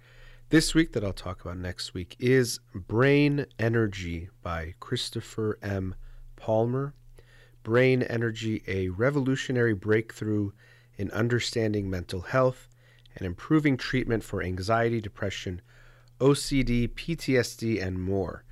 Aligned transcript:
this 0.49 0.73
week 0.73 0.93
that 0.93 1.03
I'll 1.03 1.13
talk 1.13 1.41
about 1.41 1.57
next 1.57 1.93
week 1.93 2.15
is 2.17 2.59
Brain 2.73 3.45
Energy 3.59 4.29
by 4.41 4.73
Christopher 4.79 5.59
M. 5.61 5.93
Palmer. 6.35 6.95
Brain 7.61 8.01
Energy, 8.01 8.63
a 8.67 8.89
revolutionary 8.89 9.75
breakthrough 9.75 10.49
in 10.97 11.11
understanding 11.11 11.91
mental 11.91 12.21
health 12.21 12.69
and 13.15 13.23
improving 13.23 13.77
treatment 13.77 14.23
for 14.23 14.41
anxiety, 14.41 14.99
depression, 14.99 15.61
OCD, 16.19 16.89
PTSD, 16.89 17.79
and 17.79 18.01
more. 18.01 18.43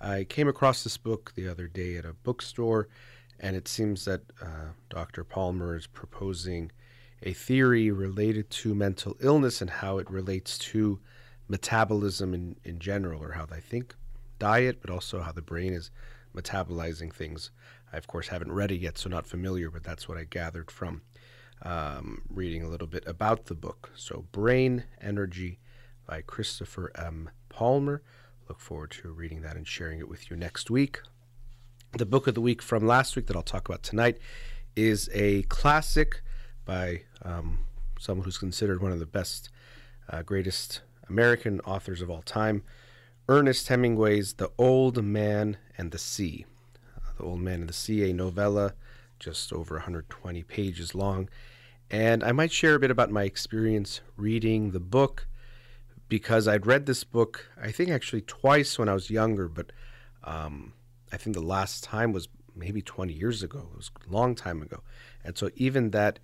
I 0.00 0.24
came 0.24 0.48
across 0.48 0.82
this 0.82 0.96
book 0.96 1.34
the 1.36 1.46
other 1.46 1.68
day 1.68 1.98
at 1.98 2.06
a 2.06 2.14
bookstore, 2.14 2.88
and 3.38 3.54
it 3.54 3.68
seems 3.68 4.06
that 4.06 4.22
uh, 4.40 4.70
Dr. 4.88 5.24
Palmer 5.24 5.76
is 5.76 5.86
proposing 5.86 6.72
a 7.22 7.32
theory 7.32 7.90
related 7.90 8.50
to 8.50 8.74
mental 8.74 9.16
illness 9.20 9.60
and 9.60 9.70
how 9.70 9.98
it 9.98 10.10
relates 10.10 10.58
to 10.58 11.00
metabolism 11.48 12.34
in, 12.34 12.56
in 12.64 12.78
general, 12.78 13.22
or 13.22 13.32
how 13.32 13.46
I 13.50 13.60
think 13.60 13.94
diet, 14.38 14.78
but 14.80 14.90
also 14.90 15.20
how 15.20 15.32
the 15.32 15.42
brain 15.42 15.72
is 15.72 15.90
metabolizing 16.34 17.12
things. 17.12 17.50
I, 17.92 17.96
of 17.96 18.06
course, 18.06 18.28
haven't 18.28 18.52
read 18.52 18.72
it 18.72 18.80
yet, 18.80 18.98
so 18.98 19.08
not 19.08 19.26
familiar, 19.26 19.70
but 19.70 19.84
that's 19.84 20.08
what 20.08 20.18
I 20.18 20.24
gathered 20.24 20.70
from 20.70 21.02
um, 21.62 22.22
reading 22.28 22.62
a 22.62 22.68
little 22.68 22.86
bit 22.86 23.04
about 23.06 23.46
the 23.46 23.54
book. 23.54 23.90
So, 23.96 24.26
Brain 24.32 24.84
Energy 25.00 25.58
by 26.06 26.20
Christopher 26.20 26.92
M. 26.96 27.30
Palmer. 27.48 28.02
Look 28.48 28.60
forward 28.60 28.90
to 29.02 29.10
reading 29.10 29.42
that 29.42 29.56
and 29.56 29.66
sharing 29.66 29.98
it 29.98 30.08
with 30.08 30.30
you 30.30 30.36
next 30.36 30.70
week. 30.70 31.00
The 31.96 32.06
book 32.06 32.26
of 32.26 32.34
the 32.34 32.40
week 32.40 32.62
from 32.62 32.86
last 32.86 33.16
week 33.16 33.26
that 33.26 33.36
I'll 33.36 33.42
talk 33.42 33.68
about 33.68 33.82
tonight 33.82 34.18
is 34.76 35.08
a 35.14 35.42
classic 35.44 36.22
by 36.66 37.02
um, 37.22 37.60
someone 37.98 38.24
who's 38.24 38.38
considered 38.38 38.82
one 38.82 38.92
of 38.92 38.98
the 38.98 39.06
best, 39.06 39.48
uh, 40.10 40.22
greatest 40.22 40.82
American 41.08 41.60
authors 41.60 42.02
of 42.02 42.10
all 42.10 42.22
time, 42.22 42.62
Ernest 43.28 43.68
Hemingway's 43.68 44.34
The 44.34 44.50
Old 44.58 45.02
Man 45.02 45.56
and 45.78 45.90
the 45.92 45.98
Sea. 45.98 46.44
Uh, 46.96 47.12
the 47.16 47.24
Old 47.24 47.40
Man 47.40 47.60
and 47.60 47.68
the 47.68 47.74
Sea, 47.74 48.10
a 48.10 48.12
novella 48.12 48.74
just 49.18 49.52
over 49.52 49.76
120 49.76 50.42
pages 50.42 50.94
long. 50.94 51.28
And 51.90 52.22
I 52.22 52.32
might 52.32 52.52
share 52.52 52.74
a 52.74 52.78
bit 52.78 52.90
about 52.90 53.10
my 53.10 53.22
experience 53.22 54.00
reading 54.16 54.72
the 54.72 54.80
book 54.80 55.26
because 56.08 56.46
I'd 56.46 56.66
read 56.66 56.86
this 56.86 57.04
book, 57.04 57.48
I 57.60 57.70
think 57.70 57.90
actually 57.90 58.22
twice 58.22 58.78
when 58.78 58.88
I 58.88 58.94
was 58.94 59.10
younger, 59.10 59.48
but 59.48 59.72
um, 60.24 60.72
I 61.12 61.16
think 61.16 61.34
the 61.34 61.42
last 61.42 61.82
time 61.82 62.12
was 62.12 62.28
maybe 62.54 62.82
20 62.82 63.12
years 63.12 63.42
ago. 63.42 63.68
It 63.72 63.76
was 63.76 63.90
a 64.08 64.12
long 64.12 64.34
time 64.34 64.62
ago. 64.62 64.82
And 65.24 65.36
so 65.36 65.50
even 65.56 65.90
that 65.90 66.18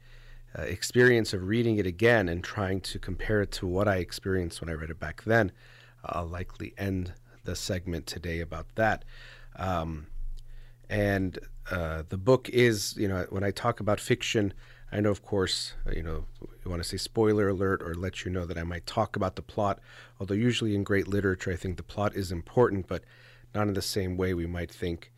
uh, 0.58 0.62
experience 0.62 1.32
of 1.32 1.46
reading 1.46 1.78
it 1.78 1.86
again 1.86 2.28
and 2.28 2.42
trying 2.44 2.80
to 2.80 2.98
compare 2.98 3.42
it 3.42 3.50
to 3.52 3.66
what 3.66 3.88
I 3.88 3.96
experienced 3.96 4.60
when 4.60 4.70
I 4.70 4.74
read 4.74 4.90
it 4.90 5.00
back 5.00 5.22
then, 5.24 5.52
I'll 6.04 6.26
likely 6.26 6.74
end 6.76 7.14
the 7.44 7.56
segment 7.56 8.06
today 8.06 8.40
about 8.40 8.66
that. 8.74 9.04
Um, 9.56 10.06
and 10.88 11.38
uh, 11.70 12.02
the 12.08 12.18
book 12.18 12.48
is, 12.50 12.96
you 12.96 13.08
know, 13.08 13.26
when 13.30 13.44
I 13.44 13.50
talk 13.50 13.80
about 13.80 14.00
fiction, 14.00 14.52
I 14.90 15.00
know, 15.00 15.10
of 15.10 15.22
course, 15.22 15.72
uh, 15.86 15.92
you 15.92 16.02
know, 16.02 16.26
you 16.42 16.70
want 16.70 16.82
to 16.82 16.88
say 16.88 16.98
spoiler 16.98 17.48
alert 17.48 17.82
or 17.82 17.94
let 17.94 18.24
you 18.24 18.30
know 18.30 18.44
that 18.44 18.58
I 18.58 18.62
might 18.62 18.86
talk 18.86 19.16
about 19.16 19.36
the 19.36 19.42
plot. 19.42 19.80
Although 20.20 20.34
usually 20.34 20.74
in 20.74 20.84
great 20.84 21.08
literature, 21.08 21.50
I 21.50 21.56
think 21.56 21.78
the 21.78 21.82
plot 21.82 22.14
is 22.14 22.30
important, 22.30 22.88
but 22.88 23.04
not 23.54 23.68
in 23.68 23.74
the 23.74 23.82
same 23.82 24.16
way 24.16 24.34
we 24.34 24.46
might 24.46 24.70
think 24.70 25.11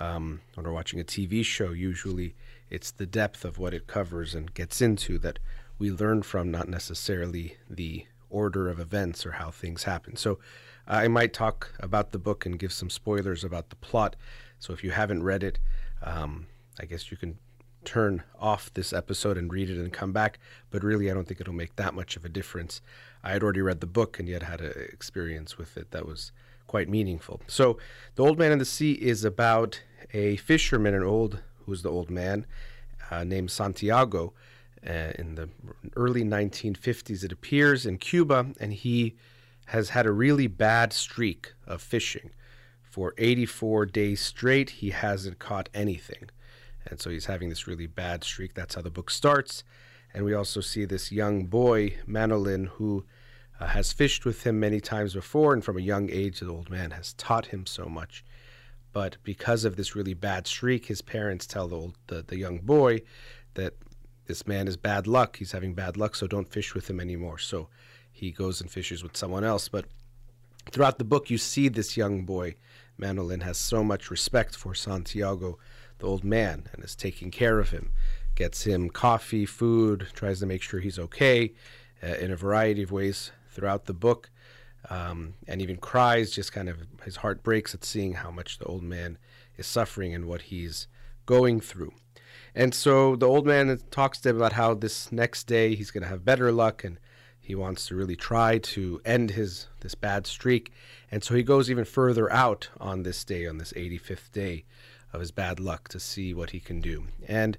um, 0.00 0.40
when 0.54 0.66
we're 0.66 0.72
watching 0.72 0.98
a 0.98 1.04
TV 1.04 1.44
show. 1.44 1.70
Usually, 1.70 2.34
it's 2.68 2.90
the 2.90 3.06
depth 3.06 3.44
of 3.44 3.58
what 3.58 3.74
it 3.74 3.86
covers 3.86 4.34
and 4.34 4.52
gets 4.52 4.80
into 4.80 5.18
that 5.18 5.38
we 5.78 5.90
learn 5.90 6.22
from, 6.22 6.50
not 6.50 6.68
necessarily 6.68 7.56
the 7.68 8.06
order 8.28 8.68
of 8.68 8.80
events 8.80 9.26
or 9.26 9.32
how 9.32 9.50
things 9.50 9.84
happen. 9.84 10.16
So 10.16 10.38
I 10.86 11.08
might 11.08 11.32
talk 11.32 11.72
about 11.80 12.12
the 12.12 12.18
book 12.18 12.46
and 12.46 12.58
give 12.58 12.72
some 12.72 12.90
spoilers 12.90 13.44
about 13.44 13.70
the 13.70 13.76
plot. 13.76 14.16
So 14.58 14.72
if 14.72 14.82
you 14.82 14.90
haven't 14.90 15.22
read 15.22 15.42
it, 15.42 15.58
um, 16.02 16.46
I 16.80 16.86
guess 16.86 17.10
you 17.10 17.16
can 17.16 17.38
turn 17.84 18.22
off 18.38 18.72
this 18.74 18.92
episode 18.92 19.38
and 19.38 19.52
read 19.52 19.70
it 19.70 19.78
and 19.78 19.92
come 19.92 20.12
back. 20.12 20.38
But 20.70 20.84
really, 20.84 21.10
I 21.10 21.14
don't 21.14 21.26
think 21.26 21.40
it'll 21.40 21.54
make 21.54 21.76
that 21.76 21.94
much 21.94 22.16
of 22.16 22.24
a 22.24 22.28
difference. 22.28 22.80
I 23.22 23.32
had 23.32 23.42
already 23.42 23.62
read 23.62 23.80
the 23.80 23.86
book 23.86 24.18
and 24.18 24.28
yet 24.28 24.42
had 24.42 24.60
an 24.60 24.72
experience 24.92 25.58
with 25.58 25.76
it 25.76 25.90
that 25.90 26.06
was 26.06 26.32
quite 26.66 26.88
meaningful. 26.88 27.40
So, 27.46 27.78
The 28.14 28.24
Old 28.24 28.38
Man 28.38 28.52
and 28.52 28.60
the 28.60 28.64
Sea 28.64 28.92
is 28.92 29.24
about 29.24 29.82
a 30.12 30.36
fisherman, 30.36 30.94
an 30.94 31.02
old 31.02 31.40
who's 31.64 31.82
the 31.82 31.90
old 31.90 32.10
man, 32.10 32.46
uh, 33.10 33.24
named 33.24 33.50
Santiago. 33.50 34.32
Uh, 34.86 35.12
in 35.18 35.34
the 35.34 35.48
early 35.94 36.22
1950s, 36.22 37.22
it 37.22 37.32
appears 37.32 37.84
in 37.84 37.98
Cuba, 37.98 38.46
and 38.58 38.72
he 38.72 39.16
has 39.66 39.90
had 39.90 40.06
a 40.06 40.12
really 40.12 40.46
bad 40.46 40.92
streak 40.92 41.52
of 41.66 41.82
fishing. 41.82 42.30
For 42.82 43.14
84 43.18 43.86
days 43.86 44.20
straight, 44.20 44.70
he 44.70 44.90
hasn't 44.90 45.38
caught 45.38 45.68
anything. 45.72 46.30
And 46.86 47.00
so 47.00 47.10
he's 47.10 47.26
having 47.26 47.50
this 47.50 47.66
really 47.66 47.86
bad 47.86 48.24
streak. 48.24 48.54
That's 48.54 48.74
how 48.74 48.82
the 48.82 48.90
book 48.90 49.10
starts. 49.10 49.62
And 50.12 50.24
we 50.24 50.34
also 50.34 50.60
see 50.60 50.84
this 50.84 51.12
young 51.12 51.46
boy, 51.46 51.98
Manolin, 52.08 52.66
who 52.66 53.04
uh, 53.60 53.66
has 53.66 53.92
fished 53.92 54.24
with 54.24 54.44
him 54.44 54.58
many 54.58 54.80
times 54.80 55.14
before, 55.14 55.52
and 55.52 55.64
from 55.64 55.76
a 55.76 55.82
young 55.82 56.10
age, 56.10 56.40
the 56.40 56.48
old 56.48 56.70
man 56.70 56.90
has 56.92 57.12
taught 57.12 57.46
him 57.46 57.66
so 57.66 57.84
much. 57.86 58.24
But 58.92 59.16
because 59.22 59.64
of 59.64 59.76
this 59.76 59.94
really 59.94 60.14
bad 60.14 60.46
streak, 60.46 60.86
his 60.86 61.02
parents 61.02 61.46
tell 61.46 61.68
the, 61.68 61.76
old, 61.76 61.94
the, 62.08 62.22
the 62.22 62.36
young 62.36 62.58
boy 62.58 63.02
that 63.54 63.74
this 64.26 64.46
man 64.46 64.68
is 64.68 64.76
bad 64.76 65.06
luck. 65.06 65.36
He's 65.36 65.52
having 65.52 65.74
bad 65.74 65.96
luck, 65.96 66.14
so 66.14 66.26
don't 66.26 66.48
fish 66.48 66.74
with 66.74 66.88
him 66.88 67.00
anymore. 67.00 67.38
So 67.38 67.68
he 68.10 68.30
goes 68.30 68.60
and 68.60 68.70
fishes 68.70 69.02
with 69.02 69.16
someone 69.16 69.44
else. 69.44 69.68
But 69.68 69.86
throughout 70.70 70.98
the 70.98 71.04
book, 71.04 71.30
you 71.30 71.38
see 71.38 71.68
this 71.68 71.96
young 71.96 72.24
boy, 72.24 72.56
Manolin, 72.98 73.42
has 73.42 73.58
so 73.58 73.84
much 73.84 74.10
respect 74.10 74.56
for 74.56 74.74
Santiago, 74.74 75.58
the 75.98 76.06
old 76.06 76.24
man, 76.24 76.68
and 76.72 76.84
is 76.84 76.96
taking 76.96 77.30
care 77.30 77.58
of 77.58 77.70
him, 77.70 77.92
gets 78.34 78.64
him 78.64 78.90
coffee, 78.90 79.46
food, 79.46 80.08
tries 80.14 80.40
to 80.40 80.46
make 80.46 80.62
sure 80.62 80.80
he's 80.80 80.98
okay 80.98 81.52
uh, 82.02 82.06
in 82.06 82.30
a 82.30 82.36
variety 82.36 82.82
of 82.82 82.92
ways 82.92 83.30
throughout 83.50 83.86
the 83.86 83.94
book 83.94 84.30
um, 84.88 85.34
and 85.46 85.60
even 85.60 85.76
cries. 85.76 86.30
Just 86.30 86.52
kind 86.52 86.68
of 86.68 86.78
his 87.04 87.16
heart 87.16 87.42
breaks 87.42 87.74
at 87.74 87.84
seeing 87.84 88.14
how 88.14 88.30
much 88.30 88.58
the 88.58 88.64
old 88.64 88.82
man 88.82 89.18
is 89.56 89.66
suffering 89.66 90.14
and 90.14 90.26
what 90.26 90.42
he's 90.42 90.88
going 91.26 91.60
through. 91.60 91.92
And 92.54 92.74
so 92.74 93.16
the 93.16 93.28
old 93.28 93.46
man 93.46 93.78
talks 93.90 94.20
to 94.20 94.30
him 94.30 94.36
about 94.36 94.54
how 94.54 94.74
this 94.74 95.12
next 95.12 95.44
day 95.44 95.74
he's 95.74 95.90
going 95.90 96.02
to 96.02 96.08
have 96.08 96.24
better 96.24 96.50
luck 96.50 96.82
and 96.82 96.98
he 97.38 97.54
wants 97.54 97.86
to 97.86 97.96
really 97.96 98.16
try 98.16 98.58
to 98.58 99.00
end 99.04 99.32
his 99.32 99.66
this 99.80 99.94
bad 99.94 100.26
streak. 100.26 100.72
And 101.10 101.22
so 101.22 101.34
he 101.34 101.42
goes 101.42 101.70
even 101.70 101.84
further 101.84 102.32
out 102.32 102.68
on 102.78 103.02
this 103.02 103.24
day, 103.24 103.46
on 103.46 103.58
this 103.58 103.72
85th 103.72 104.30
day 104.32 104.64
of 105.12 105.20
his 105.20 105.30
bad 105.30 105.58
luck, 105.58 105.88
to 105.88 106.00
see 106.00 106.32
what 106.34 106.50
he 106.50 106.60
can 106.60 106.80
do. 106.80 107.06
And 107.26 107.58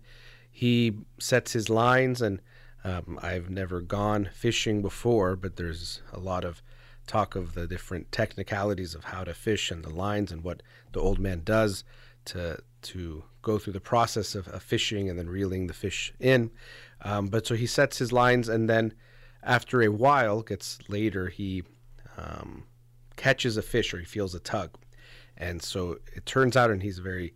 he 0.49 0.93
sets 1.19 1.53
his 1.53 1.69
lines 1.69 2.21
and 2.21 2.41
um, 2.83 3.19
I've 3.21 3.49
never 3.49 3.81
gone 3.81 4.29
fishing 4.33 4.81
before, 4.81 5.35
but 5.35 5.55
there's 5.55 6.01
a 6.11 6.19
lot 6.19 6.43
of 6.43 6.61
talk 7.11 7.35
of 7.35 7.53
the 7.53 7.67
different 7.67 8.11
technicalities 8.11 8.95
of 8.95 9.05
how 9.05 9.23
to 9.23 9.33
fish 9.33 9.71
and 9.71 9.83
the 9.83 9.89
lines 9.89 10.31
and 10.31 10.43
what 10.43 10.63
the 10.93 10.99
old 10.99 11.19
man 11.19 11.41
does 11.43 11.83
to 12.25 12.57
to 12.81 13.23
go 13.41 13.57
through 13.57 13.73
the 13.73 13.79
process 13.79 14.35
of, 14.35 14.47
of 14.47 14.61
fishing 14.63 15.09
and 15.09 15.17
then 15.17 15.29
reeling 15.29 15.67
the 15.67 15.73
fish 15.73 16.13
in. 16.19 16.51
Um, 17.01 17.27
but 17.27 17.45
so 17.45 17.55
he 17.55 17.67
sets 17.67 17.97
his 17.97 18.11
lines 18.11 18.49
and 18.49 18.69
then 18.69 18.93
after 19.43 19.81
a 19.81 19.89
while, 19.89 20.41
gets 20.41 20.77
later, 20.87 21.29
he 21.29 21.63
um, 22.17 22.65
catches 23.15 23.57
a 23.57 23.61
fish 23.61 23.93
or 23.93 23.99
he 23.99 24.05
feels 24.05 24.35
a 24.35 24.39
tug. 24.39 24.77
And 25.37 25.61
so 25.61 25.97
it 26.15 26.25
turns 26.25 26.55
out, 26.55 26.69
and 26.69 26.83
he's 26.83 26.99
a 26.99 27.03
very 27.03 27.33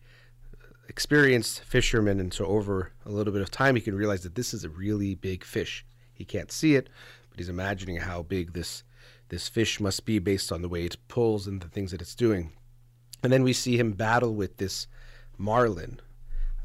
experienced 0.88 1.62
fisherman, 1.62 2.20
and 2.20 2.32
so 2.32 2.46
over 2.46 2.92
a 3.06 3.10
little 3.10 3.34
bit 3.34 3.42
of 3.42 3.50
time, 3.50 3.76
he 3.76 3.82
can 3.82 3.96
realize 3.96 4.22
that 4.22 4.36
this 4.36 4.54
is 4.54 4.64
a 4.64 4.70
really 4.70 5.16
big 5.16 5.44
fish. 5.44 5.84
He 6.14 6.26
can't 6.26 6.52
see 6.52 6.76
it, 6.76 6.90
but 7.30 7.40
he's 7.40 7.50
imagining 7.50 7.98
how 7.98 8.22
big 8.22 8.54
this 8.54 8.84
this 9.30 9.48
fish 9.48 9.80
must 9.80 10.06
be 10.06 10.20
based 10.20 10.52
on 10.52 10.62
the 10.62 10.70
way 10.70 10.86
it 10.86 10.98
pulls 11.08 11.48
and 11.48 11.62
the 11.62 11.68
things 11.68 11.92
that 11.92 12.02
it's 12.02 12.16
doing. 12.16 12.52
And 13.24 13.34
then 13.34 13.44
we 13.44 13.54
see 13.54 13.78
him 13.78 13.94
battle 13.94 14.34
with 14.34 14.58
this 14.58 14.88
marlin. 15.38 16.00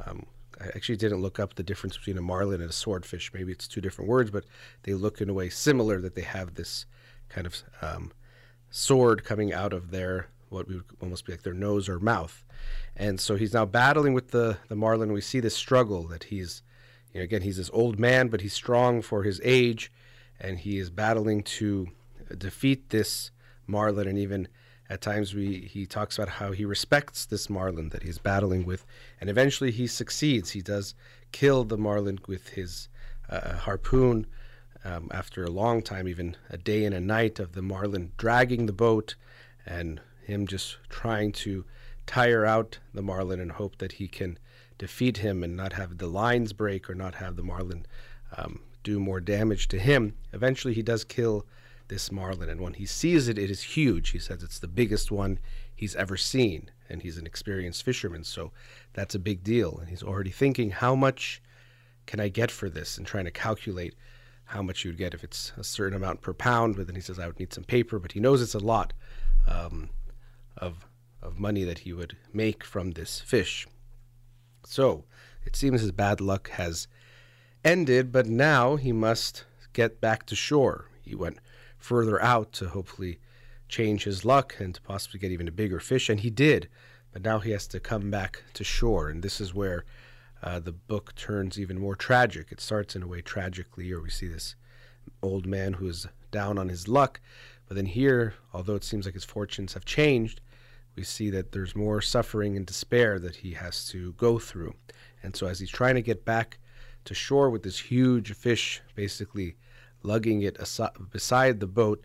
Um, 0.04 0.26
I 0.60 0.66
actually 0.66 0.96
didn't 0.96 1.22
look 1.22 1.40
up 1.40 1.54
the 1.54 1.62
difference 1.62 1.96
between 1.96 2.18
a 2.18 2.22
marlin 2.22 2.60
and 2.60 2.68
a 2.68 2.74
swordfish. 2.74 3.32
Maybe 3.32 3.52
it's 3.52 3.66
two 3.66 3.80
different 3.80 4.10
words, 4.10 4.30
but 4.30 4.44
they 4.82 4.92
look 4.92 5.20
in 5.20 5.30
a 5.30 5.34
way 5.34 5.48
similar. 5.48 6.00
That 6.00 6.14
they 6.14 6.22
have 6.22 6.54
this 6.54 6.84
kind 7.30 7.46
of 7.46 7.62
um, 7.80 8.12
sword 8.70 9.24
coming 9.24 9.52
out 9.52 9.72
of 9.72 9.90
their 9.90 10.28
what 10.50 10.68
would 10.68 10.84
almost 11.00 11.24
be 11.24 11.32
like 11.32 11.42
their 11.42 11.54
nose 11.54 11.88
or 11.88 11.98
mouth. 11.98 12.44
And 12.96 13.20
so 13.20 13.36
he's 13.36 13.54
now 13.54 13.64
battling 13.64 14.12
with 14.12 14.32
the 14.32 14.58
the 14.68 14.76
marlin. 14.76 15.12
We 15.12 15.22
see 15.22 15.40
this 15.40 15.56
struggle 15.56 16.06
that 16.08 16.24
he's, 16.24 16.62
you 17.14 17.20
know, 17.20 17.24
again 17.24 17.42
he's 17.42 17.56
this 17.56 17.70
old 17.72 17.98
man, 17.98 18.28
but 18.28 18.42
he's 18.42 18.52
strong 18.52 19.00
for 19.00 19.22
his 19.22 19.40
age, 19.42 19.90
and 20.38 20.58
he 20.58 20.78
is 20.78 20.90
battling 20.90 21.42
to 21.42 21.88
defeat 22.36 22.90
this 22.90 23.30
marlin. 23.66 24.08
And 24.08 24.18
even 24.18 24.48
at 24.88 25.00
times 25.00 25.34
we 25.34 25.60
he 25.60 25.86
talks 25.86 26.18
about 26.18 26.28
how 26.28 26.52
he 26.52 26.64
respects 26.64 27.26
this 27.26 27.48
marlin 27.48 27.90
that 27.90 28.02
he's 28.02 28.18
battling 28.18 28.66
with, 28.66 28.84
and 29.20 29.30
eventually 29.30 29.70
he 29.70 29.86
succeeds. 29.86 30.50
He 30.50 30.62
does 30.62 30.94
kill 31.32 31.64
the 31.64 31.78
marlin 31.78 32.18
with 32.26 32.48
his 32.50 32.88
uh, 33.28 33.56
harpoon. 33.56 34.26
Um, 34.82 35.10
after 35.12 35.44
a 35.44 35.50
long 35.50 35.82
time, 35.82 36.08
even 36.08 36.38
a 36.48 36.56
day 36.56 36.86
and 36.86 36.94
a 36.94 37.00
night 37.00 37.38
of 37.38 37.52
the 37.52 37.60
marlin 37.60 38.12
dragging 38.16 38.64
the 38.64 38.72
boat 38.72 39.14
and 39.66 40.00
him 40.22 40.46
just 40.46 40.78
trying 40.88 41.32
to 41.32 41.66
tire 42.06 42.46
out 42.46 42.78
the 42.94 43.02
marlin 43.02 43.40
and 43.40 43.52
hope 43.52 43.76
that 43.76 43.92
he 43.92 44.08
can 44.08 44.38
defeat 44.78 45.18
him 45.18 45.44
and 45.44 45.54
not 45.54 45.74
have 45.74 45.98
the 45.98 46.06
lines 46.06 46.54
break 46.54 46.88
or 46.88 46.94
not 46.94 47.16
have 47.16 47.36
the 47.36 47.42
marlin 47.42 47.84
um, 48.36 48.60
do 48.82 48.98
more 48.98 49.20
damage 49.20 49.68
to 49.68 49.78
him. 49.78 50.14
Eventually, 50.32 50.72
he 50.72 50.82
does 50.82 51.04
kill 51.04 51.44
this 51.90 52.10
marlin, 52.10 52.48
and 52.48 52.62
when 52.62 52.72
he 52.74 52.86
sees 52.86 53.28
it, 53.28 53.38
it 53.38 53.50
is 53.50 53.62
huge. 53.62 54.10
He 54.10 54.18
says 54.18 54.42
it's 54.42 54.58
the 54.58 54.66
biggest 54.66 55.10
one 55.10 55.38
he's 55.76 55.94
ever 55.94 56.16
seen, 56.16 56.70
and 56.88 57.02
he's 57.02 57.18
an 57.18 57.26
experienced 57.26 57.82
fisherman, 57.82 58.24
so 58.24 58.52
that's 58.94 59.14
a 59.14 59.18
big 59.18 59.44
deal. 59.44 59.76
And 59.78 59.90
he's 59.90 60.02
already 60.02 60.30
thinking, 60.30 60.70
how 60.70 60.94
much 60.94 61.42
can 62.06 62.18
I 62.18 62.28
get 62.28 62.50
for 62.50 62.70
this, 62.70 62.96
and 62.96 63.06
trying 63.06 63.26
to 63.26 63.30
calculate 63.30 63.94
how 64.44 64.62
much 64.62 64.84
you'd 64.84 64.96
get 64.96 65.12
if 65.12 65.22
it's 65.22 65.52
a 65.58 65.62
certain 65.62 65.96
amount 65.96 66.22
per 66.22 66.32
pound. 66.32 66.76
But 66.76 66.86
then 66.86 66.96
he 66.96 67.02
says, 67.02 67.18
I 67.18 67.26
would 67.26 67.38
need 67.38 67.52
some 67.52 67.64
paper, 67.64 67.98
but 67.98 68.12
he 68.12 68.20
knows 68.20 68.40
it's 68.40 68.54
a 68.54 68.58
lot. 68.58 68.94
Um, 69.46 69.90
of 70.56 70.86
of 71.22 71.38
money 71.38 71.64
that 71.64 71.80
he 71.80 71.92
would 71.92 72.16
make 72.32 72.64
from 72.64 72.92
this 72.92 73.20
fish. 73.20 73.66
So 74.64 75.04
it 75.44 75.54
seems 75.54 75.82
his 75.82 75.92
bad 75.92 76.20
luck 76.20 76.50
has 76.50 76.88
ended, 77.62 78.10
but 78.10 78.26
now 78.26 78.76
he 78.76 78.92
must 78.92 79.44
get 79.72 80.00
back 80.00 80.24
to 80.26 80.34
shore. 80.34 80.86
He 81.02 81.14
went 81.14 81.38
further 81.80 82.22
out 82.22 82.52
to 82.52 82.68
hopefully 82.68 83.18
change 83.68 84.04
his 84.04 84.24
luck 84.24 84.56
and 84.58 84.74
to 84.74 84.82
possibly 84.82 85.18
get 85.18 85.32
even 85.32 85.48
a 85.48 85.52
bigger 85.52 85.80
fish, 85.80 86.08
and 86.08 86.20
he 86.20 86.30
did. 86.30 86.68
But 87.12 87.22
now 87.22 87.40
he 87.40 87.50
has 87.50 87.66
to 87.68 87.80
come 87.80 88.10
back 88.10 88.44
to 88.54 88.62
shore, 88.62 89.08
and 89.08 89.22
this 89.22 89.40
is 89.40 89.54
where 89.54 89.84
uh, 90.42 90.60
the 90.60 90.72
book 90.72 91.14
turns 91.16 91.58
even 91.58 91.78
more 91.78 91.96
tragic. 91.96 92.52
It 92.52 92.60
starts 92.60 92.94
in 92.94 93.02
a 93.02 93.08
way 93.08 93.20
tragically, 93.20 93.90
or 93.92 94.00
we 94.00 94.10
see 94.10 94.28
this 94.28 94.54
old 95.22 95.46
man 95.46 95.74
who 95.74 95.88
is 95.88 96.06
down 96.30 96.58
on 96.58 96.68
his 96.68 96.86
luck, 96.86 97.20
but 97.66 97.76
then 97.76 97.86
here, 97.86 98.34
although 98.52 98.74
it 98.74 98.84
seems 98.84 99.06
like 99.06 99.14
his 99.14 99.24
fortunes 99.24 99.74
have 99.74 99.84
changed, 99.84 100.40
we 100.96 101.04
see 101.04 101.30
that 101.30 101.52
there's 101.52 101.76
more 101.76 102.00
suffering 102.00 102.56
and 102.56 102.66
despair 102.66 103.18
that 103.18 103.36
he 103.36 103.52
has 103.52 103.86
to 103.88 104.12
go 104.14 104.38
through. 104.38 104.74
And 105.22 105.34
so, 105.36 105.46
as 105.46 105.60
he's 105.60 105.70
trying 105.70 105.94
to 105.94 106.02
get 106.02 106.24
back 106.24 106.58
to 107.04 107.14
shore 107.14 107.48
with 107.48 107.62
this 107.62 107.78
huge 107.78 108.34
fish 108.34 108.82
basically 108.94 109.56
lugging 110.02 110.42
it 110.42 110.58
beside 111.10 111.60
the 111.60 111.66
boat, 111.66 112.04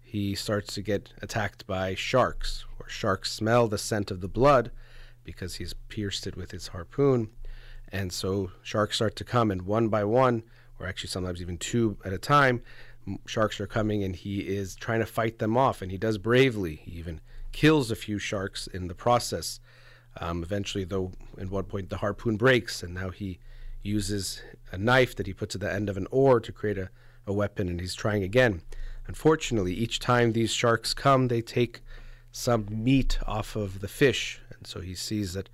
he 0.00 0.34
starts 0.34 0.74
to 0.74 0.82
get 0.82 1.12
attacked 1.20 1.66
by 1.66 1.94
sharks, 1.94 2.64
where 2.76 2.88
sharks 2.88 3.32
smell 3.32 3.68
the 3.68 3.78
scent 3.78 4.10
of 4.10 4.20
the 4.20 4.28
blood 4.28 4.70
because 5.24 5.56
he's 5.56 5.74
pierced 5.88 6.26
it 6.26 6.36
with 6.36 6.50
his 6.50 6.68
harpoon. 6.68 7.28
And 7.90 8.12
so, 8.12 8.50
sharks 8.62 8.96
start 8.96 9.16
to 9.16 9.24
come, 9.24 9.50
and 9.50 9.62
one 9.62 9.88
by 9.88 10.04
one, 10.04 10.42
or 10.78 10.86
actually 10.86 11.10
sometimes 11.10 11.42
even 11.42 11.58
two 11.58 11.98
at 12.04 12.12
a 12.12 12.18
time, 12.18 12.62
sharks 13.26 13.60
are 13.60 13.66
coming 13.66 14.02
and 14.04 14.16
he 14.16 14.40
is 14.40 14.74
trying 14.74 15.00
to 15.00 15.06
fight 15.06 15.38
them 15.38 15.56
off 15.56 15.80
and 15.80 15.90
he 15.90 15.98
does 15.98 16.18
bravely 16.18 16.76
he 16.76 16.92
even 16.92 17.20
kills 17.52 17.90
a 17.90 17.96
few 17.96 18.18
sharks 18.18 18.66
in 18.66 18.88
the 18.88 18.94
process 18.94 19.60
um, 20.20 20.42
eventually 20.42 20.84
though 20.84 21.12
at 21.40 21.50
one 21.50 21.64
point 21.64 21.88
the 21.88 21.98
harpoon 21.98 22.36
breaks 22.36 22.82
and 22.82 22.94
now 22.94 23.10
he 23.10 23.38
uses 23.82 24.42
a 24.72 24.78
knife 24.78 25.14
that 25.16 25.26
he 25.26 25.32
puts 25.32 25.54
at 25.54 25.60
the 25.60 25.72
end 25.72 25.88
of 25.88 25.96
an 25.96 26.06
oar 26.10 26.40
to 26.40 26.52
create 26.52 26.76
a, 26.76 26.90
a 27.28 27.32
weapon 27.32 27.68
and 27.68 27.80
he's 27.80 27.94
trying 27.94 28.22
again 28.22 28.62
unfortunately 29.06 29.72
each 29.72 30.00
time 30.00 30.32
these 30.32 30.52
sharks 30.52 30.94
come 30.94 31.28
they 31.28 31.40
take 31.40 31.80
some 32.32 32.66
meat 32.70 33.18
off 33.26 33.54
of 33.56 33.80
the 33.80 33.88
fish 33.88 34.40
and 34.50 34.66
so 34.66 34.80
he 34.80 34.94
sees 34.94 35.34
that 35.34 35.48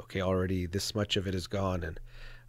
okay 0.00 0.20
already 0.20 0.66
this 0.66 0.94
much 0.94 1.16
of 1.16 1.26
it 1.26 1.34
is 1.34 1.46
gone 1.46 1.82
and 1.82 2.00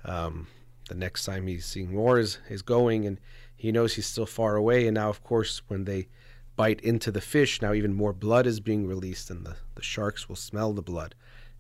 um, 0.04 0.48
the 0.90 0.96
next 0.96 1.26
time 1.26 1.48
he's 1.48 1.66
seeing 1.66 1.94
more 1.94 2.20
is, 2.20 2.38
is 2.50 2.62
going 2.62 3.06
and 3.06 3.20
he 3.56 3.72
knows 3.72 3.96
he's 3.96 4.06
still 4.06 4.26
far 4.26 4.56
away. 4.56 4.88
And 4.88 4.96
now, 4.96 5.10
of 5.10 5.24
course, 5.24 5.62
when 5.68 5.86
they 5.86 6.08
bite 6.56 6.82
into 6.82 7.12
the 7.12 7.22
fish, 7.22 7.62
now 7.62 7.74
even 7.74 7.94
more 7.94 8.14
blood 8.14 8.46
is 8.46 8.60
being 8.60 8.86
released, 8.88 9.30
and 9.30 9.46
the, 9.46 9.56
the 9.76 9.84
sharks 9.84 10.30
will 10.30 10.36
smell 10.36 10.74
the 10.74 10.82
blood. 10.82 11.16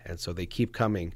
And 0.05 0.19
so 0.19 0.33
they 0.33 0.45
keep 0.45 0.73
coming. 0.73 1.13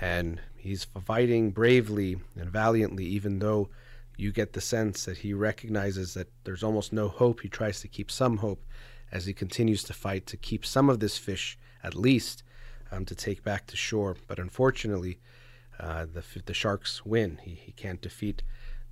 And 0.00 0.40
he's 0.56 0.86
fighting 1.04 1.50
bravely 1.52 2.16
and 2.36 2.50
valiantly, 2.50 3.04
even 3.04 3.38
though 3.38 3.68
you 4.16 4.32
get 4.32 4.52
the 4.52 4.60
sense 4.60 5.04
that 5.04 5.18
he 5.18 5.34
recognizes 5.34 6.14
that 6.14 6.28
there's 6.44 6.62
almost 6.62 6.92
no 6.92 7.08
hope. 7.08 7.40
He 7.40 7.48
tries 7.48 7.80
to 7.80 7.88
keep 7.88 8.10
some 8.10 8.38
hope 8.38 8.64
as 9.10 9.26
he 9.26 9.32
continues 9.32 9.82
to 9.84 9.92
fight 9.92 10.26
to 10.26 10.36
keep 10.36 10.64
some 10.64 10.88
of 10.88 11.00
this 11.00 11.18
fish, 11.18 11.58
at 11.82 11.94
least, 11.94 12.42
um, 12.90 13.04
to 13.04 13.14
take 13.14 13.42
back 13.42 13.66
to 13.68 13.76
shore. 13.76 14.16
But 14.26 14.38
unfortunately, 14.38 15.18
uh, 15.78 16.06
the, 16.06 16.24
the 16.44 16.54
sharks 16.54 17.04
win. 17.04 17.38
He, 17.42 17.52
he 17.54 17.72
can't 17.72 18.00
defeat 18.00 18.42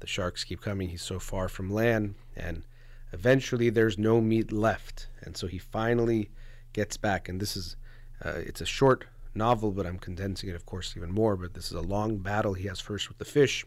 the 0.00 0.06
sharks 0.06 0.44
keep 0.44 0.60
coming. 0.60 0.88
He's 0.88 1.02
so 1.02 1.18
far 1.18 1.48
from 1.48 1.72
land, 1.72 2.16
and 2.36 2.64
eventually 3.12 3.70
there's 3.70 3.98
no 3.98 4.20
meat 4.20 4.52
left. 4.52 5.06
And 5.22 5.36
so 5.36 5.46
he 5.46 5.58
finally 5.58 6.30
gets 6.72 6.96
back. 6.96 7.28
And 7.28 7.40
this 7.40 7.56
is, 7.56 7.76
uh, 8.24 8.34
it's 8.36 8.60
a 8.60 8.66
short 8.66 9.04
novel, 9.34 9.70
but 9.70 9.86
I'm 9.86 9.98
condensing 9.98 10.50
it, 10.50 10.56
of 10.56 10.66
course, 10.66 10.94
even 10.96 11.12
more. 11.12 11.36
But 11.36 11.54
this 11.54 11.66
is 11.66 11.72
a 11.72 11.80
long 11.80 12.18
battle 12.18 12.54
he 12.54 12.66
has 12.66 12.80
first 12.80 13.08
with 13.08 13.18
the 13.18 13.24
fish, 13.24 13.64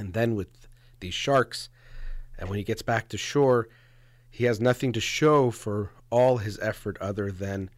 and 0.00 0.14
then 0.14 0.34
with 0.34 0.66
these 0.98 1.14
sharks. 1.14 1.68
And 2.38 2.48
when 2.48 2.58
he 2.58 2.64
gets 2.64 2.82
back 2.82 3.08
to 3.10 3.18
shore, 3.18 3.68
he 4.30 4.44
has 4.44 4.60
nothing 4.60 4.92
to 4.94 5.00
show 5.00 5.50
for 5.50 5.92
all 6.10 6.38
his 6.38 6.58
effort 6.60 6.98
other 7.00 7.30
than 7.30 7.70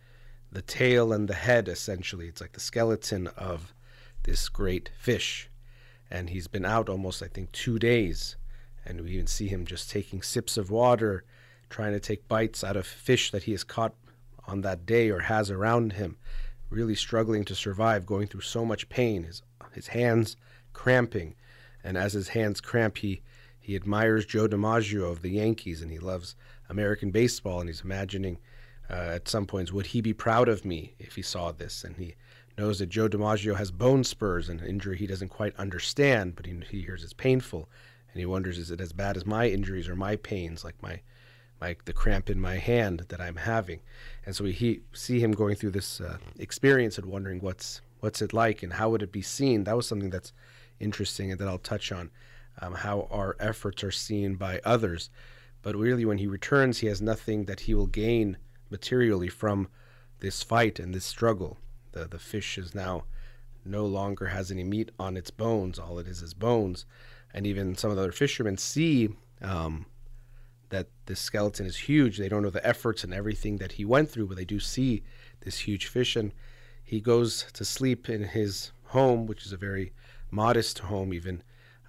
the 0.51 0.63
tail 0.63 1.13
and 1.13 1.29
the 1.29 1.35
head, 1.35 1.69
essentially. 1.69 2.29
It's 2.29 2.41
like 2.41 2.53
the 2.53 2.61
skeleton 2.61 3.27
of 3.37 3.75
this 4.23 4.49
great 4.49 4.91
fish 4.99 5.51
and 6.13 6.29
he's 6.29 6.47
been 6.47 6.67
out 6.67 6.91
almost 6.91 7.23
I 7.23 7.27
think 7.27 7.51
two 7.53 7.79
days, 7.79 8.37
and 8.85 9.01
we 9.01 9.13
even 9.13 9.27
see 9.27 9.49
him 9.49 9.65
just 9.65 9.91
taking 9.91 10.21
sips 10.21 10.59
of 10.59 10.71
water, 10.71 11.25
trying 11.71 11.93
to 11.93 12.01
take 12.01 12.29
bites 12.29 12.63
out 12.63 12.77
of 12.77 12.87
fish 12.87 13.31
that 13.31 13.45
he 13.45 13.53
has 13.53 13.65
caught 13.65 13.95
on 14.47 14.61
that 14.61 14.85
day 14.85 15.09
or 15.09 15.21
has 15.21 15.51
around 15.51 15.95
him, 15.95 16.19
really 16.69 16.95
struggling 16.95 17.47
to 17.47 17.55
survive, 17.55 18.05
going 18.05 18.27
through 18.27 18.43
so 18.43 18.65
much 18.65 18.91
pain, 18.91 19.25
his 19.25 19.43
his 19.73 19.87
hands 19.89 20.37
cramping, 20.75 21.35
and 21.85 21.97
as 21.97 22.13
his 22.13 22.29
hands 22.29 22.61
cramp, 22.61 22.99
he 22.99 23.23
he 23.61 23.77
admires 23.77 24.27
Joe 24.27 24.49
DiMaggio 24.49 25.11
of 25.11 25.23
the 25.23 25.31
Yankees, 25.31 25.83
and 25.83 25.91
he 25.91 25.99
loves 25.99 26.35
American 26.69 27.11
baseball, 27.11 27.61
and 27.61 27.69
he's 27.69 27.83
imagining. 27.83 28.39
Uh, 28.91 29.13
at 29.15 29.29
some 29.29 29.47
points, 29.47 29.73
would 29.73 29.87
he 29.87 30.03
be 30.03 30.13
proud 30.13 30.49
of 30.49 30.67
me 30.67 30.95
if 30.99 31.15
he 31.15 31.23
saw 31.23 31.51
this? 31.51 31.83
And 31.83 31.97
he 31.97 32.15
knows 32.59 32.79
that 32.79 32.89
Joe 32.89 33.09
DiMaggio 33.09 33.57
has 33.57 33.71
bone 33.71 34.05
spurs, 34.05 34.49
an 34.49 34.61
injury 34.61 34.99
he 34.99 35.07
doesn't 35.07 35.31
quite 35.31 35.57
understand, 35.57 36.37
but 36.37 36.47
he, 36.47 36.55
he 36.71 36.83
hears 36.83 37.03
it's 37.03 37.13
painful, 37.13 37.69
and 38.13 38.21
he 38.21 38.27
wonders, 38.27 38.59
is 38.59 38.71
it 38.71 38.81
as 38.81 38.93
bad 38.93 39.17
as 39.17 39.25
my 39.25 39.49
injuries 39.49 39.89
or 39.89 39.97
my 39.97 40.17
pains, 40.17 40.65
like 40.65 40.75
my, 40.83 41.01
my 41.61 41.77
the 41.85 41.93
cramp 41.93 42.29
in 42.29 42.41
my 42.41 42.57
hand 42.59 43.07
that 43.09 43.21
I'm 43.21 43.37
having? 43.37 43.81
And 44.27 44.37
so 44.37 44.45
we 44.45 44.53
he, 44.53 44.81
see 44.93 45.21
him 45.21 45.33
going 45.33 45.55
through 45.55 45.71
this 45.71 46.01
uh, 46.01 46.19
experience 46.39 46.99
and 46.99 47.07
wondering 47.07 47.41
what's 47.41 47.81
what's 48.01 48.21
it 48.21 48.33
like 48.33 48.65
and 48.65 48.73
how 48.75 48.91
would 48.91 49.03
it 49.03 49.13
be 49.13 49.23
seen. 49.23 49.65
That 49.65 49.77
was 49.77 49.87
something 49.87 50.11
that's 50.11 50.33
interesting 50.83 51.31
and 51.31 51.41
that 51.41 51.49
I'll 51.49 51.59
touch 51.59 51.93
on, 51.93 52.11
um, 52.61 52.75
how 52.75 53.09
our 53.11 53.37
efforts 53.41 53.83
are 53.85 53.91
seen 53.91 54.35
by 54.35 54.61
others. 54.65 55.11
But 55.63 55.77
really, 55.77 56.05
when 56.05 56.19
he 56.19 56.27
returns, 56.27 56.79
he 56.79 56.89
has 56.89 57.01
nothing 57.01 57.45
that 57.45 57.61
he 57.61 57.75
will 57.75 57.87
gain 57.87 58.37
materially 58.69 59.29
from 59.29 59.69
this 60.19 60.43
fight 60.43 60.79
and 60.79 60.95
this 60.95 61.05
struggle. 61.05 61.59
The 61.93 62.07
the 62.07 62.19
fish 62.19 62.59
is 62.59 62.75
now 62.75 63.05
no 63.65 63.87
longer 63.87 64.27
has 64.27 64.51
any 64.51 64.65
meat 64.65 64.91
on 64.99 65.17
its 65.17 65.31
bones. 65.31 65.79
All 65.79 65.99
it 65.99 66.09
is 66.09 66.23
is 66.23 66.35
bones. 66.35 66.85
And 67.35 67.47
even 67.47 67.77
some 67.77 67.91
of 67.91 67.97
the 67.97 68.03
other 68.03 68.13
fishermen 68.13 68.59
see 68.59 69.11
um, 69.41 69.87
that 70.71 70.89
this 71.07 71.21
skeleton 71.21 71.67
is 71.67 71.77
huge. 71.77 72.19
They 72.19 72.29
don't 72.29 72.43
know 72.43 72.51
the 72.51 72.67
efforts 72.67 73.05
and 73.05 73.15
everything 73.15 73.59
that 73.59 73.73
he 73.73 73.85
went 73.85 74.11
through, 74.11 74.29
but 74.29 74.37
they 74.37 74.45
do 74.45 74.61
see 74.61 75.03
this 75.41 75.61
huge 75.61 75.87
fish. 75.87 76.17
And 76.17 76.33
he 76.83 77.01
goes 77.01 77.47
to 77.53 77.65
sleep 77.65 78.09
in 78.09 78.25
his 78.25 78.73
home, 78.87 79.27
which 79.27 79.47
is 79.47 79.53
a 79.53 79.57
very 79.57 79.93
modest 80.33 80.81
home. 80.81 81.15
Even 81.15 81.45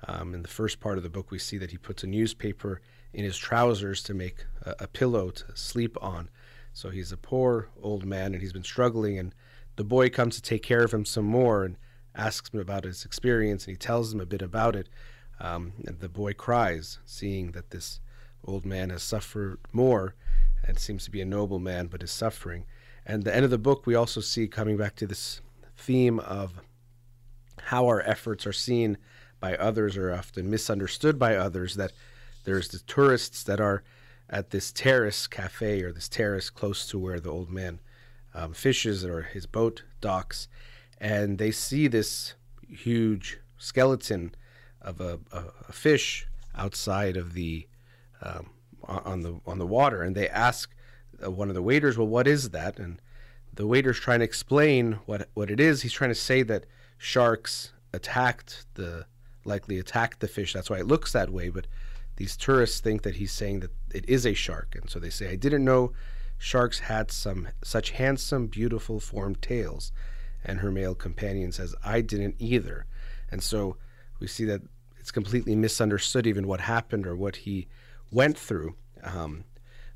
um, 0.08 0.36
in 0.36 0.44
the 0.44 0.48
first 0.48 0.80
part 0.80 0.98
of 0.98 1.04
the 1.04 1.10
book, 1.10 1.32
we 1.32 1.40
see 1.40 1.58
that 1.58 1.72
he 1.72 1.78
puts 1.78 2.04
a 2.04 2.08
newspaper 2.08 2.82
in 3.14 3.24
his 3.24 3.38
trousers 3.38 4.04
to 4.04 4.14
make 4.14 4.46
a, 4.64 4.76
a 4.82 4.88
pillow 4.88 5.32
to 5.32 5.46
sleep 5.56 5.98
on. 6.02 6.30
So 6.74 6.90
he's 6.90 7.12
a 7.12 7.18
poor 7.18 7.70
old 7.82 8.06
man, 8.06 8.34
and 8.34 8.42
he's 8.42 8.54
been 8.54 8.64
struggling. 8.64 9.18
And 9.18 9.34
the 9.76 9.84
boy 9.84 10.10
comes 10.10 10.36
to 10.36 10.42
take 10.42 10.64
care 10.64 10.84
of 10.84 10.94
him 10.94 11.06
some 11.06 11.26
more 11.26 11.64
and 11.64 11.78
asks 12.16 12.50
him 12.50 12.60
about 12.60 12.84
his 12.84 13.06
experience, 13.06 13.66
and 13.66 13.74
he 13.74 13.78
tells 13.78 14.14
him 14.14 14.20
a 14.20 14.26
bit 14.26 14.42
about 14.42 14.76
it. 14.76 14.90
Um, 15.40 15.74
and 15.88 16.00
the 16.00 16.10
boy 16.10 16.34
cries, 16.34 17.00
seeing 17.06 17.52
that 17.52 17.72
this 17.72 18.00
old 18.46 18.66
man 18.66 18.90
has 18.90 19.04
suffered 19.04 19.60
more 19.72 20.16
and 20.66 20.78
seems 20.80 21.06
to 21.06 21.12
be 21.12 21.22
a 21.22 21.26
noble 21.26 21.60
man, 21.60 21.88
but 21.88 22.04
is 22.04 22.12
suffering. 22.12 22.66
And 23.06 23.24
the 23.24 23.36
end 23.36 23.46
of 23.46 23.52
the 23.52 23.58
book, 23.58 23.86
we 23.86 23.96
also 23.96 24.22
see 24.22 24.48
coming 24.48 24.78
back 24.78 24.96
to 24.96 25.08
this 25.08 25.42
theme 25.76 26.20
of 26.20 26.62
how 27.66 27.88
our 27.88 28.02
efforts 28.02 28.46
are 28.46 28.54
seen 28.54 28.98
by 29.40 29.56
others 29.56 29.98
or 29.98 30.14
often 30.14 30.50
misunderstood 30.50 31.20
by 31.20 31.36
others. 31.36 31.76
That 31.76 31.92
there's 32.44 32.70
the 32.70 32.80
tourists 32.80 33.44
that 33.44 33.60
are 33.60 33.84
at 34.30 34.50
this 34.50 34.72
terrace 34.72 35.28
cafe 35.28 35.82
or 35.82 35.92
this 35.92 36.10
terrace 36.10 36.50
close 36.50 36.88
to 36.88 37.00
where 37.00 37.20
the 37.20 37.30
old 37.30 37.50
man 37.50 37.80
um, 38.34 38.54
fishes 38.54 39.06
or 39.06 39.24
his 39.24 39.46
boat 39.46 39.84
docks, 40.02 40.48
and 41.00 41.38
they 41.38 41.52
see 41.52 41.88
this 41.88 42.34
huge 42.68 43.40
skeleton 43.58 44.34
of 44.82 45.00
a, 45.00 45.20
a, 45.32 45.44
a 45.70 45.72
fish 45.72 46.28
outside 46.56 47.16
of 47.18 47.34
the 47.34 47.68
um, 48.22 48.50
on 48.86 49.22
the 49.22 49.40
on 49.46 49.60
the 49.60 49.68
water, 49.68 50.02
and 50.02 50.16
they 50.16 50.28
ask 50.30 50.74
uh, 51.24 51.32
one 51.32 51.50
of 51.50 51.56
the 51.56 51.62
waiters, 51.62 51.98
"Well, 51.98 52.08
what 52.08 52.28
is 52.28 52.50
that?" 52.50 52.80
And 52.80 53.02
the 53.54 53.68
waiter's 53.68 54.00
trying 54.00 54.20
to 54.20 54.26
explain 54.26 54.94
what 55.06 55.30
what 55.34 55.50
it 55.50 55.60
is. 55.60 55.82
He's 55.82 55.94
trying 55.94 56.12
to 56.12 56.16
say 56.16 56.44
that 56.44 56.66
sharks 57.04 57.74
attacked 57.92 58.66
the 58.76 59.06
likely 59.44 59.78
attacked 59.78 60.22
the 60.22 60.28
fish. 60.28 60.54
That's 60.54 60.70
why 60.70 60.78
it 60.78 60.88
looks 60.88 61.12
that 61.12 61.30
way. 61.30 61.50
But 61.50 61.68
these 62.16 62.38
tourists 62.38 62.80
think 62.80 63.02
that 63.02 63.16
he's 63.16 63.34
saying 63.34 63.60
that 63.60 63.72
it 63.94 64.08
is 64.08 64.26
a 64.26 64.34
shark, 64.34 64.74
and 64.80 64.90
so 64.90 65.00
they 65.00 65.10
say, 65.10 65.30
"I 65.30 65.36
didn't 65.36 65.66
know 65.66 65.92
sharks 66.38 66.80
had 66.80 67.12
some 67.12 67.50
such 67.62 67.92
handsome, 67.92 68.48
beautiful 68.48 69.02
formed 69.02 69.42
tails." 69.42 69.92
And 70.46 70.60
her 70.60 70.72
male 70.72 70.96
companion 70.96 71.52
says, 71.52 71.76
"I 71.84 72.00
didn't 72.00 72.36
either." 72.40 72.86
And 73.30 73.44
so 73.44 73.76
we 74.22 74.28
see 74.28 74.46
that 74.46 74.62
it's 74.98 75.12
completely 75.12 75.58
misunderstood 75.58 76.26
even 76.26 76.48
what 76.48 76.62
happened 76.62 77.06
or 77.06 77.18
what 77.18 77.36
he 77.36 77.68
went 78.12 78.38
through. 78.38 78.76
Um, 79.04 79.44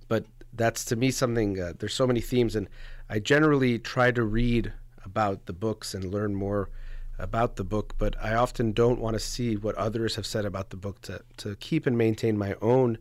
but 0.10 0.26
that's 0.52 0.84
to 0.86 0.98
me 0.98 1.12
something. 1.12 1.58
Uh, 1.58 1.72
there's 1.80 1.94
so 1.94 2.06
many 2.06 2.20
themes, 2.20 2.54
and 2.54 2.68
I 3.10 3.20
generally 3.20 3.80
try 3.80 4.12
to 4.12 4.24
read 4.24 4.74
about 5.06 5.46
the 5.46 5.54
books 5.54 5.94
and 5.94 6.04
learn 6.04 6.36
more 6.36 6.70
about 7.20 7.56
the 7.56 7.64
book, 7.64 7.96
but 7.98 8.16
I 8.24 8.36
often 8.36 8.72
don't 8.72 9.00
want 9.00 9.16
to 9.16 9.20
see 9.20 9.56
what 9.56 9.76
others 9.76 10.16
have 10.16 10.26
said 10.26 10.46
about 10.46 10.70
the 10.70 10.78
book 10.78 11.02
to, 11.04 11.22
to 11.38 11.56
keep 11.56 11.88
and 11.88 11.98
maintain 11.98 12.38
my 12.38 12.56
own 12.62 12.98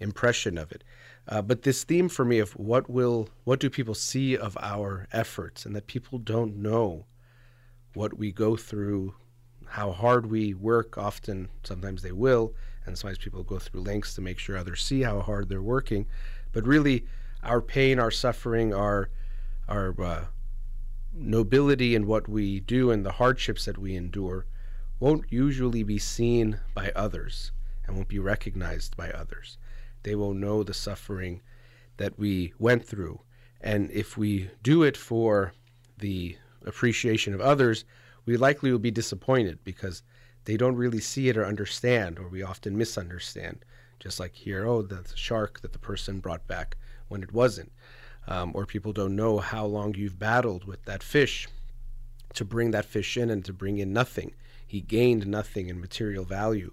impression 0.00 0.56
of 0.56 0.72
it. 0.72 0.84
Uh, 1.28 1.42
but 1.42 1.62
this 1.62 1.84
theme 1.84 2.08
for 2.08 2.24
me 2.24 2.38
of 2.38 2.52
what 2.52 2.88
will 2.88 3.28
what 3.44 3.60
do 3.60 3.68
people 3.68 3.94
see 3.94 4.36
of 4.36 4.56
our 4.62 5.06
efforts 5.12 5.66
and 5.66 5.76
that 5.76 5.86
people 5.86 6.18
don't 6.18 6.56
know 6.56 7.04
what 7.94 8.16
we 8.16 8.32
go 8.32 8.56
through, 8.56 9.14
how 9.66 9.92
hard 9.92 10.30
we 10.30 10.54
work. 10.54 10.96
Often, 10.96 11.48
sometimes 11.64 12.02
they 12.02 12.12
will, 12.12 12.54
and 12.86 12.96
sometimes 12.96 13.18
people 13.18 13.42
go 13.42 13.58
through 13.58 13.82
lengths 13.82 14.14
to 14.14 14.22
make 14.22 14.38
sure 14.38 14.56
others 14.56 14.82
see 14.82 15.02
how 15.02 15.20
hard 15.20 15.48
they're 15.48 15.60
working. 15.60 16.06
But 16.52 16.66
really, 16.66 17.04
our 17.42 17.60
pain, 17.60 17.98
our 17.98 18.10
suffering, 18.10 18.72
our 18.72 19.10
our 19.68 19.94
uh, 20.00 20.24
nobility 21.18 21.94
in 21.94 22.06
what 22.06 22.28
we 22.28 22.60
do 22.60 22.90
and 22.90 23.04
the 23.04 23.12
hardships 23.12 23.64
that 23.64 23.78
we 23.78 23.96
endure 23.96 24.46
won't 25.00 25.30
usually 25.30 25.82
be 25.82 25.98
seen 25.98 26.60
by 26.74 26.92
others 26.94 27.52
and 27.86 27.96
won't 27.96 28.08
be 28.08 28.18
recognized 28.18 28.96
by 28.96 29.10
others. 29.10 29.58
They 30.02 30.14
will 30.14 30.34
know 30.34 30.62
the 30.62 30.74
suffering 30.74 31.42
that 31.96 32.18
we 32.18 32.54
went 32.58 32.86
through. 32.86 33.20
And 33.60 33.90
if 33.90 34.16
we 34.16 34.50
do 34.62 34.82
it 34.82 34.96
for 34.96 35.52
the 35.98 36.36
appreciation 36.64 37.34
of 37.34 37.40
others, 37.40 37.84
we 38.24 38.36
likely 38.36 38.70
will 38.70 38.78
be 38.78 38.90
disappointed 38.90 39.58
because 39.64 40.02
they 40.44 40.56
don't 40.56 40.76
really 40.76 41.00
see 41.00 41.28
it 41.28 41.36
or 41.36 41.44
understand, 41.44 42.18
or 42.18 42.28
we 42.28 42.42
often 42.42 42.78
misunderstand. 42.78 43.64
Just 43.98 44.20
like 44.20 44.34
here, 44.34 44.66
oh, 44.66 44.82
the 44.82 45.04
shark 45.14 45.60
that 45.60 45.72
the 45.72 45.78
person 45.78 46.20
brought 46.20 46.46
back 46.46 46.76
when 47.08 47.22
it 47.22 47.32
wasn't 47.32 47.72
um, 48.28 48.52
or 48.54 48.66
people 48.66 48.92
don't 48.92 49.16
know 49.16 49.38
how 49.38 49.64
long 49.64 49.94
you've 49.94 50.18
battled 50.18 50.64
with 50.64 50.84
that 50.84 51.02
fish 51.02 51.48
to 52.34 52.44
bring 52.44 52.70
that 52.70 52.84
fish 52.84 53.16
in 53.16 53.30
and 53.30 53.44
to 53.46 53.52
bring 53.54 53.78
in 53.78 53.92
nothing. 53.92 54.34
He 54.66 54.82
gained 54.82 55.26
nothing 55.26 55.68
in 55.68 55.80
material 55.80 56.24
value 56.24 56.72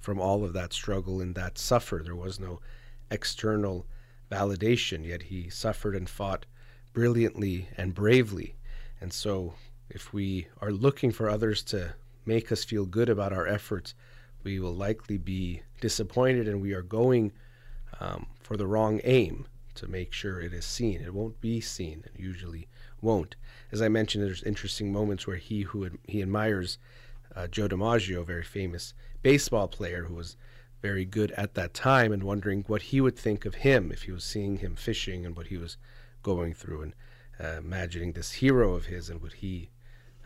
from 0.00 0.20
all 0.20 0.44
of 0.44 0.52
that 0.54 0.72
struggle 0.72 1.20
and 1.20 1.34
that 1.36 1.58
suffer. 1.58 2.02
There 2.04 2.16
was 2.16 2.40
no 2.40 2.60
external 3.08 3.86
validation, 4.30 5.06
yet 5.06 5.22
he 5.22 5.48
suffered 5.48 5.94
and 5.94 6.08
fought 6.08 6.44
brilliantly 6.92 7.68
and 7.76 7.94
bravely. 7.94 8.56
And 9.00 9.12
so, 9.12 9.54
if 9.88 10.12
we 10.12 10.48
are 10.60 10.72
looking 10.72 11.12
for 11.12 11.30
others 11.30 11.62
to 11.64 11.94
make 12.24 12.50
us 12.50 12.64
feel 12.64 12.84
good 12.84 13.08
about 13.08 13.32
our 13.32 13.46
efforts, 13.46 13.94
we 14.42 14.58
will 14.58 14.74
likely 14.74 15.18
be 15.18 15.62
disappointed 15.80 16.48
and 16.48 16.60
we 16.60 16.72
are 16.72 16.82
going 16.82 17.30
um, 18.00 18.26
for 18.40 18.56
the 18.56 18.66
wrong 18.66 19.00
aim 19.04 19.46
to 19.76 19.88
make 19.88 20.12
sure 20.12 20.40
it 20.40 20.52
is 20.52 20.64
seen. 20.64 21.00
It 21.00 21.14
won't 21.14 21.40
be 21.40 21.60
seen. 21.60 22.02
It 22.06 22.18
usually 22.18 22.68
won't. 23.00 23.36
As 23.70 23.80
I 23.82 23.88
mentioned, 23.88 24.24
there's 24.24 24.42
interesting 24.42 24.92
moments 24.92 25.26
where 25.26 25.36
he 25.36 25.62
who 25.62 25.88
he 26.04 26.22
admires 26.22 26.78
uh, 27.34 27.46
Joe 27.46 27.68
DiMaggio, 27.68 28.24
very 28.24 28.42
famous 28.42 28.94
baseball 29.22 29.68
player 29.68 30.04
who 30.04 30.14
was 30.14 30.36
very 30.82 31.04
good 31.04 31.30
at 31.32 31.54
that 31.54 31.74
time, 31.74 32.12
and 32.12 32.22
wondering 32.22 32.64
what 32.66 32.82
he 32.82 33.00
would 33.00 33.16
think 33.16 33.44
of 33.44 33.56
him 33.56 33.90
if 33.90 34.02
he 34.02 34.12
was 34.12 34.24
seeing 34.24 34.58
him 34.58 34.76
fishing 34.76 35.26
and 35.26 35.36
what 35.36 35.48
he 35.48 35.56
was 35.56 35.76
going 36.22 36.54
through, 36.54 36.82
and 36.82 36.94
uh, 37.42 37.58
imagining 37.58 38.12
this 38.12 38.32
hero 38.32 38.74
of 38.74 38.86
his 38.86 39.10
and 39.10 39.20
would 39.20 39.34
he 39.34 39.70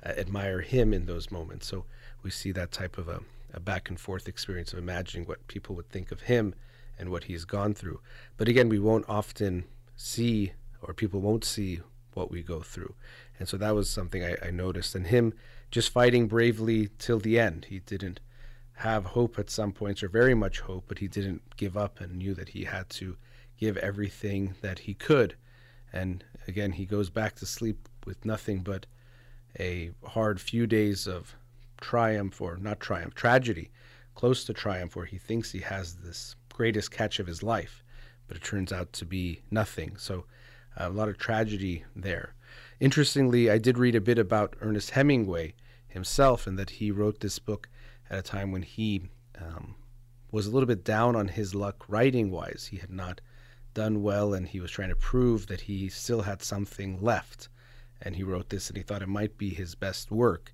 uh, 0.04 0.10
admire 0.10 0.60
him 0.60 0.92
in 0.92 1.06
those 1.06 1.30
moments. 1.30 1.66
So 1.66 1.84
we 2.22 2.30
see 2.30 2.52
that 2.52 2.72
type 2.72 2.98
of 2.98 3.08
a, 3.08 3.20
a 3.52 3.60
back 3.60 3.88
and 3.88 3.98
forth 3.98 4.28
experience 4.28 4.72
of 4.72 4.78
imagining 4.78 5.26
what 5.26 5.46
people 5.46 5.74
would 5.76 5.88
think 5.90 6.12
of 6.12 6.22
him 6.22 6.54
and 7.00 7.10
what 7.10 7.24
he's 7.24 7.46
gone 7.46 7.72
through. 7.72 8.00
But 8.36 8.46
again, 8.46 8.68
we 8.68 8.78
won't 8.78 9.08
often 9.08 9.64
see, 9.96 10.52
or 10.82 10.92
people 10.92 11.20
won't 11.20 11.44
see 11.44 11.80
what 12.12 12.30
we 12.30 12.42
go 12.42 12.60
through. 12.60 12.94
And 13.38 13.48
so 13.48 13.56
that 13.56 13.74
was 13.74 13.88
something 13.88 14.22
I, 14.22 14.36
I 14.42 14.50
noticed. 14.50 14.94
And 14.94 15.06
him 15.06 15.32
just 15.70 15.88
fighting 15.88 16.28
bravely 16.28 16.90
till 16.98 17.18
the 17.18 17.38
end. 17.38 17.66
He 17.70 17.78
didn't 17.78 18.20
have 18.74 19.06
hope 19.06 19.38
at 19.38 19.50
some 19.50 19.72
points, 19.72 20.02
or 20.02 20.08
very 20.08 20.34
much 20.34 20.60
hope, 20.60 20.84
but 20.88 20.98
he 20.98 21.08
didn't 21.08 21.42
give 21.56 21.76
up 21.76 22.00
and 22.00 22.16
knew 22.16 22.34
that 22.34 22.50
he 22.50 22.64
had 22.64 22.88
to 22.90 23.16
give 23.58 23.76
everything 23.78 24.54
that 24.60 24.80
he 24.80 24.94
could. 24.94 25.36
And 25.92 26.24
again, 26.46 26.72
he 26.72 26.86
goes 26.86 27.10
back 27.10 27.34
to 27.36 27.46
sleep 27.46 27.88
with 28.06 28.24
nothing 28.24 28.60
but 28.60 28.86
a 29.58 29.90
hard 30.04 30.40
few 30.40 30.66
days 30.66 31.06
of 31.06 31.34
triumph, 31.80 32.40
or 32.40 32.56
not 32.56 32.80
triumph, 32.80 33.14
tragedy, 33.14 33.70
close 34.14 34.44
to 34.44 34.52
triumph, 34.52 34.96
where 34.96 35.06
he 35.06 35.18
thinks 35.18 35.50
he 35.50 35.60
has 35.60 35.94
this 35.96 36.36
greatest 36.60 36.90
catch 36.90 37.18
of 37.18 37.26
his 37.26 37.42
life, 37.42 37.82
but 38.28 38.36
it 38.36 38.44
turns 38.44 38.70
out 38.70 38.92
to 38.92 39.06
be 39.06 39.40
nothing. 39.50 39.96
So 39.96 40.26
uh, 40.78 40.88
a 40.88 40.90
lot 40.90 41.08
of 41.08 41.16
tragedy 41.16 41.84
there. 41.96 42.34
Interestingly, 42.80 43.48
I 43.48 43.56
did 43.56 43.78
read 43.78 43.94
a 43.94 44.00
bit 44.10 44.18
about 44.18 44.56
Ernest 44.60 44.90
Hemingway 44.90 45.54
himself, 45.88 46.46
and 46.46 46.58
that 46.58 46.68
he 46.68 46.90
wrote 46.90 47.20
this 47.20 47.38
book 47.38 47.70
at 48.10 48.18
a 48.18 48.22
time 48.36 48.52
when 48.52 48.60
he 48.60 49.08
um, 49.40 49.74
was 50.30 50.46
a 50.46 50.50
little 50.50 50.66
bit 50.66 50.84
down 50.84 51.16
on 51.16 51.28
his 51.28 51.54
luck 51.54 51.82
writing 51.88 52.30
wise. 52.30 52.68
He 52.70 52.76
had 52.76 52.90
not 52.90 53.22
done 53.72 54.02
well, 54.02 54.34
and 54.34 54.46
he 54.46 54.60
was 54.60 54.70
trying 54.70 54.90
to 54.90 54.96
prove 54.96 55.46
that 55.46 55.62
he 55.62 55.88
still 55.88 56.20
had 56.20 56.42
something 56.42 57.00
left. 57.00 57.48
And 58.02 58.16
he 58.16 58.22
wrote 58.22 58.50
this, 58.50 58.68
and 58.68 58.76
he 58.76 58.82
thought 58.82 59.00
it 59.00 59.08
might 59.08 59.38
be 59.38 59.48
his 59.48 59.74
best 59.74 60.10
work. 60.10 60.52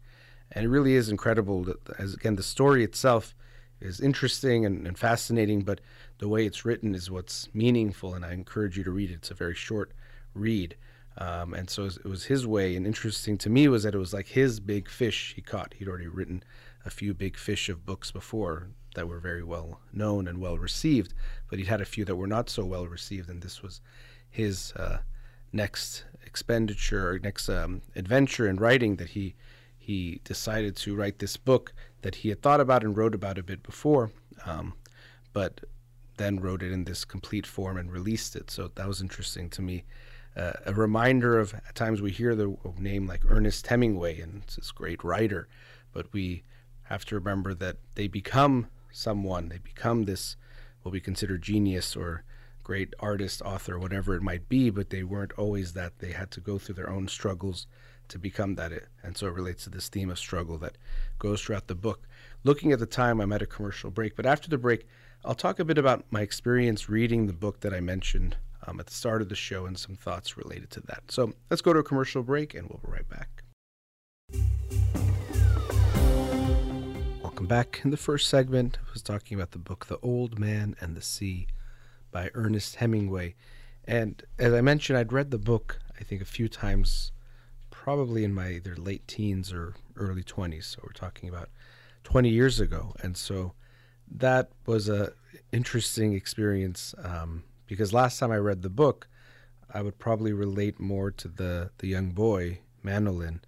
And 0.52 0.64
it 0.64 0.68
really 0.68 0.94
is 0.94 1.08
incredible. 1.08 1.64
That, 1.64 1.78
as 1.98 2.14
again, 2.14 2.36
the 2.36 2.44
story 2.44 2.84
itself 2.84 3.34
is 3.80 4.00
interesting 4.00 4.64
and, 4.64 4.86
and, 4.86 4.98
fascinating, 4.98 5.62
but 5.62 5.80
the 6.18 6.28
way 6.28 6.46
it's 6.46 6.64
written 6.64 6.94
is 6.94 7.10
what's 7.10 7.48
meaningful, 7.54 8.14
and 8.14 8.24
I 8.24 8.32
encourage 8.32 8.76
you 8.76 8.84
to 8.84 8.90
read 8.90 9.10
it. 9.10 9.14
It's 9.14 9.30
a 9.30 9.34
very 9.34 9.54
short 9.54 9.92
read. 10.34 10.76
Um, 11.18 11.54
and 11.54 11.68
so 11.70 11.84
it 11.84 12.04
was 12.04 12.24
his 12.24 12.46
way. 12.46 12.76
And 12.76 12.86
interesting 12.86 13.38
to 13.38 13.50
me 13.50 13.68
was 13.68 13.84
that 13.84 13.94
it 13.94 13.98
was 13.98 14.12
like 14.12 14.28
his 14.28 14.60
big 14.60 14.88
fish 14.88 15.32
he 15.34 15.42
caught. 15.42 15.74
He'd 15.74 15.88
already 15.88 16.08
written 16.08 16.42
a 16.84 16.90
few 16.90 17.14
big 17.14 17.36
fish 17.36 17.68
of 17.68 17.86
books 17.86 18.10
before 18.10 18.68
that 18.94 19.08
were 19.08 19.20
very 19.20 19.42
well 19.42 19.80
known 19.92 20.28
and 20.28 20.40
well 20.40 20.58
received, 20.58 21.14
but 21.48 21.58
he'd 21.58 21.68
had 21.68 21.80
a 21.80 21.86
few 21.86 22.04
that 22.04 22.16
were 22.16 22.26
not 22.26 22.50
so 22.50 22.64
well 22.64 22.86
received, 22.86 23.28
and 23.28 23.42
this 23.42 23.62
was 23.62 23.80
his 24.30 24.72
uh, 24.72 24.98
next 25.52 26.04
expenditure 26.24 27.10
or 27.10 27.18
next 27.18 27.48
um, 27.48 27.82
adventure 27.94 28.48
in 28.48 28.56
writing 28.56 28.96
that 28.96 29.10
he 29.10 29.34
he 29.78 30.20
decided 30.24 30.74
to 30.74 30.96
write 30.96 31.20
this 31.20 31.36
book 31.36 31.72
that 32.06 32.14
he 32.14 32.28
had 32.28 32.40
thought 32.40 32.60
about 32.60 32.84
and 32.84 32.96
wrote 32.96 33.16
about 33.16 33.36
a 33.36 33.42
bit 33.42 33.64
before, 33.64 34.12
um, 34.44 34.74
but 35.32 35.62
then 36.18 36.38
wrote 36.38 36.62
it 36.62 36.70
in 36.70 36.84
this 36.84 37.04
complete 37.04 37.44
form 37.44 37.76
and 37.76 37.90
released 37.90 38.36
it. 38.36 38.48
So 38.48 38.70
that 38.76 38.86
was 38.86 39.02
interesting 39.02 39.50
to 39.50 39.60
me 39.60 39.82
uh, 40.36 40.52
a 40.64 40.72
reminder 40.72 41.36
of 41.36 41.52
at 41.52 41.74
times 41.74 42.00
we 42.00 42.12
hear 42.12 42.36
the 42.36 42.56
name 42.78 43.08
like 43.08 43.22
Ernest 43.28 43.66
Hemingway 43.66 44.20
and 44.20 44.42
it's 44.44 44.54
this 44.54 44.70
great 44.70 45.02
writer, 45.02 45.48
but 45.92 46.12
we 46.12 46.44
have 46.84 47.04
to 47.06 47.16
remember 47.16 47.54
that 47.54 47.78
they 47.96 48.06
become 48.06 48.68
someone, 48.92 49.48
they 49.48 49.58
become 49.58 50.04
this 50.04 50.36
what 50.82 50.92
we 50.92 51.00
consider 51.00 51.36
genius 51.36 51.96
or 51.96 52.22
great 52.62 52.94
artist, 53.00 53.42
author, 53.42 53.80
whatever 53.80 54.14
it 54.14 54.22
might 54.22 54.48
be, 54.48 54.70
but 54.70 54.90
they 54.90 55.02
weren't 55.02 55.32
always 55.32 55.72
that. 55.72 55.98
They 55.98 56.12
had 56.12 56.30
to 56.30 56.40
go 56.40 56.56
through 56.56 56.76
their 56.76 56.88
own 56.88 57.08
struggles 57.08 57.66
to 58.08 58.18
become 58.18 58.54
that. 58.56 58.72
And 59.02 59.16
so 59.16 59.26
it 59.26 59.34
relates 59.34 59.64
to 59.64 59.70
this 59.70 59.88
theme 59.88 60.10
of 60.10 60.18
struggle 60.18 60.58
that 60.58 60.76
goes 61.18 61.42
throughout 61.42 61.66
the 61.66 61.74
book. 61.74 62.06
Looking 62.44 62.72
at 62.72 62.78
the 62.78 62.86
time, 62.86 63.20
I'm 63.20 63.32
at 63.32 63.42
a 63.42 63.46
commercial 63.46 63.90
break, 63.90 64.16
but 64.16 64.26
after 64.26 64.48
the 64.48 64.58
break, 64.58 64.86
I'll 65.24 65.34
talk 65.34 65.58
a 65.58 65.64
bit 65.64 65.78
about 65.78 66.04
my 66.10 66.20
experience 66.20 66.88
reading 66.88 67.26
the 67.26 67.32
book 67.32 67.60
that 67.60 67.74
I 67.74 67.80
mentioned 67.80 68.36
um, 68.66 68.78
at 68.80 68.86
the 68.86 68.94
start 68.94 69.22
of 69.22 69.28
the 69.28 69.34
show 69.34 69.66
and 69.66 69.78
some 69.78 69.96
thoughts 69.96 70.36
related 70.36 70.70
to 70.70 70.80
that. 70.82 71.10
So 71.10 71.32
let's 71.50 71.62
go 71.62 71.72
to 71.72 71.80
a 71.80 71.84
commercial 71.84 72.22
break 72.22 72.54
and 72.54 72.68
we'll 72.68 72.80
be 72.84 72.92
right 72.92 73.08
back. 73.08 73.42
Welcome 77.22 77.46
back. 77.46 77.80
In 77.84 77.90
the 77.90 77.96
first 77.96 78.28
segment, 78.28 78.78
I 78.86 78.92
was 78.92 79.02
talking 79.02 79.36
about 79.36 79.50
the 79.50 79.58
book 79.58 79.86
The 79.86 79.98
Old 79.98 80.38
Man 80.38 80.74
and 80.80 80.96
the 80.96 81.02
Sea 81.02 81.48
by 82.10 82.30
Ernest 82.34 82.76
Hemingway. 82.76 83.34
And 83.84 84.22
as 84.38 84.52
I 84.52 84.60
mentioned, 84.62 84.98
I'd 84.98 85.12
read 85.12 85.30
the 85.30 85.38
book, 85.38 85.78
I 86.00 86.02
think, 86.02 86.22
a 86.22 86.26
few 86.26 86.48
times, 86.48 87.12
probably 87.86 88.24
in 88.24 88.34
my 88.34 88.48
either 88.48 88.74
late 88.74 89.06
teens 89.06 89.52
or 89.52 89.72
early 89.94 90.24
20s. 90.24 90.64
So 90.64 90.80
we're 90.82 90.90
talking 90.90 91.28
about 91.28 91.50
20 92.02 92.28
years 92.28 92.58
ago. 92.58 92.96
And 93.00 93.16
so 93.16 93.52
that 94.10 94.50
was 94.66 94.88
a 94.88 95.12
interesting 95.52 96.12
experience 96.12 96.96
um, 97.04 97.44
because 97.68 97.92
last 97.92 98.18
time 98.18 98.32
I 98.32 98.38
read 98.38 98.62
the 98.62 98.68
book, 98.68 99.06
I 99.72 99.82
would 99.82 100.00
probably 100.00 100.32
relate 100.32 100.80
more 100.80 101.12
to 101.12 101.28
the, 101.28 101.70
the 101.78 101.86
young 101.86 102.10
boy, 102.10 102.58
Manolin. 102.84 103.38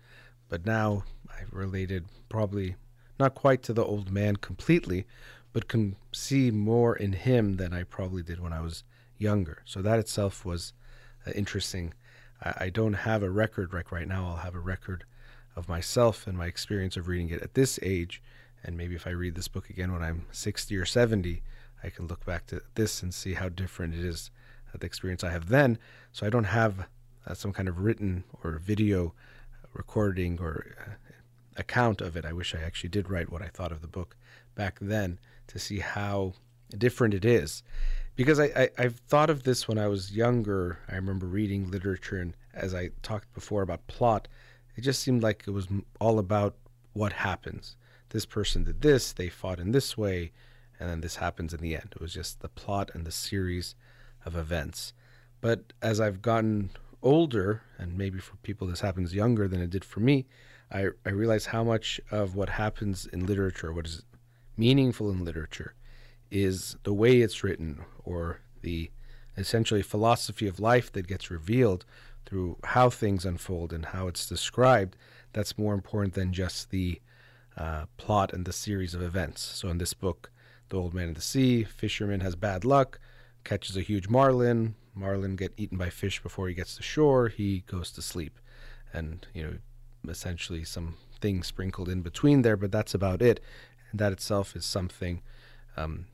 But 0.48 0.64
now 0.64 1.02
I 1.28 1.42
related 1.50 2.04
probably 2.28 2.76
not 3.18 3.34
quite 3.34 3.64
to 3.64 3.72
the 3.72 3.84
old 3.84 4.12
man 4.12 4.36
completely, 4.36 5.04
but 5.52 5.66
can 5.66 5.96
see 6.12 6.52
more 6.52 6.94
in 6.94 7.12
him 7.12 7.56
than 7.56 7.72
I 7.72 7.82
probably 7.82 8.22
did 8.22 8.38
when 8.38 8.52
I 8.52 8.60
was 8.60 8.84
younger. 9.16 9.62
So 9.64 9.82
that 9.82 9.98
itself 9.98 10.44
was 10.44 10.74
uh, 11.26 11.32
interesting. 11.32 11.92
I, 12.42 12.54
I, 12.60 12.70
don't 12.70 12.94
have 12.94 13.22
a 13.22 13.30
record 13.30 13.72
like 13.72 13.92
right 13.92 14.08
now. 14.08 14.26
I'll 14.26 14.36
have 14.36 14.54
a 14.54 14.60
record 14.60 15.04
of 15.56 15.68
myself 15.68 16.26
and 16.26 16.36
my 16.36 16.46
experience 16.46 16.96
of 16.96 17.08
reading 17.08 17.30
it 17.30 17.42
at 17.42 17.54
this 17.54 17.78
age. 17.82 18.22
And 18.64 18.76
maybe 18.76 18.94
if 18.94 19.06
I 19.06 19.10
read 19.10 19.34
this 19.34 19.48
book 19.48 19.70
again 19.70 19.92
when 19.92 20.02
I'm 20.02 20.26
60 20.32 20.76
or 20.76 20.84
70, 20.84 21.42
I 21.82 21.90
can 21.90 22.06
look 22.06 22.24
back 22.24 22.46
to 22.48 22.62
this 22.74 23.02
and 23.02 23.14
see 23.14 23.34
how 23.34 23.48
different 23.48 23.94
it 23.94 24.04
is 24.04 24.30
uh, 24.74 24.78
the 24.78 24.86
experience 24.86 25.22
I 25.22 25.30
have 25.30 25.48
then. 25.48 25.78
So 26.12 26.26
I 26.26 26.30
don't 26.30 26.44
have 26.44 26.86
uh, 27.26 27.34
some 27.34 27.52
kind 27.52 27.68
of 27.68 27.80
written 27.80 28.24
or 28.42 28.58
video 28.58 29.14
recording 29.72 30.38
or 30.40 30.76
uh, 30.80 30.90
account 31.56 32.00
of 32.00 32.16
it. 32.16 32.24
I 32.24 32.32
wish 32.32 32.54
I 32.54 32.60
actually 32.60 32.90
did 32.90 33.10
write 33.10 33.30
what 33.30 33.42
I 33.42 33.48
thought 33.48 33.72
of 33.72 33.80
the 33.82 33.88
book 33.88 34.16
back 34.54 34.78
then 34.80 35.18
to 35.48 35.58
see 35.58 35.78
how 35.80 36.34
different 36.76 37.14
it 37.14 37.24
is. 37.24 37.62
Because 38.18 38.40
I, 38.40 38.68
I, 38.76 38.82
have 38.82 38.98
thought 39.06 39.30
of 39.30 39.44
this 39.44 39.68
when 39.68 39.78
I 39.78 39.86
was 39.86 40.10
younger. 40.10 40.80
I 40.88 40.96
remember 40.96 41.26
reading 41.26 41.70
literature, 41.70 42.18
and 42.20 42.34
as 42.52 42.74
I 42.74 42.90
talked 43.00 43.32
before 43.32 43.62
about 43.62 43.86
plot, 43.86 44.26
it 44.74 44.80
just 44.80 45.04
seemed 45.04 45.22
like 45.22 45.44
it 45.46 45.52
was 45.52 45.68
all 46.00 46.18
about 46.18 46.56
what 46.94 47.12
happens. 47.12 47.76
This 48.08 48.26
person 48.26 48.64
did 48.64 48.82
this, 48.82 49.12
they 49.12 49.28
fought 49.28 49.60
in 49.60 49.70
this 49.70 49.96
way, 49.96 50.32
and 50.80 50.90
then 50.90 51.00
this 51.00 51.14
happens 51.14 51.54
in 51.54 51.60
the 51.60 51.76
end. 51.76 51.92
It 51.92 52.00
was 52.00 52.12
just 52.12 52.40
the 52.40 52.48
plot 52.48 52.90
and 52.92 53.06
the 53.06 53.12
series 53.12 53.76
of 54.26 54.34
events. 54.34 54.92
But 55.40 55.72
as 55.80 56.00
I've 56.00 56.20
gotten 56.20 56.70
older, 57.00 57.62
and 57.78 57.96
maybe 57.96 58.18
for 58.18 58.34
people 58.38 58.66
this 58.66 58.80
happens 58.80 59.14
younger 59.14 59.46
than 59.46 59.60
it 59.60 59.70
did 59.70 59.84
for 59.84 60.00
me, 60.00 60.26
I, 60.72 60.88
I 61.06 61.10
realize 61.10 61.46
how 61.46 61.62
much 61.62 62.00
of 62.10 62.34
what 62.34 62.48
happens 62.48 63.06
in 63.06 63.26
literature, 63.26 63.72
what 63.72 63.86
is 63.86 64.02
meaningful 64.56 65.08
in 65.08 65.24
literature, 65.24 65.74
is 66.32 66.76
the 66.82 66.92
way 66.92 67.20
it's 67.20 67.44
written 67.44 67.80
or 68.08 68.40
the 68.62 68.90
essentially 69.36 69.82
philosophy 69.82 70.48
of 70.48 70.58
life 70.58 70.90
that 70.92 71.06
gets 71.06 71.30
revealed 71.30 71.84
through 72.24 72.56
how 72.64 72.90
things 72.90 73.24
unfold 73.24 73.72
and 73.72 73.86
how 73.86 74.08
it's 74.08 74.26
described. 74.26 74.96
That's 75.32 75.58
more 75.58 75.74
important 75.74 76.14
than 76.14 76.32
just 76.32 76.70
the 76.70 77.00
uh, 77.56 77.84
plot 77.96 78.32
and 78.32 78.44
the 78.44 78.52
series 78.52 78.94
of 78.94 79.02
events. 79.02 79.42
So 79.42 79.68
in 79.68 79.78
this 79.78 79.94
book, 79.94 80.30
The 80.70 80.76
Old 80.76 80.94
Man 80.94 81.08
and 81.08 81.16
the 81.16 81.20
Sea, 81.20 81.64
fisherman 81.64 82.20
has 82.20 82.34
bad 82.34 82.64
luck, 82.64 82.98
catches 83.44 83.76
a 83.76 83.82
huge 83.82 84.08
marlin. 84.08 84.74
Marlin 84.94 85.36
get 85.36 85.52
eaten 85.56 85.78
by 85.78 85.90
fish 85.90 86.22
before 86.22 86.48
he 86.48 86.54
gets 86.54 86.74
to 86.76 86.82
shore. 86.82 87.28
He 87.28 87.62
goes 87.66 87.90
to 87.92 88.02
sleep, 88.02 88.38
and 88.92 89.26
you 89.32 89.42
know 89.42 89.54
essentially 90.08 90.64
some 90.64 90.96
things 91.20 91.46
sprinkled 91.46 91.88
in 91.88 92.02
between 92.02 92.42
there, 92.42 92.56
but 92.56 92.72
that's 92.72 92.94
about 92.94 93.22
it. 93.22 93.40
And 93.90 94.00
that 94.00 94.12
itself 94.12 94.56
is 94.56 94.64
something 94.64 95.22
um, 95.76 96.06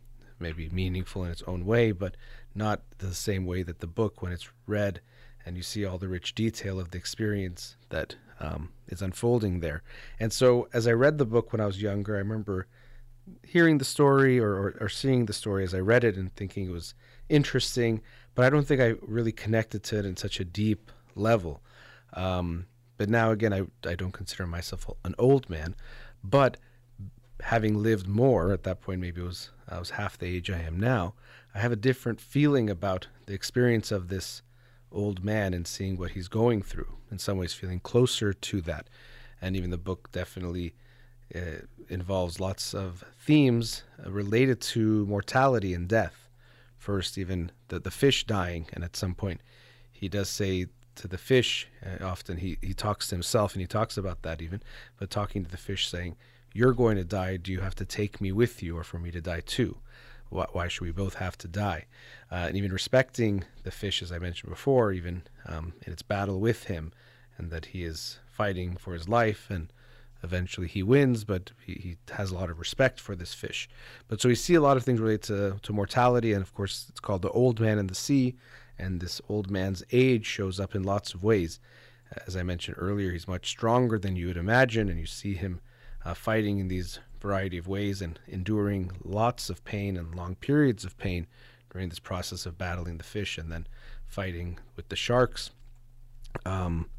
maybe 0.44 0.68
meaningful 0.68 1.24
in 1.24 1.30
its 1.30 1.42
own 1.46 1.64
way, 1.64 1.90
but 1.90 2.16
not 2.54 2.82
the 2.98 3.14
same 3.14 3.46
way 3.46 3.62
that 3.62 3.80
the 3.80 3.86
book, 3.86 4.22
when 4.22 4.30
it's 4.30 4.48
read 4.66 5.00
and 5.46 5.56
you 5.56 5.62
see 5.62 5.84
all 5.84 5.98
the 5.98 6.08
rich 6.08 6.34
detail 6.34 6.78
of 6.78 6.90
the 6.90 6.98
experience 6.98 7.76
that 7.88 8.16
um, 8.40 8.70
is 8.88 9.02
unfolding 9.02 9.60
there. 9.60 9.82
And 10.20 10.32
so, 10.32 10.68
as 10.72 10.86
I 10.86 10.92
read 10.92 11.18
the 11.18 11.26
book 11.26 11.52
when 11.52 11.60
I 11.60 11.66
was 11.66 11.80
younger, 11.80 12.14
I 12.14 12.18
remember 12.18 12.66
hearing 13.42 13.78
the 13.78 13.84
story 13.84 14.38
or, 14.38 14.52
or, 14.52 14.76
or 14.80 14.88
seeing 14.88 15.26
the 15.26 15.32
story 15.32 15.64
as 15.64 15.74
I 15.74 15.78
read 15.78 16.04
it 16.04 16.16
and 16.16 16.34
thinking 16.34 16.66
it 16.66 16.72
was 16.72 16.94
interesting, 17.28 18.02
but 18.34 18.44
I 18.44 18.50
don't 18.50 18.66
think 18.66 18.80
I 18.80 18.94
really 19.00 19.32
connected 19.32 19.82
to 19.84 19.98
it 19.98 20.04
in 20.04 20.16
such 20.16 20.40
a 20.40 20.44
deep 20.44 20.90
level. 21.14 21.62
Um, 22.12 22.66
but 22.96 23.08
now 23.08 23.30
again, 23.30 23.52
I, 23.52 23.62
I 23.88 23.94
don't 23.94 24.12
consider 24.12 24.46
myself 24.46 24.88
an 25.04 25.14
old 25.18 25.48
man, 25.48 25.74
but 26.22 26.58
having 27.40 27.82
lived 27.82 28.06
more 28.06 28.52
at 28.52 28.62
that 28.64 28.80
point, 28.80 29.00
maybe 29.00 29.20
it 29.20 29.24
was 29.24 29.50
I 29.68 29.78
was 29.78 29.90
half 29.90 30.18
the 30.18 30.26
age 30.26 30.50
I 30.50 30.60
am 30.60 30.78
now. 30.78 31.14
I 31.54 31.58
have 31.58 31.72
a 31.72 31.76
different 31.76 32.20
feeling 32.20 32.68
about 32.68 33.08
the 33.26 33.34
experience 33.34 33.90
of 33.90 34.08
this 34.08 34.42
old 34.90 35.24
man 35.24 35.54
and 35.54 35.66
seeing 35.66 35.96
what 35.96 36.12
he's 36.12 36.28
going 36.28 36.62
through. 36.62 36.96
In 37.10 37.18
some 37.18 37.38
ways, 37.38 37.52
feeling 37.52 37.80
closer 37.80 38.32
to 38.32 38.60
that, 38.62 38.88
and 39.40 39.56
even 39.56 39.70
the 39.70 39.78
book 39.78 40.10
definitely 40.12 40.74
uh, 41.34 41.62
involves 41.88 42.40
lots 42.40 42.74
of 42.74 43.04
themes 43.18 43.84
uh, 44.04 44.10
related 44.10 44.60
to 44.60 45.06
mortality 45.06 45.74
and 45.74 45.88
death. 45.88 46.28
First, 46.76 47.16
even 47.16 47.50
the 47.68 47.78
the 47.78 47.90
fish 47.90 48.24
dying, 48.24 48.66
and 48.72 48.84
at 48.84 48.96
some 48.96 49.14
point, 49.14 49.40
he 49.92 50.08
does 50.08 50.28
say 50.28 50.66
to 50.96 51.08
the 51.08 51.18
fish. 51.18 51.68
Uh, 51.84 52.04
often 52.04 52.38
he, 52.38 52.58
he 52.60 52.74
talks 52.74 53.08
to 53.08 53.14
himself 53.14 53.54
and 53.54 53.60
he 53.60 53.66
talks 53.66 53.96
about 53.96 54.22
that 54.22 54.40
even, 54.40 54.62
but 54.98 55.10
talking 55.10 55.44
to 55.44 55.50
the 55.50 55.56
fish 55.56 55.88
saying, 55.88 56.16
You're 56.54 56.72
going 56.72 56.96
to 56.96 57.04
die. 57.04 57.36
Do 57.36 57.52
you 57.52 57.60
have 57.60 57.74
to 57.74 57.84
take 57.84 58.20
me 58.20 58.32
with 58.32 58.62
you 58.62 58.78
or 58.78 58.84
for 58.84 58.98
me 58.98 59.10
to 59.10 59.20
die 59.20 59.40
too? 59.40 59.76
Why, 60.30 60.46
why 60.52 60.68
should 60.68 60.84
we 60.84 60.92
both 60.92 61.16
have 61.16 61.36
to 61.38 61.48
die? 61.48 61.84
Uh, 62.30 62.46
and 62.48 62.56
even 62.56 62.72
respecting 62.72 63.44
the 63.64 63.70
fish, 63.70 64.02
as 64.02 64.10
I 64.10 64.18
mentioned 64.18 64.50
before, 64.50 64.92
even 64.92 65.24
um, 65.46 65.74
in 65.84 65.92
its 65.92 66.02
battle 66.02 66.40
with 66.40 66.64
him, 66.64 66.92
and 67.36 67.50
that 67.50 67.66
he 67.66 67.84
is 67.84 68.18
fighting 68.30 68.76
for 68.76 68.94
his 68.94 69.08
life 69.08 69.48
and 69.50 69.72
eventually 70.22 70.68
he 70.68 70.82
wins, 70.82 71.24
but 71.24 71.52
he, 71.66 71.74
he, 71.74 71.96
has 72.12 72.30
a 72.30 72.34
lot 72.34 72.48
of 72.48 72.58
respect 72.58 72.98
for 72.98 73.14
this 73.14 73.34
fish. 73.34 73.68
But 74.08 74.20
so 74.20 74.28
we 74.28 74.34
see 74.34 74.54
a 74.54 74.60
lot 74.60 74.76
of 74.76 74.84
things 74.84 75.00
related 75.00 75.22
to, 75.24 75.58
to 75.60 75.72
mortality, 75.72 76.32
and 76.32 76.40
of 76.40 76.54
course, 76.54 76.86
it's 76.88 77.00
called 77.00 77.22
the 77.22 77.30
old 77.30 77.60
man 77.60 77.78
in 77.78 77.88
the 77.88 77.94
sea 77.94 78.36
and 78.78 79.00
this 79.00 79.20
old 79.28 79.50
man's 79.50 79.84
age 79.92 80.24
shows 80.24 80.58
up 80.58 80.74
in 80.74 80.82
lots 80.82 81.14
of 81.14 81.22
ways. 81.22 81.60
As 82.26 82.36
I 82.36 82.42
mentioned 82.42 82.76
earlier, 82.78 83.12
he's 83.12 83.28
much 83.28 83.48
stronger 83.48 83.98
than 83.98 84.16
you 84.16 84.28
would 84.28 84.36
imagine, 84.36 84.88
and 84.88 84.98
you 84.98 85.06
see 85.06 85.34
him 85.34 85.60
uh, 86.04 86.14
fighting 86.14 86.58
in 86.58 86.68
these 86.68 86.98
variety 87.20 87.58
of 87.58 87.66
ways 87.66 88.02
and 88.02 88.18
enduring 88.26 88.90
lots 89.02 89.48
of 89.48 89.64
pain 89.64 89.96
and 89.96 90.14
long 90.14 90.34
periods 90.34 90.84
of 90.84 90.98
pain 90.98 91.26
during 91.70 91.88
this 91.88 91.98
process 91.98 92.46
of 92.46 92.58
battling 92.58 92.98
the 92.98 93.04
fish 93.04 93.38
and 93.38 93.50
then 93.50 93.66
fighting 94.06 94.58
with 94.76 94.88
the 94.88 94.96
sharks. 94.96 95.50
Um, 96.44 96.90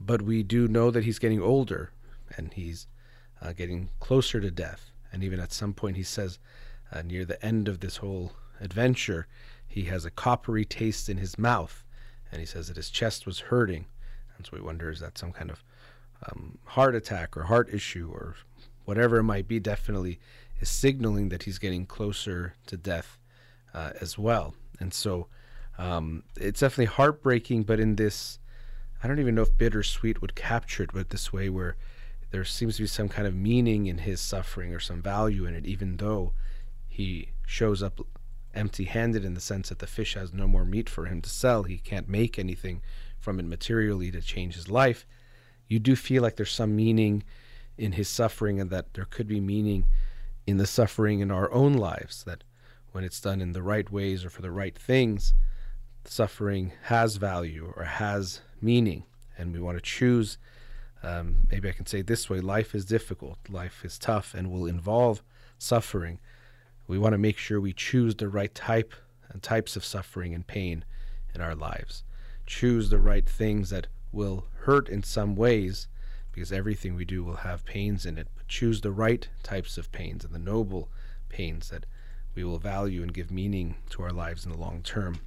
but 0.00 0.22
we 0.22 0.42
do 0.42 0.68
know 0.68 0.90
that 0.90 1.04
he's 1.04 1.18
getting 1.18 1.42
older 1.42 1.90
and 2.36 2.52
he's 2.54 2.86
uh, 3.40 3.52
getting 3.52 3.90
closer 4.00 4.40
to 4.40 4.50
death. 4.50 4.90
And 5.12 5.22
even 5.22 5.40
at 5.40 5.52
some 5.52 5.74
point, 5.74 5.96
he 5.96 6.02
says, 6.02 6.38
uh, 6.92 7.02
near 7.02 7.24
the 7.24 7.44
end 7.44 7.68
of 7.68 7.80
this 7.80 7.98
whole 7.98 8.32
adventure, 8.60 9.26
he 9.66 9.84
has 9.84 10.04
a 10.04 10.10
coppery 10.10 10.64
taste 10.64 11.08
in 11.08 11.16
his 11.16 11.38
mouth, 11.38 11.84
and 12.30 12.40
he 12.40 12.46
says 12.46 12.68
that 12.68 12.76
his 12.76 12.90
chest 12.90 13.26
was 13.26 13.40
hurting. 13.40 13.86
And 14.36 14.46
so 14.46 14.52
we 14.54 14.62
wonder 14.62 14.90
is 14.90 15.00
that 15.00 15.18
some 15.18 15.32
kind 15.32 15.50
of 15.50 15.62
um, 16.26 16.58
heart 16.64 16.94
attack 16.94 17.36
or 17.36 17.44
heart 17.44 17.68
issue 17.72 18.10
or 18.12 18.36
whatever 18.84 19.18
it 19.18 19.24
might 19.24 19.48
be, 19.48 19.60
definitely 19.60 20.20
is 20.60 20.70
signaling 20.70 21.28
that 21.30 21.44
he's 21.44 21.58
getting 21.58 21.86
closer 21.86 22.54
to 22.66 22.76
death 22.76 23.18
uh, 23.74 23.90
as 24.00 24.18
well. 24.18 24.54
And 24.80 24.92
so 24.92 25.28
um, 25.78 26.24
it's 26.36 26.60
definitely 26.60 26.86
heartbreaking, 26.86 27.64
but 27.64 27.80
in 27.80 27.96
this, 27.96 28.38
I 29.02 29.08
don't 29.08 29.18
even 29.18 29.34
know 29.34 29.42
if 29.42 29.56
bittersweet 29.56 30.20
would 30.20 30.34
capture 30.34 30.82
it, 30.82 30.90
but 30.92 31.10
this 31.10 31.32
way 31.32 31.48
where 31.48 31.76
there 32.30 32.44
seems 32.44 32.76
to 32.76 32.82
be 32.82 32.88
some 32.88 33.08
kind 33.08 33.26
of 33.26 33.34
meaning 33.34 33.86
in 33.86 33.98
his 33.98 34.20
suffering 34.20 34.74
or 34.74 34.80
some 34.80 35.02
value 35.02 35.44
in 35.44 35.54
it, 35.54 35.66
even 35.66 35.98
though 35.98 36.32
he 36.88 37.28
shows 37.46 37.82
up 37.82 38.00
empty 38.54 38.84
handed 38.84 39.24
in 39.24 39.34
the 39.34 39.40
sense 39.40 39.68
that 39.68 39.78
the 39.78 39.86
fish 39.86 40.14
has 40.14 40.32
no 40.32 40.46
more 40.46 40.64
meat 40.64 40.88
for 40.88 41.06
him 41.06 41.20
to 41.22 41.30
sell. 41.30 41.62
He 41.62 41.78
can't 41.78 42.08
make 42.08 42.38
anything 42.38 42.82
from 43.18 43.38
it 43.38 43.46
materially 43.46 44.10
to 44.10 44.20
change 44.20 44.54
his 44.54 44.68
life. 44.68 45.06
You 45.68 45.78
do 45.78 45.96
feel 45.96 46.22
like 46.22 46.36
there's 46.36 46.50
some 46.50 46.76
meaning 46.76 47.22
in 47.82 47.92
his 47.92 48.08
suffering 48.08 48.60
and 48.60 48.70
that 48.70 48.94
there 48.94 49.04
could 49.04 49.26
be 49.26 49.40
meaning 49.40 49.86
in 50.46 50.56
the 50.56 50.66
suffering 50.66 51.20
in 51.20 51.30
our 51.30 51.50
own 51.52 51.74
lives. 51.74 52.22
That 52.24 52.44
when 52.92 53.02
it's 53.02 53.20
done 53.20 53.40
in 53.40 53.52
the 53.52 53.62
right 53.62 53.90
ways 53.90 54.24
or 54.24 54.30
for 54.30 54.42
the 54.42 54.52
right 54.52 54.78
things, 54.78 55.34
suffering 56.04 56.72
has 56.84 57.16
value 57.16 57.72
or 57.76 57.84
has 57.84 58.40
meaning. 58.60 59.04
And 59.36 59.52
we 59.52 59.58
want 59.58 59.76
to 59.78 59.82
choose. 59.82 60.38
Um, 61.02 61.48
maybe 61.50 61.68
I 61.68 61.72
can 61.72 61.86
say 61.86 62.02
this 62.02 62.30
way 62.30 62.40
life 62.40 62.74
is 62.74 62.84
difficult, 62.84 63.38
life 63.48 63.84
is 63.84 63.98
tough, 63.98 64.34
and 64.34 64.52
will 64.52 64.66
involve 64.66 65.20
suffering. 65.58 66.20
We 66.86 66.98
want 66.98 67.14
to 67.14 67.18
make 67.18 67.38
sure 67.38 67.60
we 67.60 67.72
choose 67.72 68.14
the 68.14 68.28
right 68.28 68.54
type 68.54 68.94
and 69.28 69.42
types 69.42 69.74
of 69.74 69.84
suffering 69.84 70.34
and 70.34 70.46
pain 70.46 70.84
in 71.34 71.40
our 71.40 71.56
lives. 71.56 72.04
Choose 72.46 72.90
the 72.90 72.98
right 72.98 73.28
things 73.28 73.70
that 73.70 73.88
will 74.12 74.46
hurt 74.60 74.88
in 74.88 75.02
some 75.02 75.34
ways, 75.34 75.88
because 76.32 76.52
everything 76.52 76.94
we 76.94 77.04
do 77.04 77.22
will 77.22 77.36
have 77.36 77.64
pains 77.64 78.06
in 78.06 78.18
it, 78.18 78.28
but 78.34 78.48
choose 78.48 78.80
the 78.80 78.90
right 78.90 79.28
types 79.42 79.76
of 79.76 79.92
pains 79.92 80.24
and 80.24 80.34
the 80.34 80.38
noble 80.38 80.88
pains 81.28 81.68
that 81.68 81.86
we 82.34 82.44
will 82.44 82.58
value 82.58 83.02
and 83.02 83.12
give 83.12 83.30
meaning 83.30 83.76
to 83.90 84.02
our 84.02 84.12
lives 84.12 84.44
in 84.44 84.50
the 84.50 84.58
long 84.58 84.82
term. 84.82 85.20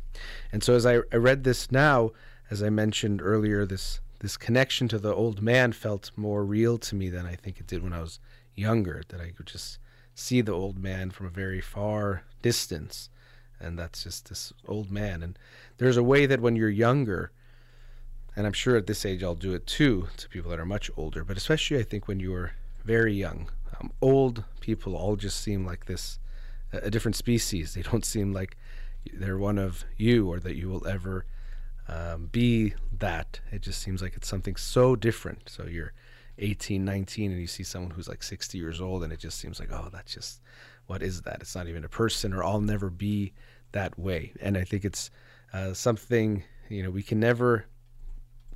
And 0.52 0.63
so, 0.63 0.74
as 0.74 0.86
I, 0.86 0.96
I 1.12 1.18
read 1.18 1.44
this 1.44 1.72
now, 1.72 2.12
as 2.50 2.63
I 2.63 2.70
mentioned 2.70 3.22
earlier, 3.22 3.65
this 3.65 4.00
this 4.20 4.38
connection 4.38 4.88
to 4.88 4.98
the 4.98 5.13
old 5.13 5.41
man 5.41 5.72
felt 5.72 6.12
more 6.15 6.44
real 6.44 6.78
to 6.80 6.96
me 6.96 7.10
than 7.10 7.26
I 7.26 7.36
think 7.36 7.60
it 7.60 7.68
did 7.68 7.84
when 7.84 7.94
I 7.94 8.02
was 8.02 8.20
younger. 8.56 9.04
That 9.10 9.22
I 9.22 9.32
could 9.32 9.48
just 9.48 9.78
see 10.15 10.41
the 10.41 10.54
old 10.54 10.80
man 10.80 11.12
from 11.12 11.28
a 11.28 11.32
very 11.32 11.62
far 11.62 12.24
distance, 12.41 13.10
and 13.60 13.78
that's 13.78 14.04
just 14.04 14.30
this 14.30 14.54
old 14.68 14.89
man. 14.89 15.22
And 15.22 15.38
there's 15.78 15.98
a 15.98 16.04
way 16.04 16.26
that 16.26 16.41
when 16.41 16.56
you're 16.56 16.70
younger, 16.70 17.32
and 18.36 18.45
I'm 18.45 18.54
sure 18.54 18.76
at 18.76 18.88
this 18.88 19.06
age 19.06 19.24
I'll 19.24 19.36
do 19.36 19.54
it 19.54 19.65
too 19.65 20.08
to 20.17 20.30
people 20.30 20.52
that 20.52 20.60
are 20.60 20.65
much 20.65 20.91
older, 20.98 21.24
but 21.24 21.38
especially 21.38 21.80
I 21.80 21.84
think 21.84 22.08
when 22.08 22.19
you're 22.19 22.54
very 22.84 23.13
young, 23.13 23.50
um, 23.80 23.91
old 24.02 24.43
people 24.60 24.95
all 24.95 25.15
just 25.15 25.41
seem 25.41 25.65
like 25.65 25.86
this 25.86 26.19
a 26.71 26.89
different 26.89 27.15
species. 27.15 27.74
They 27.74 27.82
don't 27.82 28.06
seem 28.06 28.34
like 28.34 28.58
they're 29.13 29.38
one 29.38 29.58
of 29.58 29.86
you 29.98 30.30
or 30.30 30.39
that 30.39 30.56
you 30.56 30.69
will 30.69 30.86
ever 30.88 31.26
um, 31.88 32.28
be 32.32 32.74
that. 32.98 33.39
It 33.52 33.62
just 33.62 33.82
seems 33.82 34.02
like 34.02 34.15
it's 34.15 34.28
something 34.28 34.56
so 34.56 34.95
different. 34.95 35.43
So 35.48 35.65
you're 35.65 35.93
18, 36.38 36.84
19, 36.84 37.32
and 37.32 37.39
you 37.39 37.48
see 37.48 37.63
someone 37.63 37.91
who's 37.91 38.10
like 38.10 38.24
60 38.24 38.58
years 38.58 38.82
old, 38.82 39.04
and 39.04 39.13
it 39.13 39.19
just 39.19 39.39
seems 39.39 39.60
like, 39.60 39.71
oh, 39.71 39.89
that's 39.91 40.13
just, 40.13 40.41
what 40.88 41.02
is 41.02 41.21
that? 41.21 41.38
It's 41.41 41.56
not 41.56 41.67
even 41.67 41.86
a 41.86 41.89
person, 41.89 42.34
or 42.34 42.43
I'll 42.43 42.62
never 42.62 42.89
be 42.89 43.34
that 43.71 43.98
way. 43.98 44.34
And 44.41 44.58
I 44.58 44.63
think 44.63 44.84
it's 44.84 45.12
uh, 45.54 45.74
something, 45.74 46.43
you 46.69 46.84
know, 46.84 46.89
we 46.89 47.04
can 47.04 47.19
never 47.19 47.65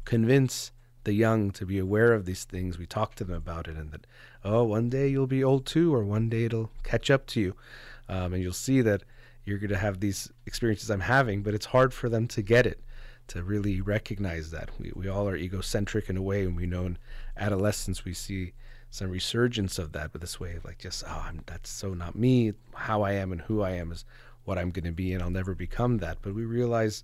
convince 0.09 0.71
the 1.03 1.13
young 1.13 1.51
to 1.51 1.65
be 1.67 1.77
aware 1.77 2.13
of 2.13 2.25
these 2.25 2.43
things. 2.43 2.79
We 2.79 2.87
talk 2.87 3.13
to 3.15 3.23
them 3.23 3.35
about 3.35 3.67
it, 3.67 3.75
and 3.77 3.91
that, 3.91 4.07
oh, 4.43 4.63
one 4.63 4.89
day 4.89 5.07
you'll 5.07 5.27
be 5.27 5.43
old 5.43 5.67
too, 5.67 5.93
or 5.93 6.03
one 6.03 6.29
day 6.29 6.45
it'll 6.45 6.71
catch 6.83 7.11
up 7.11 7.27
to 7.27 7.39
you 7.39 7.55
um, 8.09 8.33
and 8.33 8.41
you'll 8.41 8.53
see 8.53 8.81
that 8.81 9.03
you're 9.45 9.59
going 9.59 9.69
to 9.69 9.77
have 9.77 9.99
these 9.99 10.31
experiences 10.47 10.89
I'm 10.89 11.01
having, 11.01 11.43
but 11.43 11.53
it's 11.53 11.67
hard 11.67 11.93
for 11.93 12.09
them 12.09 12.27
to 12.29 12.41
get 12.41 12.65
it, 12.65 12.81
to 13.27 13.43
really 13.43 13.81
recognize 13.81 14.49
that. 14.49 14.71
We, 14.79 14.91
we 14.95 15.07
all 15.07 15.29
are 15.29 15.37
egocentric 15.37 16.09
in 16.09 16.17
a 16.17 16.23
way, 16.23 16.43
and 16.43 16.55
we 16.55 16.65
know 16.65 16.87
in 16.87 16.97
adolescence 17.37 18.03
we 18.03 18.15
see 18.15 18.53
some 18.89 19.11
resurgence 19.11 19.77
of 19.77 19.91
that, 19.91 20.11
but 20.11 20.21
this 20.21 20.39
way 20.39 20.55
of 20.55 20.65
like 20.65 20.79
just, 20.79 21.03
oh, 21.07 21.23
I'm, 21.27 21.43
that's 21.45 21.69
so 21.69 21.93
not 21.93 22.15
me. 22.15 22.53
How 22.73 23.03
I 23.03 23.11
am 23.11 23.31
and 23.31 23.41
who 23.41 23.61
I 23.61 23.73
am 23.73 23.91
is 23.91 24.05
what 24.43 24.57
I'm 24.57 24.71
going 24.71 24.85
to 24.85 24.91
be, 24.91 25.13
and 25.13 25.21
I'll 25.21 25.29
never 25.29 25.53
become 25.53 25.99
that. 25.99 26.17
But 26.23 26.33
we 26.33 26.45
realize 26.45 27.03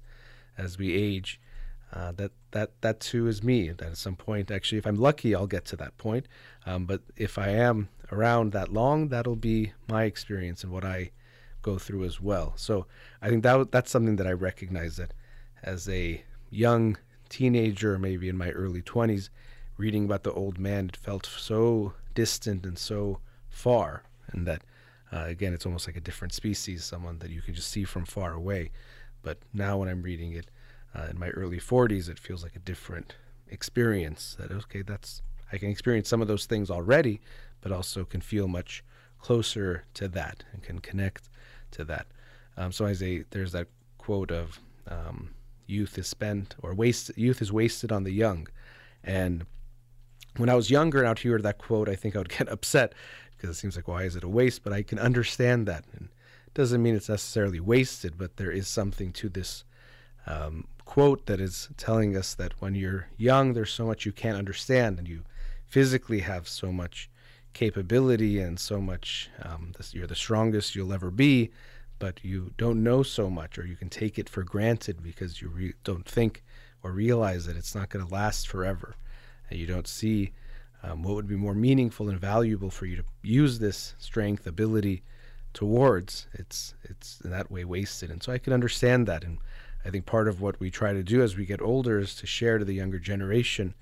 as 0.58 0.80
we 0.80 0.92
age 0.92 1.40
uh, 1.96 2.12
that 2.12 2.32
that 2.52 2.82
that 2.82 3.00
too 3.00 3.28
is 3.28 3.42
me. 3.42 3.70
That 3.70 3.92
at 3.92 3.98
some 3.98 4.18
point, 4.18 4.52
actually, 4.52 4.78
if 4.78 4.86
I'm 4.86 4.98
lucky, 4.98 5.34
I'll 5.34 5.48
get 5.48 5.66
to 5.66 5.78
that 5.78 5.98
point. 5.98 6.28
Um, 6.66 6.86
but 6.86 7.02
if 7.16 7.38
I 7.38 7.50
am 7.50 7.88
around 8.12 8.52
that 8.52 8.74
long, 8.74 9.08
that'll 9.08 9.38
be 9.38 9.72
my 9.88 10.04
experience 10.04 10.64
and 10.64 10.74
what 10.74 10.84
I 10.84 11.12
go 11.62 11.78
through 11.78 12.04
as 12.04 12.22
well. 12.22 12.54
So 12.58 12.86
I 13.22 13.30
think 13.30 13.44
that 13.44 13.72
that's 13.72 13.90
something 13.90 14.18
that 14.18 14.28
I 14.28 14.34
recognize 14.34 14.98
that 14.98 15.14
as 15.64 15.88
a 15.90 16.24
young 16.52 16.98
teenager, 17.30 17.98
maybe 17.98 18.30
in 18.30 18.38
my 18.38 18.52
early 18.52 18.82
20s, 18.82 19.30
reading 19.78 20.06
about 20.06 20.24
the 20.24 20.34
old 20.34 20.60
man, 20.60 20.90
it 20.90 20.98
felt 20.98 21.26
so 21.26 21.94
distant 22.14 22.66
and 22.66 22.78
so 22.78 23.20
far, 23.50 24.04
and 24.32 24.46
that 24.46 24.64
uh, 25.14 25.26
again, 25.28 25.54
it's 25.54 25.66
almost 25.66 25.88
like 25.88 25.96
a 25.96 26.02
different 26.02 26.34
species, 26.34 26.84
someone 26.84 27.20
that 27.20 27.30
you 27.30 27.42
can 27.42 27.54
just 27.54 27.70
see 27.70 27.86
from 27.86 28.06
far 28.06 28.34
away. 28.34 28.72
But 29.22 29.40
now 29.54 29.78
when 29.78 29.88
I'm 29.88 30.02
reading 30.02 30.34
it 30.34 30.52
uh, 30.96 31.08
in 31.10 31.20
my 31.20 31.30
early 31.30 31.60
40s, 31.60 32.10
it 32.10 32.20
feels 32.20 32.44
like 32.44 32.56
a 32.56 32.60
different 32.60 33.16
experience. 33.50 34.36
That 34.40 34.52
okay, 34.52 34.82
that's 34.82 35.22
I 35.52 35.58
can 35.58 35.70
experience 35.70 36.10
some 36.10 36.22
of 36.22 36.28
those 36.28 36.46
things 36.46 36.70
already, 36.70 37.22
but 37.62 37.72
also 37.72 38.06
can 38.06 38.22
feel 38.22 38.48
much 38.48 38.84
closer 39.20 39.84
to 39.96 40.08
that 40.10 40.44
and 40.52 40.64
can 40.64 40.80
connect 40.80 41.30
to 41.72 41.84
that. 41.86 42.08
Um, 42.58 42.72
so 42.72 42.86
I 42.86 42.94
say 42.94 43.26
there's 43.32 43.52
that 43.52 43.68
quote 43.98 44.32
of 44.32 44.60
um, 44.88 45.32
youth 45.68 45.98
is 45.98 46.08
spent 46.08 46.56
or 46.62 46.74
waste 46.74 47.12
youth 47.18 47.42
is 47.42 47.52
wasted 47.52 47.92
on 47.92 48.04
the 48.04 48.12
young, 48.12 48.48
and 49.04 49.46
when 50.38 50.50
I 50.50 50.56
was 50.56 50.70
younger 50.70 51.00
and 51.00 51.08
I'd 51.08 51.20
hear 51.20 51.40
that 51.40 51.58
quote, 51.58 51.90
I 51.90 51.96
think 51.96 52.16
I 52.16 52.20
would 52.20 52.30
get 52.38 52.50
upset 52.50 52.94
because 53.32 53.50
it 53.50 53.60
seems 53.60 53.76
like 53.76 53.88
why 53.88 54.04
is 54.04 54.16
it 54.16 54.24
a 54.24 54.30
waste? 54.30 54.64
But 54.64 54.74
I 54.74 54.84
can 54.84 55.00
understand 55.00 55.68
that, 55.68 55.84
and 55.94 56.10
it 56.48 56.54
doesn't 56.54 56.82
mean 56.82 56.96
it's 56.96 57.10
necessarily 57.10 57.60
wasted, 57.60 58.18
but 58.18 58.38
there 58.38 58.52
is 58.52 58.68
something 58.68 59.12
to 59.14 59.28
this 59.28 59.66
um, 60.28 60.66
quote 60.86 61.26
that 61.26 61.42
is 61.42 61.70
telling 61.78 62.16
us 62.16 62.34
that 62.36 62.62
when 62.62 62.76
you're 62.76 63.08
young, 63.18 63.54
there's 63.54 63.74
so 63.74 63.86
much 63.86 64.06
you 64.06 64.12
can't 64.12 64.38
understand, 64.38 65.00
and 65.00 65.08
you 65.08 65.24
physically 65.66 66.20
have 66.20 66.48
so 66.48 66.72
much 66.72 67.10
capability 67.54 68.40
and 68.40 68.60
so 68.60 68.80
much 68.80 69.30
um, 69.42 69.72
this, 69.78 69.94
you're 69.94 70.08
the 70.08 70.16
strongest 70.16 70.76
you'll 70.76 70.94
ever 70.94 71.10
be 71.10 71.50
but 72.00 72.24
you 72.24 72.52
don't 72.58 72.84
know 72.84 73.04
so 73.04 73.30
much 73.30 73.58
or 73.58 73.66
you 73.66 73.76
can 73.76 73.90
take 73.90 74.20
it 74.20 74.30
for 74.30 74.44
granted 74.44 75.02
because 75.02 75.42
you 75.42 75.50
re- 75.50 75.74
don't 75.84 76.08
think 76.08 76.44
or 76.84 76.92
realize 76.92 77.46
that 77.46 77.58
it's 77.58 77.74
not 77.74 77.90
going 77.90 78.06
to 78.06 78.14
last 78.14 78.48
forever. 78.48 78.96
And 79.50 79.60
you 79.60 79.66
don't 79.66 79.88
see 79.88 80.32
um, 80.84 81.04
what 81.04 81.16
would 81.16 81.28
be 81.28 81.36
more 81.36 81.56
meaningful 81.56 82.10
and 82.10 82.20
valuable 82.20 82.70
for 82.70 82.86
you 82.86 82.98
to 82.98 83.04
use 83.24 83.60
this 83.60 83.96
strength 83.98 84.46
ability 84.46 85.04
towards. 85.54 86.28
It's 86.34 86.76
it's 86.84 87.22
in 87.22 87.32
that 87.32 87.50
way 87.50 87.64
wasted. 87.64 88.12
And 88.12 88.22
so 88.22 88.32
i 88.32 88.38
can 88.38 88.54
understand 88.54 89.08
that 89.08 89.24
and 89.24 89.40
i 89.86 89.90
think 89.90 90.06
part 90.06 90.28
of 90.28 90.42
what 90.42 90.60
we 90.60 90.70
try 90.70 90.94
to 90.94 91.04
do 91.04 91.22
as 91.22 91.38
we 91.38 91.46
get 91.46 91.62
older 91.62 92.00
is 92.00 92.16
to 92.16 92.28
share 92.28 92.58
to 92.58 92.66
the 92.66 92.74
younger 92.74 93.00
generation 93.00 93.74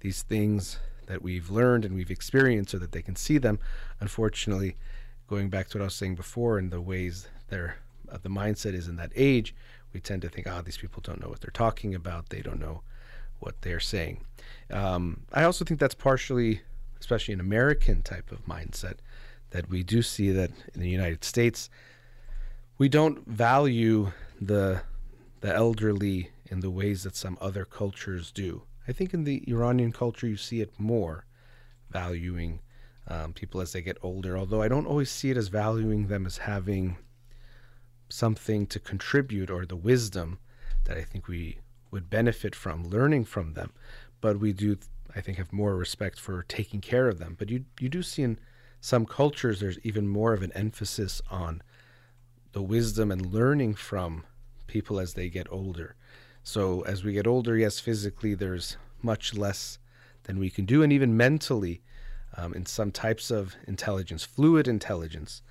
these 0.00 0.22
things 0.22 0.78
that 1.06 1.22
we've 1.22 1.50
learned 1.50 1.84
and 1.84 1.94
we've 1.94 2.10
experienced 2.10 2.70
so 2.70 2.78
that 2.78 2.92
they 2.92 3.02
can 3.02 3.16
see 3.16 3.38
them. 3.38 3.58
Unfortunately, 4.00 4.76
going 5.28 5.48
back 5.48 5.68
to 5.68 5.78
what 5.78 5.82
I 5.82 5.86
was 5.86 5.94
saying 5.94 6.14
before 6.14 6.58
and 6.58 6.70
the 6.70 6.80
ways 6.80 7.28
their 7.48 7.76
uh, 8.10 8.18
the 8.22 8.28
mindset 8.28 8.74
is 8.74 8.88
in 8.88 8.96
that 8.96 9.12
age, 9.14 9.54
we 9.92 10.00
tend 10.00 10.22
to 10.22 10.28
think, 10.28 10.46
oh, 10.46 10.60
these 10.62 10.76
people 10.76 11.02
don't 11.02 11.20
know 11.20 11.28
what 11.28 11.40
they're 11.40 11.50
talking 11.50 11.94
about. 11.94 12.28
They 12.28 12.42
don't 12.42 12.60
know 12.60 12.82
what 13.40 13.62
they're 13.62 13.80
saying. 13.80 14.24
Um, 14.70 15.22
I 15.32 15.44
also 15.44 15.64
think 15.64 15.80
that's 15.80 15.94
partially, 15.94 16.60
especially 17.00 17.34
an 17.34 17.40
American 17.40 18.02
type 18.02 18.30
of 18.30 18.44
mindset, 18.46 18.96
that 19.50 19.68
we 19.70 19.82
do 19.82 20.02
see 20.02 20.32
that 20.32 20.50
in 20.74 20.80
the 20.80 20.88
United 20.88 21.24
States, 21.24 21.70
we 22.76 22.88
don't 22.88 23.26
value 23.26 24.12
the 24.40 24.82
the 25.44 25.54
elderly 25.54 26.30
in 26.46 26.60
the 26.60 26.70
ways 26.70 27.02
that 27.02 27.14
some 27.14 27.36
other 27.38 27.66
cultures 27.66 28.32
do. 28.32 28.62
I 28.88 28.92
think 28.92 29.12
in 29.12 29.24
the 29.24 29.44
Iranian 29.46 29.92
culture, 29.92 30.26
you 30.26 30.38
see 30.38 30.62
it 30.62 30.72
more, 30.78 31.26
valuing 31.90 32.60
um, 33.08 33.34
people 33.34 33.60
as 33.60 33.74
they 33.74 33.82
get 33.82 33.98
older, 34.00 34.38
although 34.38 34.62
I 34.62 34.68
don't 34.68 34.86
always 34.86 35.10
see 35.10 35.30
it 35.30 35.36
as 35.36 35.48
valuing 35.48 36.06
them 36.06 36.24
as 36.24 36.38
having 36.38 36.96
something 38.08 38.66
to 38.68 38.80
contribute 38.80 39.50
or 39.50 39.66
the 39.66 39.76
wisdom 39.76 40.38
that 40.84 40.96
I 40.96 41.02
think 41.02 41.28
we 41.28 41.58
would 41.90 42.08
benefit 42.08 42.54
from 42.54 42.88
learning 42.88 43.26
from 43.26 43.52
them. 43.52 43.74
But 44.22 44.40
we 44.40 44.54
do, 44.54 44.78
I 45.14 45.20
think, 45.20 45.36
have 45.36 45.52
more 45.52 45.76
respect 45.76 46.18
for 46.18 46.42
taking 46.44 46.80
care 46.80 47.06
of 47.06 47.18
them. 47.18 47.36
But 47.38 47.50
you, 47.50 47.66
you 47.78 47.90
do 47.90 48.02
see 48.02 48.22
in 48.22 48.38
some 48.80 49.04
cultures, 49.04 49.60
there's 49.60 49.78
even 49.80 50.08
more 50.08 50.32
of 50.32 50.42
an 50.42 50.52
emphasis 50.52 51.20
on 51.30 51.60
the 52.52 52.62
wisdom 52.62 53.10
and 53.12 53.26
learning 53.26 53.74
from 53.74 54.24
people 54.66 54.98
as 55.00 55.14
they 55.14 55.28
get 55.28 55.46
older. 55.50 55.96
So 56.42 56.82
as 56.82 57.04
we 57.04 57.12
get 57.12 57.26
older, 57.26 57.56
yes, 57.56 57.80
physically 57.80 58.34
there's 58.34 58.76
much 59.02 59.34
less 59.34 59.78
than 60.24 60.38
we 60.38 60.50
can 60.50 60.64
do, 60.64 60.82
and 60.82 60.92
even 60.92 61.16
mentally, 61.16 61.82
um, 62.36 62.54
in 62.54 62.66
some 62.66 62.90
types 62.90 63.30
of 63.30 63.54
intelligence, 63.66 64.24
fluid 64.24 64.66
intelligence, 64.66 65.42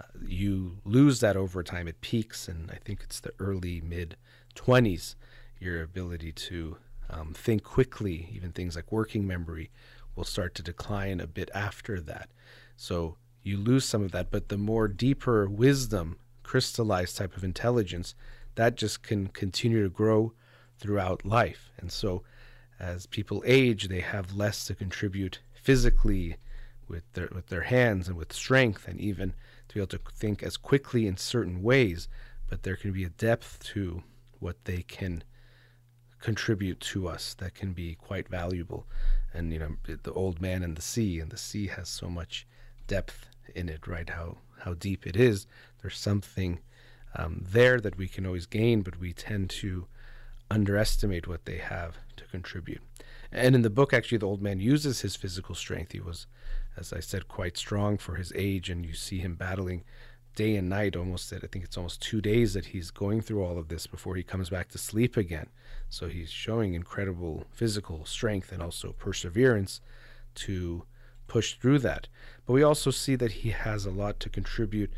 uh, 0.00 0.04
you 0.26 0.78
lose 0.84 1.20
that 1.20 1.36
over 1.36 1.62
time. 1.62 1.86
It 1.86 2.00
peaks, 2.00 2.48
and 2.48 2.70
I 2.70 2.76
think 2.76 3.00
it's 3.02 3.20
the 3.20 3.32
early 3.38 3.80
mid 3.80 4.16
20s. 4.54 5.14
Your 5.60 5.82
ability 5.82 6.32
to 6.32 6.76
um, 7.10 7.34
think 7.34 7.62
quickly, 7.62 8.28
even 8.32 8.52
things 8.52 8.74
like 8.74 8.90
working 8.90 9.26
memory, 9.26 9.70
will 10.16 10.24
start 10.24 10.54
to 10.56 10.62
decline 10.62 11.20
a 11.20 11.26
bit 11.26 11.50
after 11.54 12.00
that. 12.00 12.30
So 12.76 13.16
you 13.42 13.56
lose 13.56 13.84
some 13.84 14.02
of 14.02 14.12
that, 14.12 14.30
but 14.30 14.48
the 14.48 14.58
more 14.58 14.88
deeper 14.88 15.48
wisdom 15.48 16.18
crystallized 16.42 17.16
type 17.16 17.36
of 17.36 17.44
intelligence 17.44 18.14
that 18.54 18.76
just 18.76 19.02
can 19.02 19.28
continue 19.28 19.82
to 19.82 19.90
grow 19.90 20.32
throughout 20.78 21.24
life. 21.24 21.70
And 21.78 21.90
so 21.90 22.22
as 22.78 23.06
people 23.06 23.42
age, 23.46 23.88
they 23.88 24.00
have 24.00 24.34
less 24.34 24.64
to 24.66 24.74
contribute 24.74 25.40
physically 25.52 26.36
with 26.88 27.04
their 27.12 27.28
with 27.32 27.46
their 27.46 27.62
hands 27.62 28.08
and 28.08 28.16
with 28.16 28.32
strength 28.32 28.88
and 28.88 29.00
even 29.00 29.32
to 29.68 29.74
be 29.74 29.80
able 29.80 29.86
to 29.86 30.00
think 30.14 30.42
as 30.42 30.56
quickly 30.56 31.06
in 31.06 31.16
certain 31.16 31.62
ways, 31.62 32.08
but 32.48 32.62
there 32.62 32.76
can 32.76 32.92
be 32.92 33.04
a 33.04 33.08
depth 33.08 33.62
to 33.64 34.02
what 34.40 34.64
they 34.64 34.82
can 34.82 35.22
contribute 36.18 36.80
to 36.80 37.08
us 37.08 37.34
that 37.34 37.54
can 37.54 37.72
be 37.72 37.94
quite 37.94 38.28
valuable. 38.28 38.86
And 39.32 39.52
you 39.52 39.58
know, 39.58 39.76
the 40.02 40.12
old 40.12 40.40
man 40.40 40.62
and 40.62 40.76
the 40.76 40.82
sea, 40.82 41.20
and 41.20 41.30
the 41.30 41.38
sea 41.38 41.68
has 41.68 41.88
so 41.88 42.08
much 42.08 42.46
depth 42.86 43.28
in 43.54 43.68
it, 43.68 43.86
right? 43.86 44.08
How 44.08 44.38
how 44.60 44.74
deep 44.74 45.06
it 45.06 45.16
is. 45.16 45.46
There's 45.80 45.98
something 45.98 46.60
um, 47.14 47.44
there 47.46 47.80
that 47.80 47.96
we 47.96 48.08
can 48.08 48.26
always 48.26 48.46
gain, 48.46 48.82
but 48.82 48.98
we 48.98 49.12
tend 49.12 49.50
to 49.50 49.86
underestimate 50.50 51.26
what 51.26 51.44
they 51.44 51.58
have 51.58 51.96
to 52.16 52.24
contribute. 52.24 52.82
And 53.30 53.54
in 53.54 53.62
the 53.62 53.70
book, 53.70 53.92
actually, 53.92 54.18
the 54.18 54.26
old 54.26 54.42
man 54.42 54.60
uses 54.60 55.00
his 55.00 55.16
physical 55.16 55.54
strength. 55.54 55.92
He 55.92 56.00
was, 56.00 56.26
as 56.76 56.92
I 56.92 57.00
said, 57.00 57.28
quite 57.28 57.56
strong 57.56 57.96
for 57.96 58.16
his 58.16 58.32
age, 58.36 58.68
and 58.68 58.84
you 58.84 58.92
see 58.92 59.18
him 59.18 59.34
battling 59.34 59.84
day 60.34 60.56
and 60.56 60.68
night 60.68 60.96
almost 60.96 61.32
I 61.32 61.38
think 61.38 61.64
it's 61.64 61.76
almost 61.76 62.00
two 62.00 62.20
days 62.20 62.54
that 62.54 62.66
he's 62.66 62.90
going 62.90 63.20
through 63.20 63.44
all 63.44 63.58
of 63.58 63.68
this 63.68 63.86
before 63.86 64.16
he 64.16 64.22
comes 64.22 64.48
back 64.48 64.68
to 64.68 64.78
sleep 64.78 65.16
again. 65.16 65.48
So 65.88 66.08
he's 66.08 66.30
showing 66.30 66.74
incredible 66.74 67.44
physical 67.50 68.04
strength 68.04 68.50
and 68.50 68.62
also 68.62 68.92
perseverance 68.92 69.80
to 70.36 70.84
push 71.26 71.56
through 71.56 71.80
that. 71.80 72.08
But 72.46 72.54
we 72.54 72.62
also 72.62 72.90
see 72.90 73.14
that 73.16 73.32
he 73.32 73.50
has 73.50 73.84
a 73.84 73.90
lot 73.90 74.20
to 74.20 74.30
contribute 74.30 74.90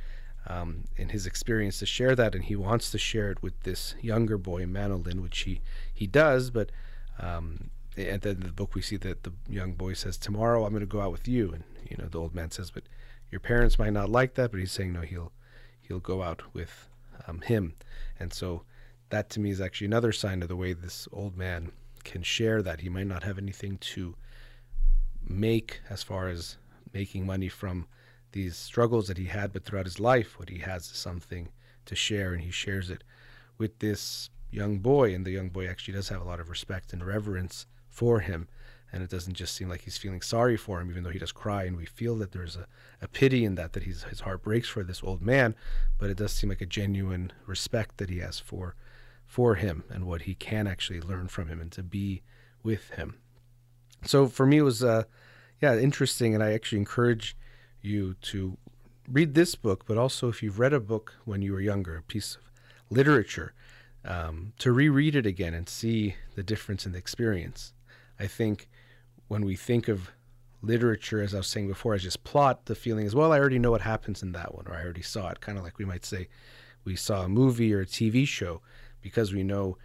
um, 0.47 0.85
in 0.97 1.11
his 1.11 1.27
experience 1.27 1.79
to 1.79 1.87
share 1.87 2.15
that, 2.17 2.35
and 2.35 2.45
he 2.45 2.57
wants 2.57 2.91
to 2.91 2.99
share 2.99 3.31
it 3.31 3.43
with 3.43 3.63
this 3.63 3.95
younger 4.01 4.37
boy, 4.37 4.65
Manolin, 4.65 5.23
which 5.23 5.41
he, 5.41 5.61
he 5.93 6.07
does. 6.07 6.51
But 6.51 6.71
um, 7.19 7.71
at 7.97 8.23
the 8.23 8.31
end 8.31 8.43
of 8.43 8.47
the 8.47 8.53
book, 8.53 8.75
we 8.75 8.83
see 8.83 8.97
that 8.99 9.23
the 9.23 9.33
young 9.49 9.73
boy 9.73 9.95
says, 9.95 10.17
"Tomorrow, 10.17 10.65
I'm 10.65 10.73
going 10.73 10.81
to 10.81 10.87
go 10.87 11.01
out 11.01 11.13
with 11.13 11.29
you," 11.29 11.53
and 11.53 11.65
you 11.89 11.97
know 11.97 12.09
the 12.09 12.21
old 12.21 12.35
man 12.35 12.51
says, 12.51 12.71
"But 12.71 12.85
your 13.31 13.41
parents 13.41 13.79
might 13.79 13.93
not 13.93 14.11
like 14.11 14.35
that." 14.35 14.51
But 14.51 14.61
he's 14.61 14.73
saying, 14.73 14.93
"No, 14.93 15.01
he'll 15.01 15.33
he'll 15.81 16.01
go 16.01 16.23
out 16.23 16.43
with 16.53 16.89
um, 17.27 17.41
him," 17.41 17.75
and 18.19 18.33
so 18.33 18.63
that 19.11 19.31
to 19.31 19.41
me 19.41 19.51
is 19.51 19.61
actually 19.61 19.87
another 19.87 20.13
sign 20.13 20.43
of 20.43 20.49
the 20.49 20.57
way 20.57 20.73
this 20.73 21.09
old 21.13 21.37
man 21.37 21.73
can 22.03 22.23
share 22.23 22.63
that 22.63 22.81
he 22.81 22.89
might 22.89 23.07
not 23.07 23.23
have 23.23 23.39
anything 23.39 23.79
to 23.79 24.15
make 25.27 25.81
as 25.89 26.03
far 26.03 26.29
as 26.29 26.57
making 26.93 27.25
money 27.25 27.49
from 27.49 27.87
these 28.35 28.57
struggles 28.57 29.09
that 29.09 29.17
he 29.17 29.25
had, 29.27 29.53
but 29.53 29.65
throughout 29.65 29.87
his 29.87 29.99
life, 29.99 30.39
what 30.39 30.51
he 30.51 30.59
has 30.59 30.83
is 30.91 30.99
something 30.99 31.49
to 31.87 31.95
share, 31.95 32.35
and 32.35 32.43
he 32.43 32.51
shares 32.51 32.91
it 32.91 33.03
with 33.57 33.79
this 33.79 34.29
young 34.51 34.79
boy. 34.79 35.15
And 35.15 35.25
the 35.25 35.31
young 35.31 35.49
boy 35.49 35.67
actually 35.67 35.95
does 35.95 36.11
have 36.11 36.21
a 36.21 36.25
lot 36.25 36.41
of 36.41 36.51
respect 36.51 36.93
and 36.93 37.05
reverence 37.05 37.67
for 37.89 38.21
him. 38.21 38.49
And 38.93 39.03
it 39.03 39.11
doesn't 39.11 39.35
just 39.35 39.57
seem 39.57 39.69
like 39.69 39.83
he's 39.83 39.97
feeling 39.97 40.21
sorry 40.21 40.57
for 40.57 40.81
him, 40.81 40.91
even 40.91 41.03
though 41.03 41.11
he 41.11 41.19
does 41.19 41.33
cry. 41.33 41.65
And 41.65 41.77
we 41.77 41.87
feel 41.87 42.17
that 42.19 42.33
there's 42.33 42.55
a, 42.55 42.67
a 43.03 43.09
pity 43.09 43.45
in 43.45 43.55
that, 43.57 43.73
that 43.73 43.83
he's, 43.85 44.05
his 44.05 44.21
heart 44.21 44.43
breaks 44.43 44.69
for 44.69 44.85
this 44.85 45.03
old 45.03 45.21
man. 45.21 45.57
But 45.99 46.11
it 46.11 46.17
does 46.17 46.33
seem 46.33 46.51
like 46.51 46.61
a 46.61 46.67
genuine 46.67 47.33
respect 47.47 47.97
that 47.97 48.11
he 48.11 48.19
has 48.19 48.39
for, 48.39 48.77
for 49.27 49.57
him 49.57 49.85
and 49.91 50.05
what 50.05 50.23
he 50.23 50.35
can 50.35 50.67
actually 50.67 51.01
learn 51.01 51.27
from 51.29 51.49
him 51.49 51.61
and 51.61 51.73
to 51.73 51.83
be 51.83 52.23
with 52.63 52.91
him. 52.91 53.19
So 54.05 54.29
for 54.29 54.47
me, 54.47 54.59
it 54.59 54.63
was, 54.63 54.85
uh, 54.85 55.05
yeah, 55.61 55.77
interesting. 55.77 56.35
And 56.35 56.43
I 56.43 56.53
actually 56.53 56.79
encourage 56.79 57.37
you 57.87 58.15
to 58.23 58.57
read 59.09 59.35
this 59.35 59.55
book, 59.55 59.85
but 59.87 59.99
also 59.99 60.29
if 60.29 60.43
you've 60.43 60.59
read 60.59 60.73
a 60.73 60.81
book 60.81 61.15
when 61.25 61.43
you 61.43 61.53
were 61.53 61.61
younger, 61.61 61.97
a 61.97 62.03
piece 62.03 62.37
of 62.37 62.43
literature, 62.91 63.53
um, 64.05 64.53
to 64.59 64.73
reread 64.73 65.17
it 65.17 65.27
again 65.27 65.55
and 65.55 65.69
see 65.69 66.17
the 66.35 66.43
difference 66.43 66.87
in 66.87 66.93
the 66.93 66.99
experience. 66.99 67.73
I 68.19 68.27
think 68.27 68.69
when 69.29 69.45
we 69.45 69.57
think 69.57 69.89
of 69.89 70.11
literature, 70.63 71.23
as 71.23 71.35
I 71.35 71.39
was 71.39 71.47
saying 71.47 71.69
before, 71.69 71.95
as 71.95 72.03
just 72.03 72.25
plot, 72.25 72.67
the 72.67 72.75
feeling 72.75 73.07
is, 73.07 73.15
well, 73.15 73.33
I 73.33 73.39
already 73.39 73.59
know 73.59 73.71
what 73.71 73.83
happens 73.83 74.23
in 74.23 74.33
that 74.33 74.55
one, 74.55 74.67
or 74.67 74.75
I 74.75 74.83
already 74.83 75.03
saw 75.03 75.31
it. 75.31 75.41
Kind 75.41 75.59
of 75.59 75.65
like 75.65 75.79
we 75.79 75.85
might 75.85 76.05
say 76.05 76.29
we 76.85 76.97
saw 76.97 77.23
a 77.23 77.29
movie 77.29 77.73
or 77.73 77.81
a 77.81 77.87
TV 77.87 78.27
show 78.27 78.61
because 79.01 79.33
we 79.33 79.43
know 79.43 79.77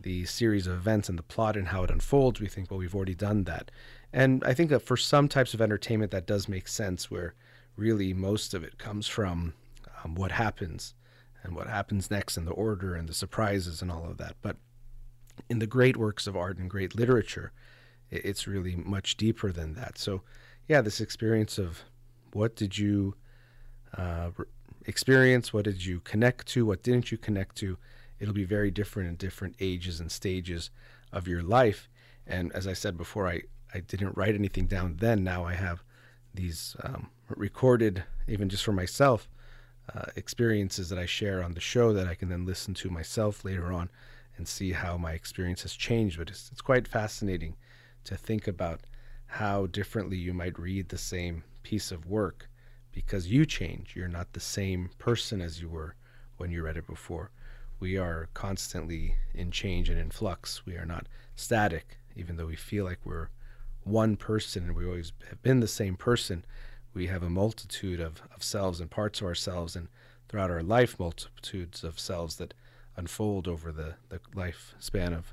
the 0.00 0.24
series 0.26 0.66
of 0.66 0.74
events 0.74 1.08
and 1.08 1.18
the 1.18 1.24
plot 1.24 1.56
and 1.56 1.68
how 1.68 1.82
it 1.82 1.90
unfolds. 1.90 2.40
We 2.40 2.48
think, 2.48 2.70
well, 2.70 2.78
we've 2.78 2.94
already 2.94 3.14
done 3.14 3.44
that. 3.44 3.70
And 4.12 4.42
I 4.44 4.54
think 4.54 4.70
that 4.70 4.80
for 4.80 4.96
some 4.96 5.28
types 5.28 5.54
of 5.54 5.60
entertainment, 5.60 6.10
that 6.12 6.26
does 6.26 6.48
make 6.48 6.68
sense 6.68 7.10
where 7.10 7.34
really 7.76 8.12
most 8.12 8.54
of 8.54 8.64
it 8.64 8.78
comes 8.78 9.06
from 9.06 9.54
um, 10.02 10.14
what 10.14 10.32
happens 10.32 10.94
and 11.42 11.54
what 11.54 11.68
happens 11.68 12.10
next 12.10 12.36
and 12.36 12.46
the 12.46 12.52
order 12.52 12.94
and 12.94 13.08
the 13.08 13.14
surprises 13.14 13.82
and 13.82 13.90
all 13.90 14.06
of 14.06 14.16
that. 14.18 14.36
But 14.42 14.56
in 15.48 15.58
the 15.58 15.66
great 15.66 15.96
works 15.96 16.26
of 16.26 16.36
art 16.36 16.58
and 16.58 16.68
great 16.68 16.96
literature, 16.96 17.52
it's 18.10 18.46
really 18.46 18.76
much 18.76 19.16
deeper 19.16 19.52
than 19.52 19.74
that. 19.74 19.98
So, 19.98 20.22
yeah, 20.66 20.80
this 20.80 21.00
experience 21.00 21.58
of 21.58 21.84
what 22.32 22.56
did 22.56 22.76
you 22.76 23.14
uh, 23.96 24.30
experience, 24.86 25.52
what 25.52 25.64
did 25.64 25.84
you 25.84 26.00
connect 26.00 26.46
to, 26.48 26.66
what 26.66 26.82
didn't 26.82 27.12
you 27.12 27.18
connect 27.18 27.56
to, 27.56 27.78
it'll 28.18 28.34
be 28.34 28.44
very 28.44 28.70
different 28.70 29.08
in 29.08 29.16
different 29.16 29.54
ages 29.60 30.00
and 30.00 30.10
stages 30.10 30.70
of 31.12 31.28
your 31.28 31.42
life. 31.42 31.88
And 32.26 32.52
as 32.52 32.66
I 32.66 32.72
said 32.72 32.96
before, 32.96 33.28
I, 33.28 33.42
I 33.74 33.80
didn't 33.80 34.16
write 34.16 34.34
anything 34.34 34.66
down 34.66 34.96
then. 34.98 35.24
Now 35.24 35.44
I 35.44 35.54
have 35.54 35.82
these 36.34 36.76
um, 36.82 37.10
recorded, 37.28 38.04
even 38.26 38.48
just 38.48 38.64
for 38.64 38.72
myself, 38.72 39.28
uh, 39.94 40.06
experiences 40.16 40.88
that 40.88 40.98
I 40.98 41.06
share 41.06 41.42
on 41.42 41.54
the 41.54 41.60
show 41.60 41.92
that 41.92 42.06
I 42.06 42.14
can 42.14 42.28
then 42.28 42.46
listen 42.46 42.74
to 42.74 42.90
myself 42.90 43.44
later 43.44 43.72
on 43.72 43.90
and 44.36 44.46
see 44.46 44.72
how 44.72 44.96
my 44.96 45.12
experience 45.12 45.62
has 45.62 45.74
changed. 45.74 46.18
But 46.18 46.30
it's, 46.30 46.50
it's 46.52 46.60
quite 46.60 46.86
fascinating 46.86 47.56
to 48.04 48.16
think 48.16 48.46
about 48.46 48.80
how 49.26 49.66
differently 49.66 50.16
you 50.16 50.32
might 50.32 50.58
read 50.58 50.88
the 50.88 50.98
same 50.98 51.44
piece 51.62 51.90
of 51.90 52.06
work 52.06 52.48
because 52.92 53.28
you 53.28 53.44
change. 53.44 53.94
You're 53.94 54.08
not 54.08 54.32
the 54.32 54.40
same 54.40 54.90
person 54.98 55.40
as 55.40 55.60
you 55.60 55.68
were 55.68 55.94
when 56.36 56.50
you 56.50 56.62
read 56.62 56.76
it 56.76 56.86
before. 56.86 57.30
We 57.80 57.96
are 57.96 58.28
constantly 58.34 59.14
in 59.34 59.50
change 59.50 59.88
and 59.88 59.98
in 59.98 60.10
flux. 60.10 60.64
We 60.66 60.76
are 60.76 60.86
not 60.86 61.06
static, 61.36 61.98
even 62.16 62.36
though 62.36 62.46
we 62.46 62.56
feel 62.56 62.84
like 62.84 62.98
we're 63.04 63.28
one 63.88 64.16
person 64.16 64.64
and 64.64 64.76
we 64.76 64.86
always 64.86 65.12
have 65.28 65.42
been 65.42 65.60
the 65.60 65.68
same 65.68 65.96
person 65.96 66.44
we 66.98 67.06
have 67.06 67.22
a 67.22 67.30
multitude 67.30 68.00
of, 68.00 68.22
of 68.34 68.42
selves 68.42 68.80
and 68.80 68.90
parts 68.90 69.20
of 69.20 69.26
ourselves, 69.26 69.76
and 69.76 69.88
throughout 70.28 70.50
our 70.50 70.62
life, 70.62 70.98
multitudes 70.98 71.84
of 71.84 71.98
selves 71.98 72.36
that 72.36 72.54
unfold 72.96 73.46
over 73.46 73.70
the, 73.70 73.94
the 74.08 74.18
lifespan 74.34 75.16
of 75.16 75.32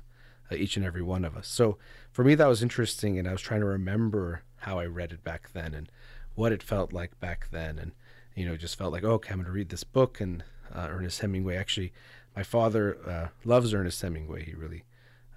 uh, 0.50 0.54
each 0.54 0.76
and 0.76 0.86
every 0.86 1.02
one 1.02 1.24
of 1.24 1.36
us. 1.36 1.48
So 1.48 1.76
for 2.12 2.22
me, 2.22 2.34
that 2.36 2.46
was 2.46 2.62
interesting, 2.62 3.18
and 3.18 3.28
I 3.28 3.32
was 3.32 3.40
trying 3.40 3.60
to 3.60 3.66
remember 3.66 4.42
how 4.58 4.78
I 4.78 4.86
read 4.86 5.12
it 5.12 5.24
back 5.24 5.52
then 5.52 5.74
and 5.74 5.90
what 6.34 6.52
it 6.52 6.62
felt 6.62 6.92
like 6.92 7.18
back 7.18 7.48
then, 7.50 7.78
and 7.78 7.92
you 8.34 8.46
know, 8.46 8.56
just 8.56 8.78
felt 8.78 8.92
like, 8.92 9.02
oh, 9.02 9.14
okay, 9.14 9.30
I'm 9.30 9.38
going 9.38 9.46
to 9.46 9.52
read 9.52 9.70
this 9.70 9.84
book. 9.84 10.20
And 10.20 10.44
uh, 10.72 10.88
Ernest 10.90 11.20
Hemingway, 11.20 11.56
actually, 11.56 11.92
my 12.36 12.42
father 12.42 12.98
uh, 13.06 13.28
loves 13.44 13.72
Ernest 13.72 14.02
Hemingway. 14.02 14.44
He 14.44 14.52
really 14.52 14.84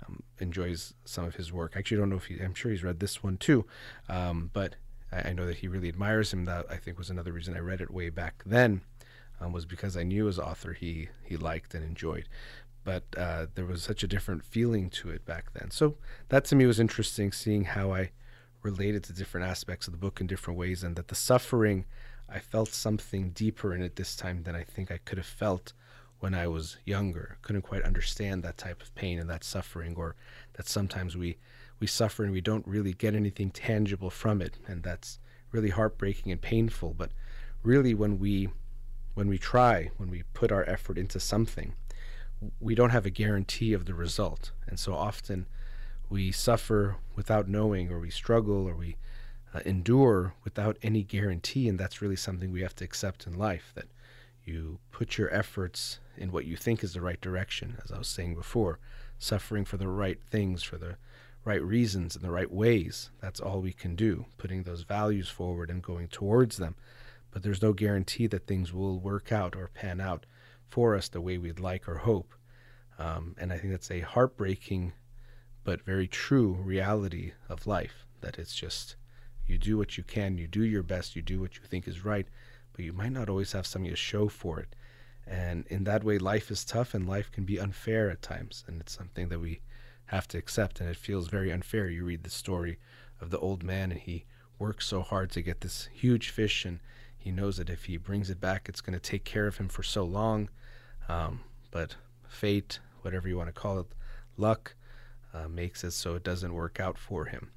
um, 0.09 0.23
enjoys 0.39 0.93
some 1.05 1.25
of 1.25 1.35
his 1.35 1.51
work. 1.51 1.73
Actually, 1.75 1.97
I 1.97 1.99
don't 2.01 2.09
know 2.09 2.17
if 2.17 2.25
he, 2.25 2.39
I'm 2.39 2.53
sure 2.53 2.71
he's 2.71 2.83
read 2.83 2.99
this 2.99 3.23
one 3.23 3.37
too, 3.37 3.65
um, 4.07 4.49
but 4.53 4.75
I, 5.11 5.29
I, 5.29 5.33
know 5.33 5.45
that 5.45 5.57
he 5.57 5.67
really 5.67 5.89
admires 5.89 6.33
him. 6.33 6.45
That 6.45 6.65
I 6.69 6.77
think 6.77 6.97
was 6.97 7.09
another 7.09 7.31
reason 7.31 7.55
I 7.55 7.59
read 7.59 7.81
it 7.81 7.91
way 7.91 8.09
back 8.09 8.43
then, 8.45 8.81
um, 9.39 9.51
was 9.51 9.65
because 9.65 9.95
I 9.95 10.03
knew 10.03 10.27
as 10.27 10.39
author 10.39 10.73
he 10.73 11.09
he 11.23 11.37
liked 11.37 11.73
and 11.73 11.83
enjoyed. 11.83 12.27
But 12.83 13.03
uh, 13.17 13.47
there 13.55 13.65
was 13.65 13.83
such 13.83 14.03
a 14.03 14.07
different 14.07 14.43
feeling 14.43 14.89
to 14.91 15.09
it 15.09 15.25
back 15.25 15.53
then. 15.53 15.69
So 15.69 15.97
that 16.29 16.45
to 16.45 16.55
me 16.55 16.65
was 16.65 16.79
interesting, 16.79 17.31
seeing 17.31 17.65
how 17.65 17.91
I 17.91 18.11
related 18.63 19.03
to 19.05 19.13
different 19.13 19.47
aspects 19.47 19.87
of 19.87 19.93
the 19.93 19.99
book 19.99 20.19
in 20.21 20.27
different 20.27 20.57
ways, 20.57 20.83
and 20.83 20.95
that 20.95 21.09
the 21.09 21.15
suffering, 21.15 21.85
I 22.27 22.39
felt 22.39 22.69
something 22.69 23.31
deeper 23.31 23.73
in 23.75 23.81
it 23.81 23.95
this 23.95 24.15
time 24.15 24.43
than 24.43 24.55
I 24.55 24.63
think 24.63 24.91
I 24.91 24.97
could 24.97 25.17
have 25.17 25.27
felt 25.27 25.73
when 26.19 26.33
I 26.33 26.47
was 26.47 26.77
younger. 26.85 27.37
Couldn't 27.41 27.61
quite 27.63 27.83
understand 27.83 28.43
that 28.43 28.57
type 28.57 28.81
of 28.81 28.93
pain 28.95 29.19
and 29.19 29.29
that 29.29 29.43
suffering, 29.43 29.95
or 29.95 30.15
that 30.53 30.67
sometimes 30.67 31.15
we 31.15 31.37
we 31.79 31.87
suffer 31.87 32.23
and 32.23 32.33
we 32.33 32.41
don't 32.41 32.67
really 32.67 32.93
get 32.93 33.15
anything 33.15 33.51
tangible 33.51 34.09
from 34.09 34.41
it. 34.41 34.57
And 34.67 34.83
that's 34.83 35.19
really 35.51 35.69
heartbreaking 35.69 36.31
and 36.31 36.41
painful. 36.41 36.93
But 36.97 37.11
really 37.63 37.93
when 37.93 38.19
we 38.19 38.49
when 39.13 39.27
we 39.27 39.37
try 39.37 39.91
when 39.97 40.09
we 40.09 40.23
put 40.33 40.51
our 40.51 40.63
effort 40.69 40.97
into 40.97 41.19
something 41.19 41.73
we 42.59 42.75
don't 42.75 42.91
have 42.91 43.05
a 43.05 43.09
guarantee 43.09 43.73
of 43.73 43.85
the 43.85 43.93
result. 43.93 44.51
And 44.67 44.79
so 44.79 44.93
often 44.93 45.45
we 46.09 46.31
suffer 46.31 46.97
without 47.15 47.47
knowing 47.47 47.91
or 47.91 47.99
we 47.99 48.09
struggle 48.09 48.67
or 48.67 48.75
we 48.75 48.95
uh, 49.53 49.59
endure 49.65 50.33
without 50.43 50.77
any 50.81 51.03
guarantee. 51.03 51.67
And 51.67 51.79
that's 51.79 52.01
really 52.01 52.15
something 52.15 52.51
we 52.51 52.61
have 52.61 52.75
to 52.75 52.85
accept 52.85 53.27
in 53.27 53.37
life 53.37 53.71
that 53.75 53.87
you 54.45 54.79
put 54.91 55.17
your 55.17 55.33
efforts 55.33 55.99
in 56.19 56.31
what 56.31 56.45
you 56.45 56.55
think 56.55 56.83
is 56.83 56.93
the 56.93 57.01
right 57.01 57.21
direction 57.21 57.77
as 57.83 57.91
i 57.91 57.97
was 57.97 58.07
saying 58.07 58.35
before 58.35 58.79
suffering 59.17 59.65
for 59.65 59.77
the 59.77 59.87
right 59.87 60.19
things 60.29 60.61
for 60.61 60.77
the 60.77 60.97
right 61.45 61.63
reasons 61.63 62.15
and 62.15 62.23
the 62.23 62.31
right 62.31 62.51
ways. 62.51 63.09
That's 63.21 63.39
all 63.39 63.61
we 63.61 63.73
can 63.73 63.95
do, 63.95 64.25
putting 64.37 64.63
those 64.63 64.83
values 64.83 65.29
forward 65.29 65.69
and 65.69 65.81
going 65.81 66.07
towards 66.07 66.57
them. 66.57 66.75
But 67.31 67.43
there's 67.43 67.61
no 67.61 67.73
guarantee 67.73 68.27
that 68.27 68.47
things 68.47 68.73
will 68.73 68.99
work 68.99 69.31
out 69.31 69.55
or 69.55 69.69
pan 69.73 70.01
out 70.01 70.25
for 70.67 70.95
us 70.95 71.07
the 71.07 71.21
way 71.21 71.37
we'd 71.37 71.59
like 71.59 71.87
or 71.87 71.99
hope. 71.99 72.33
Um, 72.97 73.35
and 73.39 73.53
I 73.53 73.57
think 73.57 73.71
that's 73.71 73.91
a 73.91 74.01
heartbreaking 74.01 74.93
but 75.63 75.81
very 75.81 76.07
true 76.07 76.53
reality 76.53 77.33
of 77.47 77.67
life 77.67 78.05
that 78.21 78.39
it's 78.39 78.55
just 78.55 78.95
you 79.45 79.57
do 79.57 79.77
what 79.77 79.97
you 79.97 80.03
can, 80.03 80.37
you 80.37 80.47
do 80.47 80.63
your 80.63 80.83
best, 80.83 81.15
you 81.15 81.21
do 81.21 81.39
what 81.39 81.55
you 81.57 81.63
think 81.63 81.87
is 81.87 82.05
right, 82.05 82.27
but 82.73 82.85
you 82.85 82.93
might 82.93 83.11
not 83.11 83.29
always 83.29 83.51
have 83.53 83.65
something 83.65 83.89
to 83.89 83.95
show 83.95 84.27
for 84.27 84.59
it. 84.59 84.75
And 85.29 85.67
in 85.67 85.83
that 85.83 86.03
way, 86.03 86.17
life 86.17 86.49
is 86.49 86.65
tough 86.65 86.95
and 86.95 87.07
life 87.07 87.31
can 87.31 87.45
be 87.45 87.59
unfair 87.59 88.09
at 88.09 88.23
times. 88.23 88.63
And 88.67 88.81
it's 88.81 88.97
something 88.97 89.29
that 89.29 89.39
we 89.39 89.61
have 90.05 90.27
to 90.29 90.39
accept. 90.39 90.81
And 90.81 90.89
it 90.89 90.97
feels 90.97 91.27
very 91.27 91.51
unfair. 91.51 91.87
You 91.87 92.03
read 92.03 92.23
the 92.23 92.31
story 92.31 92.79
of 93.21 93.29
the 93.29 93.37
old 93.37 93.63
man, 93.63 93.91
and 93.91 93.99
he 93.99 94.25
works 94.57 94.87
so 94.87 95.01
hard 95.01 95.31
to 95.31 95.41
get 95.41 95.61
this 95.61 95.87
huge 95.93 96.29
fish, 96.29 96.65
and 96.65 96.79
he 97.17 97.31
knows 97.31 97.57
that 97.57 97.69
if 97.69 97.85
he 97.85 97.97
brings 97.97 98.29
it 98.29 98.39
back, 98.39 98.67
it's 98.67 98.81
going 98.81 98.97
to 98.97 98.99
take 98.99 99.23
care 99.23 99.47
of 99.47 99.57
him 99.57 99.69
for 99.69 99.83
so 99.83 100.03
long. 100.03 100.49
Um, 101.07 101.41
but 101.71 101.95
fate, 102.27 102.79
whatever 103.01 103.27
you 103.27 103.37
want 103.37 103.47
to 103.47 103.53
call 103.53 103.79
it, 103.79 103.87
luck, 104.37 104.75
uh, 105.33 105.47
makes 105.47 105.83
it 105.83 105.91
so 105.91 106.15
it 106.15 106.23
doesn't 106.23 106.53
work 106.53 106.79
out 106.79 106.97
for 106.97 107.25
him. 107.25 107.51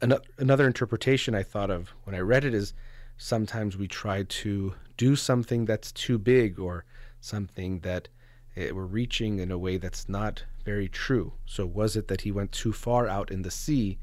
Uh, 0.00 0.18
another 0.38 0.66
interpretation 0.66 1.34
I 1.34 1.42
thought 1.42 1.70
of 1.70 1.92
when 2.04 2.14
I 2.14 2.20
read 2.20 2.44
it 2.44 2.54
is 2.54 2.72
sometimes 3.16 3.76
we 3.76 3.88
try 3.88 4.22
to 4.22 4.74
do 4.96 5.16
something 5.16 5.66
that's 5.66 5.92
too 5.92 6.18
big 6.18 6.58
or 6.58 6.84
something 7.24 7.80
that 7.80 8.08
it, 8.54 8.68
eh, 8.68 8.72
we're 8.72 8.84
reaching 8.84 9.38
in 9.38 9.50
a 9.50 9.58
way 9.58 9.76
that's 9.76 10.08
not 10.08 10.44
very 10.64 10.88
true. 10.88 11.34
So 11.46 11.66
was 11.66 11.96
it 11.96 12.08
that 12.08 12.22
he 12.22 12.30
went 12.30 12.52
too 12.52 12.72
far 12.72 13.08
out 13.08 13.30
in 13.30 13.42
the 13.42 13.50
sea 13.50 13.98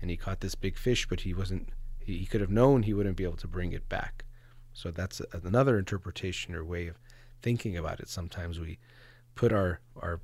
and 0.00 0.10
he 0.10 0.16
caught 0.16 0.40
this 0.40 0.54
big 0.54 0.76
fish, 0.76 1.08
but 1.08 1.20
he 1.20 1.34
wasn't, 1.34 1.70
he, 1.98 2.18
he 2.18 2.26
could 2.26 2.40
have 2.40 2.50
known 2.50 2.82
he 2.82 2.94
wouldn't 2.94 3.16
be 3.16 3.24
able 3.24 3.36
to 3.36 3.48
bring 3.48 3.72
it 3.72 3.88
back. 3.88 4.24
So 4.72 4.90
that's 4.90 5.20
a, 5.20 5.26
another 5.44 5.78
interpretation 5.78 6.54
or 6.54 6.64
way 6.64 6.86
of 6.86 6.98
thinking 7.42 7.76
about 7.76 8.00
it. 8.00 8.08
Sometimes 8.08 8.60
we 8.60 8.78
put 9.34 9.52
our, 9.52 9.80
our 9.96 10.20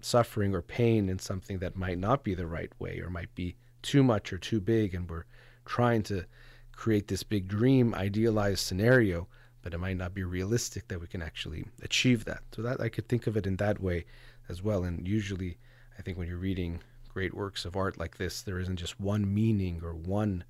suffering 0.00 0.54
or 0.54 0.62
pain 0.62 1.08
in 1.08 1.18
something 1.18 1.58
that 1.58 1.76
might 1.76 1.98
not 1.98 2.22
be 2.22 2.34
the 2.34 2.46
right 2.46 2.70
way 2.78 3.00
or 3.00 3.10
might 3.10 3.34
be 3.34 3.56
too 3.82 4.02
much 4.02 4.32
or 4.32 4.38
too 4.38 4.60
big, 4.60 4.94
and 4.94 5.08
we're 5.08 5.24
trying 5.64 6.02
to 6.04 6.24
create 6.72 7.08
this 7.08 7.22
big 7.22 7.48
dream, 7.48 7.94
idealized 7.94 8.60
scenario, 8.60 9.28
but 9.68 9.74
it 9.74 9.80
might 9.80 9.98
not 9.98 10.14
be 10.14 10.24
realistic 10.24 10.88
that 10.88 10.98
we 10.98 11.06
can 11.06 11.20
actually 11.20 11.66
achieve 11.82 12.24
that. 12.24 12.40
So 12.52 12.62
that 12.62 12.80
I 12.80 12.88
could 12.88 13.06
think 13.06 13.26
of 13.26 13.36
it 13.36 13.46
in 13.46 13.56
that 13.56 13.82
way 13.82 14.06
as 14.48 14.62
well. 14.62 14.82
And 14.82 15.06
usually, 15.06 15.58
I 15.98 16.00
think 16.00 16.16
when 16.16 16.26
you're 16.26 16.38
reading 16.38 16.80
great 17.12 17.34
works 17.34 17.66
of 17.66 17.76
art 17.76 17.98
like 17.98 18.16
this, 18.16 18.40
there 18.40 18.58
isn't 18.60 18.78
just 18.78 18.98
one 18.98 19.34
meaning 19.34 19.82
or 19.84 19.92
one 19.92 20.44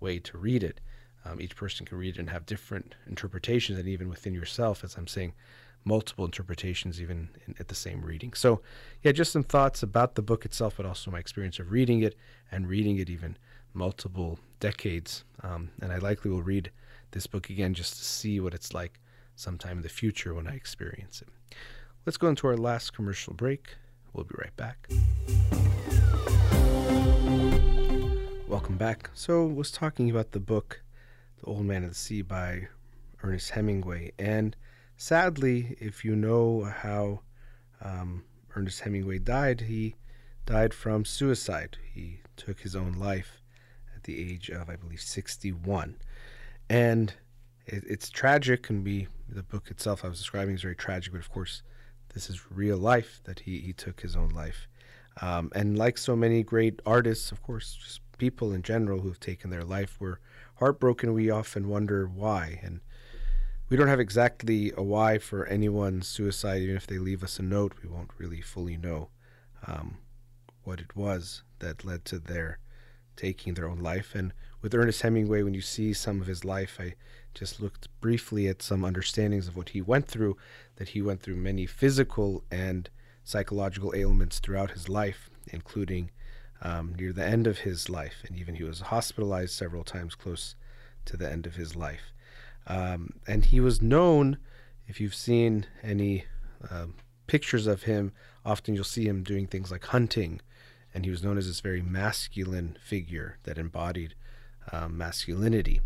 way 0.00 0.18
to 0.20 0.38
read 0.38 0.62
it. 0.64 0.80
Um, 1.22 1.38
each 1.38 1.54
person 1.54 1.84
can 1.84 1.98
read 1.98 2.16
it 2.16 2.18
and 2.18 2.30
have 2.30 2.46
different 2.46 2.94
interpretations, 3.06 3.78
and 3.78 3.86
even 3.86 4.08
within 4.08 4.32
yourself, 4.32 4.82
as 4.84 4.96
I'm 4.96 5.06
saying, 5.06 5.34
multiple 5.84 6.24
interpretations 6.24 6.98
even 6.98 7.28
in, 7.46 7.54
at 7.60 7.68
the 7.68 7.74
same 7.74 8.02
reading. 8.02 8.32
So, 8.32 8.62
yeah, 9.02 9.12
just 9.12 9.32
some 9.32 9.44
thoughts 9.44 9.82
about 9.82 10.14
the 10.14 10.22
book 10.22 10.46
itself, 10.46 10.78
but 10.78 10.86
also 10.86 11.10
my 11.10 11.18
experience 11.18 11.58
of 11.58 11.72
reading 11.72 12.00
it 12.00 12.16
and 12.50 12.66
reading 12.66 12.96
it 12.96 13.10
even 13.10 13.36
multiple 13.74 14.38
decades. 14.60 15.24
Um, 15.42 15.72
and 15.82 15.92
I 15.92 15.98
likely 15.98 16.30
will 16.30 16.42
read 16.42 16.70
this 17.12 17.26
book 17.26 17.50
again 17.50 17.74
just 17.74 17.96
to 17.96 18.04
see 18.04 18.40
what 18.40 18.54
it's 18.54 18.74
like 18.74 18.98
sometime 19.36 19.78
in 19.78 19.82
the 19.82 19.88
future 19.88 20.34
when 20.34 20.46
I 20.46 20.54
experience 20.54 21.22
it. 21.22 21.28
Let's 22.04 22.16
go 22.16 22.28
into 22.28 22.46
our 22.48 22.56
last 22.56 22.92
commercial 22.92 23.34
break. 23.34 23.76
We'll 24.12 24.24
be 24.24 24.34
right 24.38 24.56
back. 24.56 24.88
Welcome 28.48 28.76
back. 28.76 29.10
So, 29.14 29.48
I 29.48 29.52
was 29.52 29.70
talking 29.70 30.10
about 30.10 30.32
the 30.32 30.40
book 30.40 30.82
The 31.40 31.46
Old 31.46 31.64
Man 31.64 31.84
of 31.84 31.90
the 31.90 31.94
Sea 31.94 32.22
by 32.22 32.68
Ernest 33.22 33.50
Hemingway. 33.50 34.12
And 34.18 34.56
sadly, 34.96 35.76
if 35.80 36.04
you 36.04 36.16
know 36.16 36.64
how 36.64 37.20
um, 37.82 38.24
Ernest 38.54 38.80
Hemingway 38.80 39.18
died, 39.18 39.62
he 39.62 39.94
died 40.44 40.74
from 40.74 41.04
suicide. 41.04 41.78
He 41.94 42.20
took 42.36 42.60
his 42.60 42.74
own 42.74 42.92
life 42.94 43.40
at 43.94 44.04
the 44.04 44.18
age 44.18 44.48
of, 44.50 44.68
I 44.68 44.76
believe, 44.76 45.00
61. 45.00 45.96
And 46.72 47.12
it, 47.66 47.84
it's 47.86 48.08
tragic, 48.08 48.70
and 48.70 48.82
we, 48.82 49.08
the 49.28 49.42
book 49.42 49.70
itself 49.70 50.06
I 50.06 50.08
was 50.08 50.16
describing 50.16 50.54
is 50.54 50.62
very 50.62 50.74
tragic, 50.74 51.12
but 51.12 51.20
of 51.20 51.30
course, 51.30 51.62
this 52.14 52.30
is 52.30 52.50
real 52.50 52.78
life 52.78 53.20
that 53.24 53.40
he, 53.40 53.58
he 53.58 53.74
took 53.74 54.00
his 54.00 54.16
own 54.16 54.30
life. 54.30 54.68
Um, 55.20 55.52
and 55.54 55.76
like 55.76 55.98
so 55.98 56.16
many 56.16 56.42
great 56.42 56.80
artists, 56.86 57.30
of 57.30 57.42
course, 57.42 57.76
just 57.78 58.00
people 58.16 58.54
in 58.54 58.62
general 58.62 59.00
who've 59.00 59.20
taken 59.20 59.50
their 59.50 59.64
life, 59.64 59.98
we're 60.00 60.16
heartbroken. 60.60 61.12
We 61.12 61.28
often 61.28 61.68
wonder 61.68 62.06
why. 62.06 62.58
And 62.62 62.80
we 63.68 63.76
don't 63.76 63.88
have 63.88 64.00
exactly 64.00 64.72
a 64.74 64.82
why 64.82 65.18
for 65.18 65.44
anyone's 65.44 66.08
suicide. 66.08 66.62
Even 66.62 66.76
if 66.76 66.86
they 66.86 66.96
leave 66.96 67.22
us 67.22 67.38
a 67.38 67.42
note, 67.42 67.74
we 67.82 67.88
won't 67.90 68.12
really 68.16 68.40
fully 68.40 68.78
know 68.78 69.10
um, 69.66 69.98
what 70.62 70.80
it 70.80 70.96
was 70.96 71.42
that 71.58 71.84
led 71.84 72.06
to 72.06 72.18
their 72.18 72.60
taking 73.14 73.52
their 73.52 73.68
own 73.68 73.80
life. 73.80 74.14
And 74.14 74.32
with 74.62 74.74
Ernest 74.74 75.02
Hemingway, 75.02 75.42
when 75.42 75.54
you 75.54 75.60
see 75.60 75.92
some 75.92 76.20
of 76.20 76.28
his 76.28 76.44
life, 76.44 76.78
I 76.80 76.94
just 77.34 77.60
looked 77.60 77.88
briefly 78.00 78.46
at 78.46 78.62
some 78.62 78.84
understandings 78.84 79.48
of 79.48 79.56
what 79.56 79.70
he 79.70 79.82
went 79.82 80.06
through, 80.06 80.36
that 80.76 80.90
he 80.90 81.02
went 81.02 81.20
through 81.20 81.36
many 81.36 81.66
physical 81.66 82.44
and 82.50 82.88
psychological 83.24 83.92
ailments 83.94 84.38
throughout 84.38 84.70
his 84.70 84.88
life, 84.88 85.28
including 85.48 86.10
um, 86.62 86.94
near 86.96 87.12
the 87.12 87.24
end 87.24 87.46
of 87.46 87.58
his 87.58 87.90
life. 87.90 88.22
And 88.26 88.38
even 88.38 88.54
he 88.54 88.64
was 88.64 88.80
hospitalized 88.80 89.52
several 89.52 89.82
times 89.82 90.14
close 90.14 90.54
to 91.06 91.16
the 91.16 91.30
end 91.30 91.46
of 91.46 91.56
his 91.56 91.74
life. 91.74 92.12
Um, 92.68 93.14
and 93.26 93.44
he 93.46 93.58
was 93.58 93.82
known, 93.82 94.38
if 94.86 95.00
you've 95.00 95.14
seen 95.14 95.66
any 95.82 96.26
uh, 96.70 96.86
pictures 97.26 97.66
of 97.66 97.82
him, 97.82 98.12
often 98.44 98.74
you'll 98.74 98.84
see 98.84 99.08
him 99.08 99.24
doing 99.24 99.48
things 99.48 99.72
like 99.72 99.86
hunting 99.86 100.40
and 100.94 101.04
he 101.04 101.10
was 101.10 101.22
known 101.22 101.38
as 101.38 101.46
this 101.46 101.60
very 101.60 101.82
masculine 101.82 102.76
figure 102.82 103.38
that 103.44 103.58
embodied 103.58 104.14
um, 104.72 104.98
masculinity. 104.98 105.80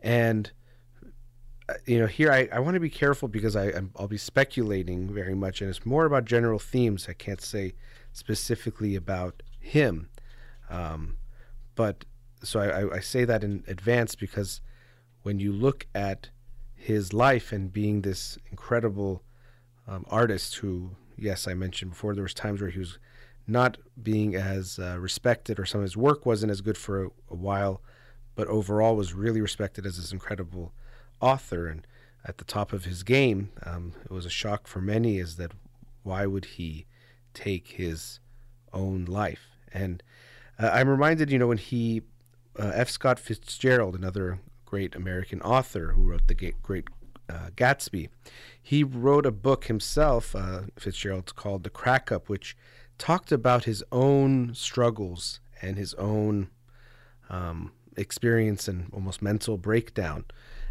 And 0.00 0.50
uh, 1.68 1.74
you 1.86 1.98
know, 1.98 2.06
here 2.06 2.30
I, 2.30 2.48
I 2.52 2.60
want 2.60 2.74
to 2.74 2.80
be 2.80 2.90
careful 2.90 3.28
because 3.28 3.54
I 3.56 3.68
i 3.68 3.82
will 3.98 4.08
be 4.08 4.16
speculating 4.18 5.12
very 5.12 5.34
much, 5.34 5.60
and 5.60 5.68
it's 5.68 5.84
more 5.84 6.04
about 6.04 6.24
general 6.24 6.58
themes. 6.58 7.06
I 7.08 7.12
can't 7.12 7.40
say 7.40 7.74
specifically 8.12 8.94
about 8.94 9.42
him, 9.58 10.08
um, 10.70 11.16
but 11.74 12.04
so 12.42 12.60
I, 12.60 12.96
I 12.96 13.00
say 13.00 13.24
that 13.24 13.42
in 13.42 13.64
advance 13.66 14.14
because 14.14 14.60
when 15.22 15.40
you 15.40 15.52
look 15.52 15.86
at 15.94 16.30
his 16.74 17.12
life 17.12 17.52
and 17.52 17.72
being 17.72 18.02
this 18.02 18.38
incredible 18.50 19.22
um, 19.86 20.06
artist 20.08 20.56
who, 20.56 20.92
yes, 21.16 21.48
I 21.48 21.54
mentioned 21.54 21.90
before, 21.90 22.14
there 22.14 22.22
was 22.22 22.34
times 22.34 22.60
where 22.60 22.70
he 22.70 22.78
was 22.78 22.98
not 23.46 23.78
being 24.00 24.34
as 24.36 24.78
uh, 24.78 24.96
respected 25.00 25.58
or 25.58 25.64
some 25.64 25.80
of 25.80 25.84
his 25.84 25.96
work 25.96 26.24
wasn't 26.24 26.50
as 26.50 26.60
good 26.60 26.78
for 26.78 27.04
a, 27.04 27.08
a, 27.30 27.34
while, 27.34 27.82
but 28.38 28.46
overall 28.46 28.94
was 28.94 29.14
really 29.14 29.40
respected 29.40 29.84
as 29.84 29.96
this 29.96 30.12
incredible 30.12 30.72
author 31.20 31.66
and 31.66 31.84
at 32.24 32.38
the 32.38 32.44
top 32.44 32.72
of 32.72 32.84
his 32.84 33.02
game. 33.02 33.50
Um, 33.66 33.94
it 34.04 34.12
was 34.12 34.24
a 34.24 34.30
shock 34.30 34.68
for 34.68 34.80
many 34.80 35.18
is 35.18 35.34
that 35.38 35.50
why 36.04 36.24
would 36.24 36.44
he 36.44 36.86
take 37.34 37.66
his 37.66 38.20
own 38.72 39.06
life? 39.06 39.56
And 39.72 40.04
uh, 40.56 40.70
I'm 40.72 40.88
reminded, 40.88 41.32
you 41.32 41.38
know, 41.40 41.48
when 41.48 41.58
he, 41.58 42.02
uh, 42.56 42.70
F. 42.74 42.88
Scott 42.88 43.18
Fitzgerald, 43.18 43.96
another 43.96 44.38
great 44.64 44.94
American 44.94 45.42
author 45.42 45.94
who 45.94 46.02
wrote 46.04 46.28
the 46.28 46.54
great 46.62 46.84
uh, 47.28 47.50
Gatsby, 47.56 48.08
he 48.62 48.84
wrote 48.84 49.26
a 49.26 49.32
book 49.32 49.64
himself, 49.64 50.36
uh, 50.36 50.60
Fitzgerald, 50.78 51.34
called 51.34 51.64
The 51.64 51.70
Crack 51.70 52.12
Up, 52.12 52.28
which 52.28 52.56
talked 52.98 53.32
about 53.32 53.64
his 53.64 53.82
own 53.90 54.54
struggles 54.54 55.40
and 55.60 55.76
his 55.76 55.92
own 55.94 56.50
um, 57.28 57.72
experience 57.98 58.68
and 58.68 58.90
almost 58.92 59.20
mental 59.20 59.58
breakdown. 59.58 60.24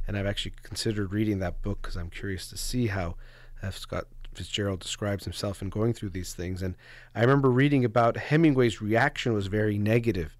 And 0.07 0.17
I've 0.17 0.25
actually 0.25 0.53
considered 0.63 1.11
reading 1.11 1.39
that 1.39 1.61
book 1.61 1.81
because 1.81 1.97
I'm 1.97 2.09
curious 2.09 2.49
to 2.49 2.57
see 2.57 2.87
how 2.87 3.15
F. 3.61 3.77
Scott 3.77 4.05
Fitzgerald 4.33 4.79
describes 4.79 5.23
himself 5.23 5.61
in 5.61 5.69
going 5.69 5.93
through 5.93 6.11
these 6.11 6.33
things. 6.33 6.61
And 6.61 6.75
I 7.15 7.21
remember 7.21 7.49
reading 7.49 7.83
about 7.83 8.17
Hemingway's 8.17 8.81
reaction 8.81 9.33
was 9.33 9.47
very 9.47 9.77
negative 9.77 10.37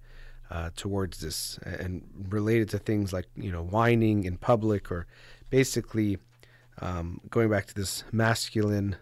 uh, 0.50 0.70
towards 0.76 1.20
this 1.20 1.58
and 1.64 2.08
related 2.30 2.70
to 2.70 2.78
things 2.78 3.12
like, 3.12 3.26
you 3.36 3.52
know, 3.52 3.64
whining 3.64 4.24
in 4.24 4.38
public 4.38 4.92
or 4.92 5.08
basically 5.50 6.20
um, 6.80 7.20
going 7.30 7.50
back 7.50 7.66
to 7.66 7.74
this 7.74 8.04
masculine 8.12 8.96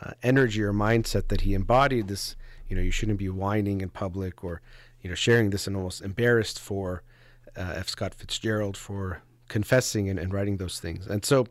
uh, 0.00 0.12
energy 0.22 0.62
or 0.62 0.72
mindset 0.72 1.28
that 1.28 1.40
he 1.40 1.54
embodied. 1.54 2.08
This, 2.08 2.36
you 2.68 2.76
know, 2.76 2.82
you 2.82 2.90
shouldn't 2.90 3.18
be 3.18 3.28
whining 3.28 3.80
in 3.80 3.88
public 3.88 4.44
or, 4.44 4.60
you 5.00 5.08
know, 5.08 5.16
sharing 5.16 5.50
this 5.50 5.66
and 5.66 5.74
almost 5.74 6.02
embarrassed 6.02 6.60
for 6.60 7.02
uh, 7.58 7.72
F. 7.76 7.88
Scott 7.88 8.14
Fitzgerald 8.14 8.76
for 8.76 9.22
confessing 9.48 10.08
and, 10.08 10.18
and 10.18 10.32
writing 10.32 10.56
those 10.56 10.78
things. 10.78 11.06
And 11.06 11.24
so, 11.24 11.46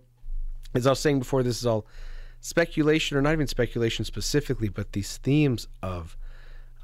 as 0.74 0.88
I 0.88 0.92
was 0.92 1.00
saying 1.00 1.20
before, 1.20 1.44
this 1.44 1.60
is 1.60 1.66
all 1.66 1.86
speculation, 2.40 3.18
or 3.18 3.22
not 3.22 3.34
even 3.34 3.48
speculation 3.48 4.06
specifically, 4.06 4.70
but 4.70 4.94
these 4.94 5.18
themes 5.18 5.68
of 5.82 6.18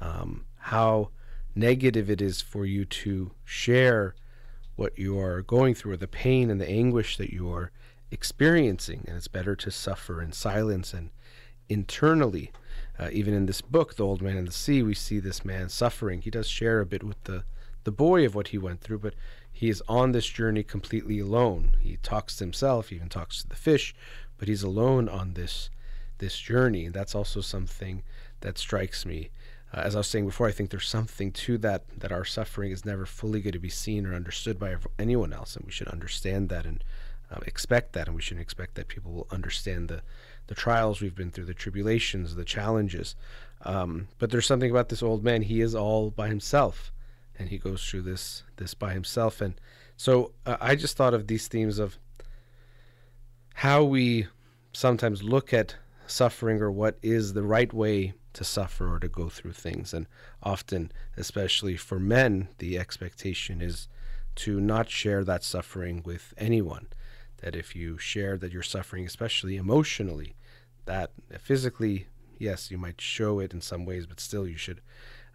um, 0.00 0.44
how 0.58 1.10
negative 1.54 2.10
it 2.10 2.20
is 2.20 2.40
for 2.40 2.66
you 2.66 2.84
to 2.84 3.30
share 3.44 4.14
what 4.76 4.98
you 4.98 5.18
are 5.18 5.40
going 5.42 5.74
through, 5.74 5.92
or 5.92 5.96
the 5.96 6.08
pain 6.08 6.50
and 6.50 6.60
the 6.60 6.68
anguish 6.68 7.16
that 7.16 7.32
you 7.32 7.50
are 7.52 7.70
experiencing, 8.10 9.04
and 9.06 9.16
it's 9.16 9.28
better 9.28 9.54
to 9.54 9.70
suffer 9.70 10.20
in 10.20 10.32
silence 10.32 10.92
and 10.92 11.10
internally. 11.68 12.50
Uh, 12.98 13.08
even 13.12 13.34
in 13.34 13.46
this 13.46 13.60
book, 13.60 13.96
The 13.96 14.04
Old 14.04 14.22
Man 14.22 14.36
and 14.36 14.46
the 14.46 14.52
Sea, 14.52 14.82
we 14.82 14.94
see 14.94 15.18
this 15.18 15.44
man 15.44 15.68
suffering. 15.68 16.22
He 16.22 16.30
does 16.30 16.48
share 16.48 16.80
a 16.80 16.86
bit 16.86 17.02
with 17.02 17.22
the, 17.24 17.44
the 17.84 17.92
boy 17.92 18.26
of 18.26 18.34
what 18.34 18.48
he 18.48 18.58
went 18.58 18.80
through, 18.80 18.98
but 18.98 19.14
he 19.52 19.68
is 19.68 19.82
on 19.88 20.12
this 20.12 20.26
journey 20.26 20.62
completely 20.62 21.20
alone. 21.20 21.76
He 21.80 21.96
talks 21.98 22.36
to 22.36 22.44
himself, 22.44 22.88
he 22.88 22.96
even 22.96 23.08
talks 23.08 23.42
to 23.42 23.48
the 23.48 23.56
fish, 23.56 23.94
but 24.36 24.48
he's 24.48 24.62
alone 24.62 25.08
on 25.08 25.34
this 25.34 25.70
this 26.18 26.38
journey. 26.38 26.86
And 26.86 26.94
that's 26.94 27.14
also 27.14 27.40
something 27.40 28.02
that 28.40 28.58
strikes 28.58 29.04
me. 29.04 29.30
Uh, 29.72 29.80
as 29.80 29.94
I 29.94 29.98
was 29.98 30.06
saying 30.06 30.26
before, 30.26 30.46
I 30.46 30.52
think 30.52 30.70
there's 30.70 30.88
something 30.88 31.32
to 31.32 31.58
that 31.58 31.84
that 31.98 32.12
our 32.12 32.24
suffering 32.24 32.72
is 32.72 32.84
never 32.84 33.06
fully 33.06 33.40
going 33.40 33.52
to 33.52 33.58
be 33.58 33.68
seen 33.68 34.06
or 34.06 34.14
understood 34.14 34.58
by 34.58 34.76
anyone 34.98 35.32
else, 35.32 35.56
and 35.56 35.64
we 35.64 35.72
should 35.72 35.88
understand 35.88 36.48
that 36.48 36.66
and 36.66 36.82
um, 37.30 37.42
expect 37.46 37.92
that, 37.92 38.06
and 38.06 38.14
we 38.14 38.22
shouldn't 38.22 38.42
expect 38.42 38.74
that 38.74 38.88
people 38.88 39.12
will 39.12 39.26
understand 39.30 39.88
the 39.88 40.02
the 40.46 40.54
trials 40.54 41.00
we've 41.00 41.14
been 41.14 41.30
through, 41.30 41.46
the 41.46 41.54
tribulations, 41.54 42.34
the 42.34 42.44
challenges. 42.44 43.16
Um, 43.62 44.08
but 44.18 44.30
there's 44.30 44.46
something 44.46 44.70
about 44.70 44.88
this 44.90 45.02
old 45.02 45.24
man; 45.24 45.42
he 45.42 45.60
is 45.60 45.74
all 45.74 46.10
by 46.10 46.28
himself, 46.28 46.92
and 47.38 47.48
he 47.48 47.58
goes 47.58 47.84
through 47.84 48.02
this 48.02 48.42
this 48.56 48.74
by 48.74 48.92
himself. 48.92 49.40
And 49.40 49.54
so 49.96 50.32
uh, 50.46 50.56
I 50.60 50.74
just 50.74 50.96
thought 50.96 51.14
of 51.14 51.26
these 51.26 51.48
themes 51.48 51.78
of 51.78 51.98
how 53.54 53.84
we 53.84 54.26
sometimes 54.72 55.22
look 55.22 55.52
at 55.52 55.76
suffering 56.06 56.60
or 56.60 56.70
what 56.70 56.98
is 57.02 57.32
the 57.32 57.42
right 57.42 57.72
way 57.72 58.14
to 58.34 58.44
suffer 58.44 58.92
or 58.92 58.98
to 58.98 59.08
go 59.08 59.28
through 59.28 59.52
things. 59.52 59.94
And 59.94 60.06
often, 60.42 60.92
especially 61.16 61.76
for 61.76 61.98
men, 61.98 62.48
the 62.58 62.78
expectation 62.78 63.60
is 63.60 63.88
to 64.36 64.60
not 64.60 64.90
share 64.90 65.24
that 65.24 65.44
suffering 65.44 66.02
with 66.04 66.34
anyone. 66.36 66.88
That 67.38 67.54
if 67.54 67.76
you 67.76 67.98
share 67.98 68.36
that 68.38 68.52
you're 68.52 68.62
suffering, 68.62 69.06
especially 69.06 69.56
emotionally, 69.56 70.34
that 70.86 71.12
physically, 71.38 72.08
yes, 72.38 72.70
you 72.70 72.78
might 72.78 73.00
show 73.00 73.38
it 73.38 73.52
in 73.54 73.60
some 73.60 73.84
ways, 73.84 74.06
but 74.06 74.20
still 74.20 74.46
you 74.46 74.56
should 74.56 74.80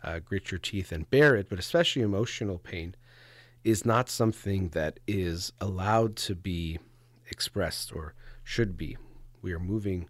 uh, 0.04 0.20
grit 0.20 0.52
your 0.52 0.60
teeth 0.60 0.92
and 0.92 1.10
bear 1.10 1.36
it. 1.36 1.50
But 1.50 1.60
especially 1.60 2.02
emotional 2.02 2.58
pain 2.58 2.96
is 3.64 3.86
not 3.86 4.10
something 4.10 4.70
that 4.70 5.00
is 5.08 5.52
allowed 5.60 6.16
to 6.16 6.36
be 6.36 6.80
expressed 7.30 7.94
or 7.94 8.14
should 8.44 8.78
be. 8.78 8.98
We 9.42 9.54
are 9.54 9.60
moving 9.60 10.10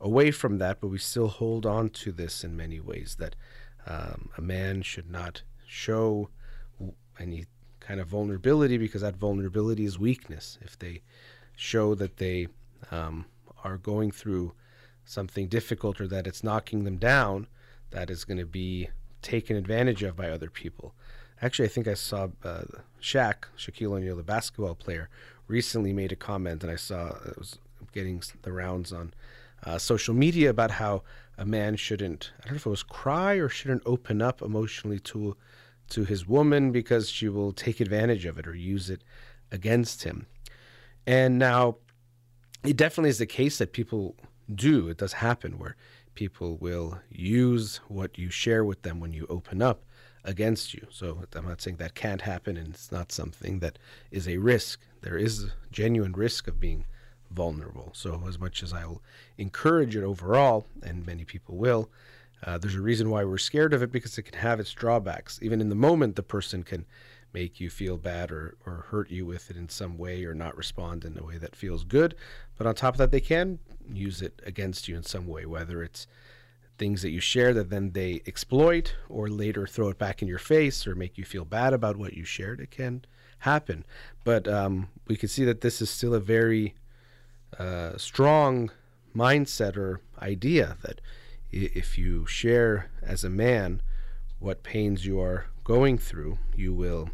away 0.00 0.30
from 0.30 0.58
that, 0.58 0.80
but 0.80 0.88
we 0.88 0.98
still 0.98 1.28
hold 1.28 1.66
on 1.66 1.90
to 1.90 2.12
this 2.12 2.44
in 2.44 2.56
many 2.56 2.80
ways 2.80 3.16
that 3.18 3.36
um, 3.86 4.30
a 4.36 4.40
man 4.40 4.82
should 4.82 5.10
not 5.10 5.42
show 5.66 6.28
any 7.18 7.46
kind 7.80 8.00
of 8.00 8.08
vulnerability 8.08 8.78
because 8.78 9.02
that 9.02 9.16
vulnerability 9.16 9.84
is 9.84 9.98
weakness. 9.98 10.58
If 10.62 10.78
they 10.78 11.02
show 11.56 11.94
that 11.94 12.16
they 12.16 12.48
um, 12.90 13.26
are 13.62 13.76
going 13.76 14.10
through 14.10 14.54
something 15.04 15.48
difficult 15.48 16.00
or 16.00 16.08
that 16.08 16.26
it's 16.26 16.42
knocking 16.42 16.84
them 16.84 16.96
down, 16.96 17.46
that 17.90 18.10
is 18.10 18.24
going 18.24 18.38
to 18.38 18.46
be 18.46 18.88
taken 19.24 19.56
advantage 19.56 20.02
of 20.04 20.16
by 20.16 20.30
other 20.30 20.50
people. 20.50 20.94
Actually, 21.42 21.66
I 21.66 21.68
think 21.68 21.88
I 21.88 21.94
saw 21.94 22.28
uh, 22.44 22.62
Shaq, 23.02 23.46
Shaquille 23.58 23.92
O'Neal, 23.92 24.16
the 24.16 24.22
basketball 24.22 24.76
player, 24.76 25.08
recently 25.48 25.92
made 25.92 26.12
a 26.12 26.16
comment, 26.16 26.62
and 26.62 26.70
I 26.70 26.76
saw 26.76 27.08
it 27.26 27.36
was 27.36 27.58
getting 27.92 28.22
the 28.42 28.52
rounds 28.52 28.92
on 28.92 29.12
uh, 29.64 29.78
social 29.78 30.14
media 30.14 30.50
about 30.50 30.70
how 30.70 31.02
a 31.36 31.44
man 31.44 31.74
shouldn't 31.76 32.32
I 32.40 32.44
don't 32.44 32.52
know 32.52 32.56
if 32.56 32.66
it 32.66 32.70
was 32.70 32.82
cry 32.82 33.34
or 33.34 33.48
shouldn't 33.48 33.82
open 33.86 34.22
up 34.22 34.42
emotionally 34.42 35.00
to 35.00 35.36
to 35.90 36.04
his 36.04 36.26
woman 36.26 36.72
because 36.72 37.10
she 37.10 37.28
will 37.28 37.52
take 37.52 37.80
advantage 37.80 38.24
of 38.24 38.38
it 38.38 38.46
or 38.46 38.54
use 38.54 38.88
it 38.88 39.02
against 39.50 40.04
him. 40.04 40.26
And 41.06 41.38
now 41.38 41.76
it 42.64 42.76
definitely 42.76 43.10
is 43.10 43.18
the 43.18 43.26
case 43.26 43.58
that 43.58 43.72
people 43.72 44.16
do. 44.54 44.88
It 44.88 44.98
does 44.98 45.14
happen 45.14 45.58
where 45.58 45.76
people 46.14 46.56
will 46.56 46.98
use 47.10 47.80
what 47.88 48.18
you 48.18 48.30
share 48.30 48.64
with 48.64 48.82
them 48.82 49.00
when 49.00 49.12
you 49.12 49.26
open 49.28 49.62
up 49.62 49.82
against 50.24 50.74
you. 50.74 50.86
So 50.90 51.24
I'm 51.34 51.46
not 51.46 51.60
saying 51.60 51.76
that 51.76 51.94
can't 51.94 52.22
happen 52.22 52.56
and 52.56 52.68
it's 52.68 52.90
not 52.90 53.12
something 53.12 53.58
that 53.60 53.78
is 54.10 54.26
a 54.26 54.38
risk. 54.38 54.80
There 55.02 55.18
is 55.18 55.50
genuine 55.70 56.12
risk 56.12 56.48
of 56.48 56.58
being 56.58 56.86
vulnerable. 57.30 57.90
So, 57.94 58.22
as 58.26 58.38
much 58.38 58.62
as 58.62 58.72
I 58.72 58.86
will 58.86 59.02
encourage 59.36 59.96
it 59.96 60.04
overall, 60.04 60.66
and 60.82 61.04
many 61.04 61.24
people 61.24 61.56
will, 61.56 61.90
uh, 62.44 62.58
there's 62.58 62.74
a 62.74 62.80
reason 62.80 63.10
why 63.10 63.24
we're 63.24 63.38
scared 63.38 63.74
of 63.74 63.82
it 63.82 63.90
because 63.90 64.16
it 64.18 64.22
can 64.22 64.38
have 64.38 64.60
its 64.60 64.72
drawbacks. 64.72 65.38
Even 65.42 65.60
in 65.60 65.68
the 65.68 65.74
moment, 65.74 66.16
the 66.16 66.22
person 66.22 66.62
can 66.62 66.86
make 67.34 67.60
you 67.60 67.68
feel 67.68 67.98
bad 67.98 68.30
or, 68.30 68.56
or 68.64 68.86
hurt 68.88 69.10
you 69.10 69.26
with 69.26 69.50
it 69.50 69.56
in 69.56 69.68
some 69.68 69.98
way 69.98 70.24
or 70.24 70.32
not 70.32 70.56
respond 70.56 71.04
in 71.04 71.18
a 71.18 71.24
way 71.24 71.36
that 71.36 71.56
feels 71.56 71.84
good. 71.84 72.14
But 72.56 72.66
on 72.66 72.74
top 72.74 72.94
of 72.94 72.98
that, 72.98 73.10
they 73.10 73.20
can 73.20 73.58
use 73.92 74.22
it 74.22 74.40
against 74.46 74.88
you 74.88 74.96
in 74.96 75.02
some 75.02 75.26
way, 75.26 75.44
whether 75.44 75.82
it's 75.82 76.06
things 76.78 77.02
that 77.02 77.10
you 77.10 77.20
share 77.20 77.52
that 77.54 77.70
then 77.70 77.92
they 77.92 78.22
exploit 78.26 78.94
or 79.08 79.28
later 79.28 79.66
throw 79.66 79.88
it 79.88 79.98
back 79.98 80.22
in 80.22 80.28
your 80.28 80.38
face 80.38 80.86
or 80.86 80.94
make 80.94 81.18
you 81.18 81.24
feel 81.24 81.44
bad 81.44 81.72
about 81.72 81.96
what 81.96 82.14
you 82.14 82.24
shared. 82.24 82.60
It 82.60 82.70
can 82.70 83.04
happen. 83.40 83.84
But 84.22 84.48
um, 84.48 84.88
we 85.06 85.16
can 85.16 85.28
see 85.28 85.44
that 85.44 85.60
this 85.60 85.82
is 85.82 85.90
still 85.90 86.14
a 86.14 86.20
very 86.20 86.74
uh, 87.58 87.96
strong 87.96 88.70
mindset 89.14 89.76
or 89.76 90.00
idea 90.20 90.76
that 90.82 91.00
if 91.52 91.96
you 91.96 92.26
share 92.26 92.90
as 93.02 93.22
a 93.22 93.30
man 93.30 93.80
what 94.40 94.64
pains 94.64 95.06
you 95.06 95.20
are 95.20 95.46
going 95.62 95.96
through, 95.98 96.38
you 96.56 96.72
will. 96.72 97.10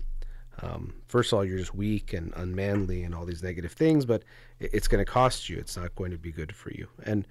Um, 0.62 0.94
first 1.06 1.32
of 1.32 1.38
all, 1.38 1.44
you're 1.44 1.58
just 1.58 1.74
weak 1.74 2.12
and 2.12 2.32
unmanly 2.36 3.02
and 3.02 3.14
all 3.14 3.24
these 3.24 3.42
negative 3.42 3.72
things, 3.72 4.04
but 4.04 4.22
it's 4.58 4.88
going 4.88 5.04
to 5.04 5.10
cost 5.10 5.48
you. 5.48 5.56
It's 5.56 5.76
not 5.76 5.94
going 5.94 6.10
to 6.10 6.18
be 6.18 6.32
good 6.32 6.54
for 6.54 6.70
you. 6.70 6.88
And 7.04 7.26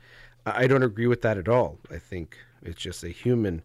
I 0.46 0.68
don't 0.68 0.84
agree 0.84 1.08
with 1.08 1.22
that 1.22 1.38
at 1.38 1.48
all. 1.48 1.78
I 1.92 1.98
think 1.98 2.38
it's 2.64 2.82
just 2.82 3.04
a 3.04 3.10
human 3.10 3.62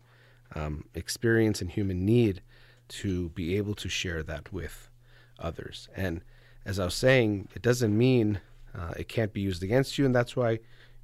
um, 0.54 0.84
experience 0.94 1.60
and 1.60 1.70
human 1.70 2.04
need 2.04 2.42
to 2.88 3.30
be 3.30 3.56
able 3.56 3.74
to 3.74 3.88
share 3.88 4.22
that 4.22 4.52
with 4.52 4.90
others. 5.38 5.88
And 5.96 6.22
as 6.64 6.78
I 6.78 6.84
was 6.84 6.94
saying, 6.94 7.48
it 7.54 7.62
doesn't 7.62 7.96
mean 7.96 8.40
uh, 8.74 8.92
it 8.96 9.08
can't 9.08 9.32
be 9.32 9.40
used 9.40 9.62
against 9.62 9.98
you, 9.98 10.04
and 10.04 10.14
that's 10.14 10.36
why 10.36 10.58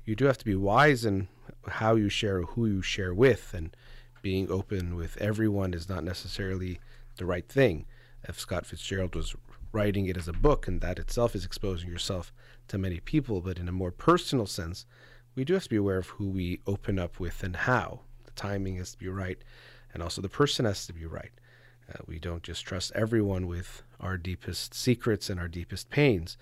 you 0.04 0.14
do 0.16 0.26
have 0.26 0.38
to 0.38 0.44
be 0.44 0.54
wise 0.54 1.04
in 1.04 1.28
how 1.68 1.94
you 1.94 2.08
share, 2.08 2.42
who 2.42 2.66
you 2.66 2.82
share 2.82 3.14
with, 3.14 3.54
and 3.54 3.74
being 4.22 4.50
open 4.50 4.96
with 4.96 5.16
everyone 5.18 5.72
is 5.72 5.88
not 5.88 6.04
necessarily 6.04 6.80
the 7.16 7.24
right 7.24 7.48
thing. 7.48 7.86
F. 8.28 8.38
Scott 8.38 8.66
Fitzgerald 8.66 9.14
was 9.14 9.34
writing 9.72 10.06
it 10.06 10.16
as 10.16 10.28
a 10.28 10.32
book, 10.32 10.66
and 10.66 10.80
that 10.80 10.98
itself 10.98 11.34
is 11.34 11.44
exposing 11.44 11.88
yourself 11.88 12.32
to 12.68 12.78
many 12.78 13.00
people, 13.00 13.40
but 13.40 13.58
in 13.58 13.68
a 13.68 13.72
more 13.72 13.92
personal 13.92 14.46
sense, 14.46 14.86
we 15.34 15.44
do 15.44 15.54
have 15.54 15.64
to 15.64 15.68
be 15.68 15.76
aware 15.76 15.98
of 15.98 16.08
who 16.08 16.28
we 16.28 16.60
open 16.66 16.98
up 16.98 17.20
with 17.20 17.42
and 17.42 17.54
how. 17.54 18.00
The 18.24 18.32
timing 18.32 18.76
has 18.76 18.92
to 18.92 18.98
be 18.98 19.08
right, 19.08 19.38
and 19.92 20.02
also 20.02 20.20
the 20.20 20.28
person 20.28 20.64
has 20.64 20.86
to 20.86 20.92
be 20.92 21.06
right. 21.06 21.30
Uh, 21.88 21.98
we 22.06 22.18
don't 22.18 22.42
just 22.42 22.64
trust 22.64 22.92
everyone 22.94 23.46
with 23.46 23.82
our 24.00 24.16
deepest 24.16 24.74
secrets 24.74 25.30
and 25.30 25.40
our 25.40 25.48
deepest 25.48 25.90
pains, 25.90 26.36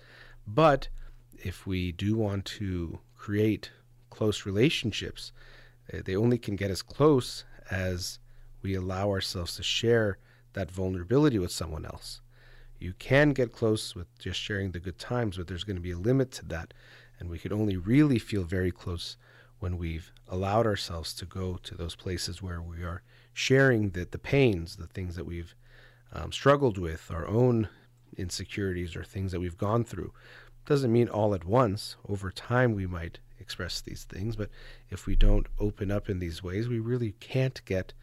but 0.47 0.89
if 1.37 1.65
we 1.65 1.91
do 1.91 2.17
want 2.17 2.45
to 2.45 2.99
create 3.15 3.71
close 4.09 4.45
relationships, 4.45 5.31
uh, 5.93 5.99
they 6.03 6.15
only 6.15 6.37
can 6.37 6.55
get 6.55 6.71
as 6.71 6.81
close 6.81 7.45
as 7.71 8.19
we 8.61 8.75
allow 8.75 9.09
ourselves 9.09 9.55
to 9.55 9.63
share 9.63 10.17
that 10.53 10.71
vulnerability 10.71 11.39
with 11.39 11.51
someone 11.51 11.85
else. 11.85 12.21
You 12.79 12.93
can 12.97 13.31
get 13.31 13.51
close 13.51 13.93
with 13.93 14.17
just 14.17 14.39
sharing 14.39 14.71
the 14.71 14.79
good 14.79 14.97
times, 14.97 15.37
but 15.37 15.47
there's 15.47 15.63
going 15.65 15.75
to 15.75 15.81
be 15.81 15.91
a 15.91 15.97
limit 15.97 16.31
to 16.33 16.45
that. 16.45 16.73
And 17.19 17.29
we 17.29 17.37
could 17.37 17.51
only 17.51 17.75
really 17.75 18.19
feel 18.19 18.43
very 18.43 18.71
close 18.71 19.17
when 19.59 19.77
we've 19.77 20.13
allowed 20.27 20.65
ourselves 20.65 21.13
to 21.15 21.25
go 21.25 21.59
to 21.63 21.75
those 21.75 21.95
places 21.95 22.41
where 22.41 22.61
we 22.61 22.83
are 22.83 23.03
sharing 23.33 23.89
the, 23.89 24.05
the 24.05 24.17
pains, 24.17 24.77
the 24.77 24.87
things 24.87 25.15
that 25.15 25.25
we've 25.25 25.53
um, 26.13 26.31
struggled 26.31 26.77
with, 26.77 27.11
our 27.11 27.27
own 27.27 27.67
insecurities 28.17 28.95
or 28.95 29.03
things 29.03 29.31
that 29.31 29.39
we've 29.39 29.57
gone 29.57 29.83
through. 29.83 30.13
Doesn't 30.65 30.93
mean 30.93 31.09
all 31.09 31.33
at 31.33 31.45
once. 31.45 31.97
Over 32.07 32.31
time, 32.31 32.73
we 32.73 32.87
might 32.87 33.19
express 33.39 33.81
these 33.81 34.03
things, 34.03 34.35
but 34.35 34.49
if 34.89 35.05
we 35.05 35.15
don't 35.15 35.47
open 35.59 35.91
up 35.91 36.09
in 36.09 36.19
these 36.19 36.43
ways, 36.43 36.67
we 36.67 36.79
really 36.79 37.13
can't 37.19 37.63
get 37.65 37.93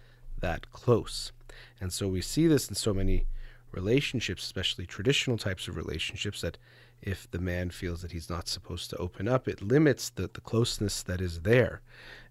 that 0.41 0.71
close. 0.73 1.33
And 1.81 1.93
so 1.93 2.09
we 2.09 2.21
see 2.21 2.47
this 2.47 2.69
in 2.69 2.75
so 2.75 2.95
many 2.95 3.27
relationships, 3.73 4.45
especially 4.45 4.87
traditional 4.87 5.39
types 5.39 5.69
of 5.69 5.77
relationships, 5.77 6.41
that 6.41 6.59
if 7.03 7.31
the 7.31 7.39
man 7.39 7.71
feels 7.71 8.03
that 8.03 8.13
he's 8.13 8.31
not 8.31 8.49
supposed 8.49 8.91
to 8.91 8.97
open 8.97 9.29
up, 9.29 9.47
it 9.47 9.61
limits 9.61 10.11
the, 10.11 10.31
the 10.33 10.41
closeness 10.41 11.03
that 11.03 11.21
is 11.21 11.41
there. 11.41 11.83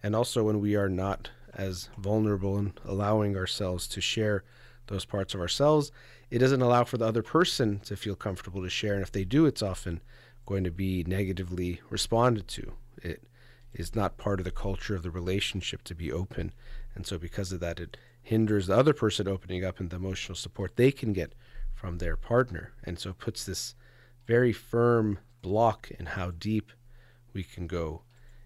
And 0.01 0.16
also, 0.16 0.43
when 0.43 0.60
we 0.60 0.76
are 0.76 0.89
not 0.89 1.30
as 1.53 1.89
vulnerable 1.97 2.58
and 2.58 2.74
allowing 2.84 3.38
ourselves 3.38 3.88
to 3.88 4.01
share 4.01 4.43
those 4.88 5.06
parts 5.06 5.34
of 5.34 5.39
ourselves, 5.39 5.91
it 6.30 6.39
doesn't 6.39 6.62
allow 6.62 6.84
for 6.84 6.97
the 6.97 7.06
other 7.06 7.22
person 7.22 7.80
to 7.80 7.95
feel 7.95 8.16
comfortable 8.16 8.62
to 8.64 8.70
share. 8.70 8.93
And 8.93 9.03
if 9.03 9.12
they 9.12 9.24
do, 9.24 9.45
it's 9.45 9.62
often 9.62 10.01
going 10.45 10.64
to 10.64 10.72
be 10.72 11.03
negatively 11.08 11.82
responded 11.89 12.47
to. 12.49 12.74
It 13.01 13.24
is 13.74 13.95
not 13.95 14.18
part 14.18 14.39
of 14.39 14.43
the 14.45 14.51
culture 14.51 14.95
of 14.95 15.03
the 15.03 15.12
relationship 15.12 15.84
to 15.84 15.95
be 15.95 16.12
open. 16.12 16.53
And 16.95 17.05
so, 17.05 17.17
because 17.17 17.51
of 17.51 17.59
that, 17.59 17.79
it 17.79 17.97
hinders 18.21 18.67
the 18.67 18.77
other 18.77 18.93
person 18.93 19.27
opening 19.27 19.63
up 19.63 19.79
and 19.79 19.89
the 19.89 19.97
emotional 19.97 20.35
support 20.35 20.75
they 20.75 20.91
can 20.91 21.13
get 21.13 21.33
from 21.73 21.97
their 21.97 22.15
partner. 22.15 22.73
And 22.83 22.97
so, 22.97 23.11
it 23.11 23.19
puts 23.19 23.45
this 23.45 23.75
very 24.25 24.53
firm 24.53 25.19
block 25.41 25.91
in 25.99 26.07
how 26.07 26.31
deep 26.31 26.71
we 27.33 27.43
can 27.43 27.67
go 27.67 28.01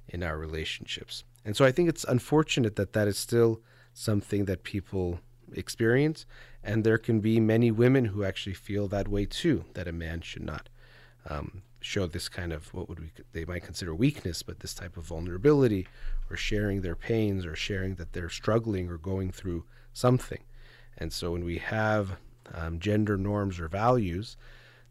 in 0.08 0.24
our 0.24 0.38
relationships. 0.38 1.24
And 1.46 1.56
so 1.56 1.64
I 1.64 1.72
think 1.72 1.88
it's 1.88 2.04
unfortunate 2.04 2.76
that 2.76 2.94
that 2.94 3.08
is 3.08 3.18
still 3.18 3.62
something 3.94 4.46
that 4.46 4.64
people 4.64 5.20
experience. 5.54 6.26
And 6.64 6.84
there 6.84 6.98
can 6.98 7.22
be 7.22 7.40
many 7.40 7.72
women 7.72 8.06
who 8.06 8.24
actually 8.24 8.54
feel 8.54 8.88
that 8.90 9.08
way 9.08 9.26
too, 9.26 9.66
that 9.74 9.88
a 9.88 9.94
man 9.94 10.22
should 10.22 10.44
not 10.44 10.68
um, 11.30 11.62
show 11.82 12.08
this 12.08 12.30
kind 12.30 12.52
of 12.52 12.74
what 12.74 12.90
would 12.90 13.00
we 13.00 13.12
they 13.32 13.46
might 13.46 13.64
consider 13.64 13.94
weakness, 13.94 14.44
but 14.44 14.60
this 14.60 14.74
type 14.74 14.98
of 14.98 15.04
vulnerability 15.04 15.88
or 16.30 16.36
sharing 16.36 16.82
their 16.82 16.96
pains 16.96 17.46
or 17.46 17.56
sharing 17.56 17.96
that 17.96 18.14
they're 18.14 18.30
struggling 18.30 18.90
or 18.90 18.98
going 18.98 19.32
through 19.32 19.64
something. 19.94 20.44
And 20.98 21.14
so 21.14 21.32
when 21.32 21.44
we 21.44 21.58
have 21.60 22.18
um, 22.54 22.80
gender 22.80 23.18
norms 23.18 23.60
or 23.60 23.68
values 23.68 24.36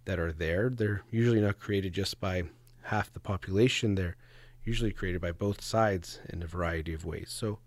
that 0.05 0.18
are 0.18 0.32
there, 0.32 0.70
they're 0.70 1.03
usually 1.11 1.41
not 1.41 1.59
created 1.59 1.93
just 1.93 2.18
by 2.20 2.45
half 2.84 3.12
the 3.12 3.20
population. 3.20 3.95
They're 3.95 4.16
usually 4.64 4.93
created 4.93 5.20
by 5.20 5.32
both 5.32 5.62
sides 5.62 6.20
in 6.28 6.43
a 6.43 6.47
variety 6.47 6.95
of 6.95 7.05
ways. 7.05 7.28
So 7.30 7.59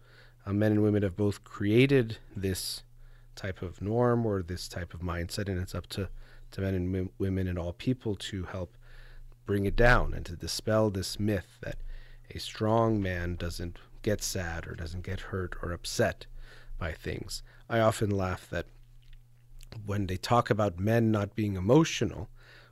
uh, 0.46 0.54
men 0.54 0.72
and 0.72 0.84
women 0.84 1.04
have 1.04 1.16
both 1.16 1.44
created 1.44 2.18
this 2.36 2.84
type 3.36 3.62
of 3.62 3.82
norm 3.82 4.26
or 4.26 4.42
this 4.42 4.68
type 4.68 4.94
of 4.94 5.02
mindset, 5.02 5.48
and 5.48 5.60
it's 5.60 5.76
up 5.76 5.88
to, 5.88 6.10
to 6.52 6.62
men 6.62 6.74
and 6.74 7.10
women 7.18 7.48
and 7.48 7.58
all 7.58 7.74
people 7.74 8.16
to 8.16 8.44
help 8.44 8.76
bring 9.46 9.66
it 9.66 9.76
down 9.76 10.14
and 10.14 10.26
to 10.26 10.36
dispel 10.36 10.90
this 10.90 11.20
myth 11.20 11.58
that 11.62 11.78
a 12.34 12.40
strong 12.40 13.02
man 13.02 13.36
doesn't 13.36 13.78
get 14.02 14.24
sad 14.24 14.68
or 14.68 14.76
doesn't 14.76 15.04
get 15.04 15.20
hurt 15.20 15.56
or 15.62 15.72
upset 15.72 16.26
by 16.78 16.92
things. 16.92 17.44
I 17.70 17.80
often 17.80 18.10
laugh 18.10 18.50
that 18.50 18.66
when 19.86 20.08
they 20.08 20.18
talk 20.18 20.50
about 20.50 20.80
men 20.80 21.12
not 21.12 21.36
being 21.36 21.56
emotional, 21.56 22.30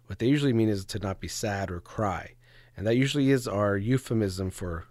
what 0.07 0.20
they 0.20 0.28
usually 0.28 0.53
mean 0.53 0.70
is 0.70 0.86
to 0.86 0.99
not 0.99 1.20
be 1.20 1.28
sad 1.28 1.70
or 1.70 1.80
cry. 1.80 2.34
And 2.76 2.88
that 2.88 2.97
usually 2.97 3.30
is 3.30 3.47
our 3.47 3.78
euphemism 3.78 4.51
for 4.51 4.86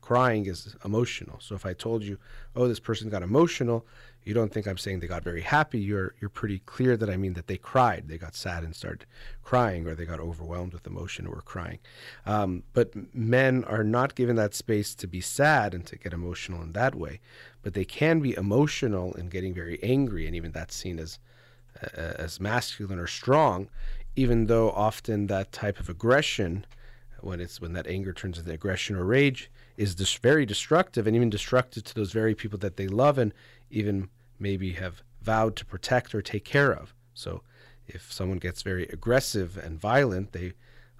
crying 0.00 0.46
is 0.46 0.76
emotional. 0.84 1.38
So 1.40 1.54
if 1.54 1.64
I 1.64 1.72
told 1.72 2.02
you, 2.02 2.18
oh, 2.56 2.68
this 2.68 2.80
person 2.80 3.08
got 3.08 3.22
emotional, 3.22 3.86
you 4.24 4.34
don't 4.34 4.52
think 4.52 4.66
I'm 4.66 4.78
saying 4.78 5.00
they 5.00 5.06
got 5.06 5.24
very 5.24 5.40
happy. 5.40 5.80
You're 5.80 6.14
you're 6.20 6.30
pretty 6.30 6.60
clear 6.60 6.96
that 6.96 7.10
I 7.10 7.16
mean 7.16 7.34
that 7.34 7.46
they 7.46 7.56
cried, 7.56 8.08
they 8.08 8.18
got 8.18 8.34
sad 8.34 8.62
and 8.62 8.74
started 8.74 9.06
crying, 9.42 9.86
or 9.86 9.94
they 9.94 10.04
got 10.04 10.20
overwhelmed 10.20 10.72
with 10.72 10.86
emotion 10.86 11.26
or 11.26 11.40
crying. 11.42 11.78
Um, 12.24 12.62
but 12.72 12.92
men 13.14 13.64
are 13.64 13.84
not 13.84 14.14
given 14.14 14.36
that 14.36 14.54
space 14.54 14.94
to 14.96 15.06
be 15.06 15.20
sad 15.20 15.74
and 15.74 15.84
to 15.86 15.96
get 15.96 16.12
emotional 16.12 16.62
in 16.62 16.72
that 16.72 16.94
way, 16.94 17.20
but 17.62 17.74
they 17.74 17.84
can 17.84 18.20
be 18.20 18.36
emotional 18.36 19.14
and 19.14 19.30
getting 19.30 19.54
very 19.54 19.82
angry, 19.82 20.26
and 20.26 20.36
even 20.36 20.52
that's 20.52 20.74
seen 20.74 20.98
as 20.98 21.18
uh, 21.82 21.96
as 21.96 22.40
masculine 22.40 22.98
or 22.98 23.06
strong, 23.06 23.68
even 24.14 24.46
though 24.46 24.70
often 24.70 25.26
that 25.26 25.52
type 25.52 25.80
of 25.80 25.88
aggression, 25.88 26.64
when 27.20 27.40
it's 27.40 27.60
when 27.60 27.72
that 27.72 27.86
anger 27.86 28.12
turns 28.12 28.38
into 28.38 28.52
aggression 28.52 28.94
or 28.94 29.04
rage, 29.04 29.50
is 29.76 29.94
dis- 29.94 30.14
very 30.14 30.46
destructive 30.46 31.06
and 31.06 31.16
even 31.16 31.30
destructive 31.30 31.84
to 31.84 31.94
those 31.94 32.12
very 32.12 32.34
people 32.34 32.58
that 32.58 32.76
they 32.76 32.88
love 32.88 33.18
and 33.18 33.32
even 33.70 34.08
maybe 34.38 34.72
have 34.72 35.02
vowed 35.22 35.56
to 35.56 35.64
protect 35.64 36.14
or 36.14 36.22
take 36.22 36.44
care 36.44 36.72
of. 36.72 36.94
So 37.14 37.42
if 37.86 38.12
someone 38.12 38.38
gets 38.38 38.62
very 38.62 38.84
aggressive 38.88 39.56
and 39.56 39.80
violent, 39.80 40.32
they 40.32 40.52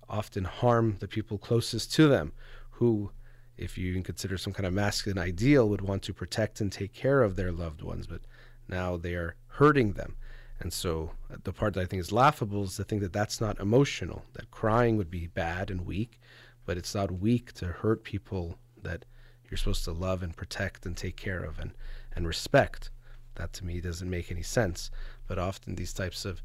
often 0.09 0.45
harm 0.45 0.97
the 1.01 1.09
people 1.09 1.39
closest 1.39 1.93
to 1.95 2.07
them 2.07 2.33
who 2.73 3.11
if 3.57 3.79
you 3.79 3.89
even 3.89 4.03
consider 4.03 4.37
some 4.37 4.53
kind 4.53 4.67
of 4.67 4.73
masculine 4.73 5.19
ideal 5.19 5.69
would 5.69 5.81
want 5.81 6.03
to 6.03 6.13
protect 6.13 6.61
and 6.61 6.71
take 6.71 6.93
care 6.93 7.23
of 7.23 7.37
their 7.37 7.51
loved 7.51 7.83
ones 7.83 8.07
but 8.07 8.21
now 8.69 8.97
they 8.97 9.15
are 9.15 9.37
hurting 9.47 9.93
them 9.93 10.17
and 10.61 10.73
so 10.73 11.13
uh, 11.33 11.37
the 11.45 11.53
part 11.53 11.75
that 11.75 11.81
i 11.81 11.85
think 11.85 12.01
is 12.01 12.13
laughable 12.13 12.65
is 12.65 12.77
to 12.77 12.85
think 12.85 13.01
that 13.01 13.13
that's 13.13 13.41
not 13.41 13.59
emotional 13.59 14.25
that 14.35 14.51
crying 14.51 14.97
would 14.97 15.11
be 15.11 15.27
bad 15.27 15.71
and 15.71 15.87
weak 15.87 16.21
but 16.65 16.77
it's 16.77 16.95
not 16.95 17.11
weak 17.11 17.53
to 17.55 17.67
hurt 17.67 18.05
people 18.05 18.59
that 18.83 19.05
you're 19.49 19.59
supposed 19.59 19.85
to 19.85 19.93
love 19.93 20.23
and 20.23 20.37
protect 20.37 20.87
and 20.87 20.97
take 20.97 21.17
care 21.17 21.43
of 21.43 21.59
and, 21.59 21.73
and 22.15 22.27
respect. 22.27 22.91
That 23.35 23.53
to 23.55 23.65
me 23.65 23.81
doesn't 23.81 24.09
make 24.09 24.31
any 24.31 24.43
sense. 24.43 24.91
But 25.27 25.39
often 25.39 25.75
these 25.75 25.93
types 25.93 26.25
of 26.25 26.43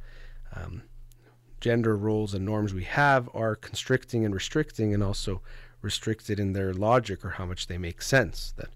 um, 0.56 0.84
gender 1.60 1.96
roles 1.96 2.34
and 2.34 2.46
norms 2.46 2.74
we 2.74 2.84
have 2.84 3.30
are 3.34 3.56
constricting 3.56 4.26
and 4.26 4.34
restricting 4.34 4.94
and 4.94 5.04
also 5.04 5.42
restricted 5.82 6.40
in 6.40 6.54
their 6.54 6.74
logic 6.74 7.24
or 7.24 7.32
how 7.32 7.46
much 7.46 7.68
they 7.68 7.78
make 7.78 8.02
sense. 8.02 8.54
That 8.58 8.70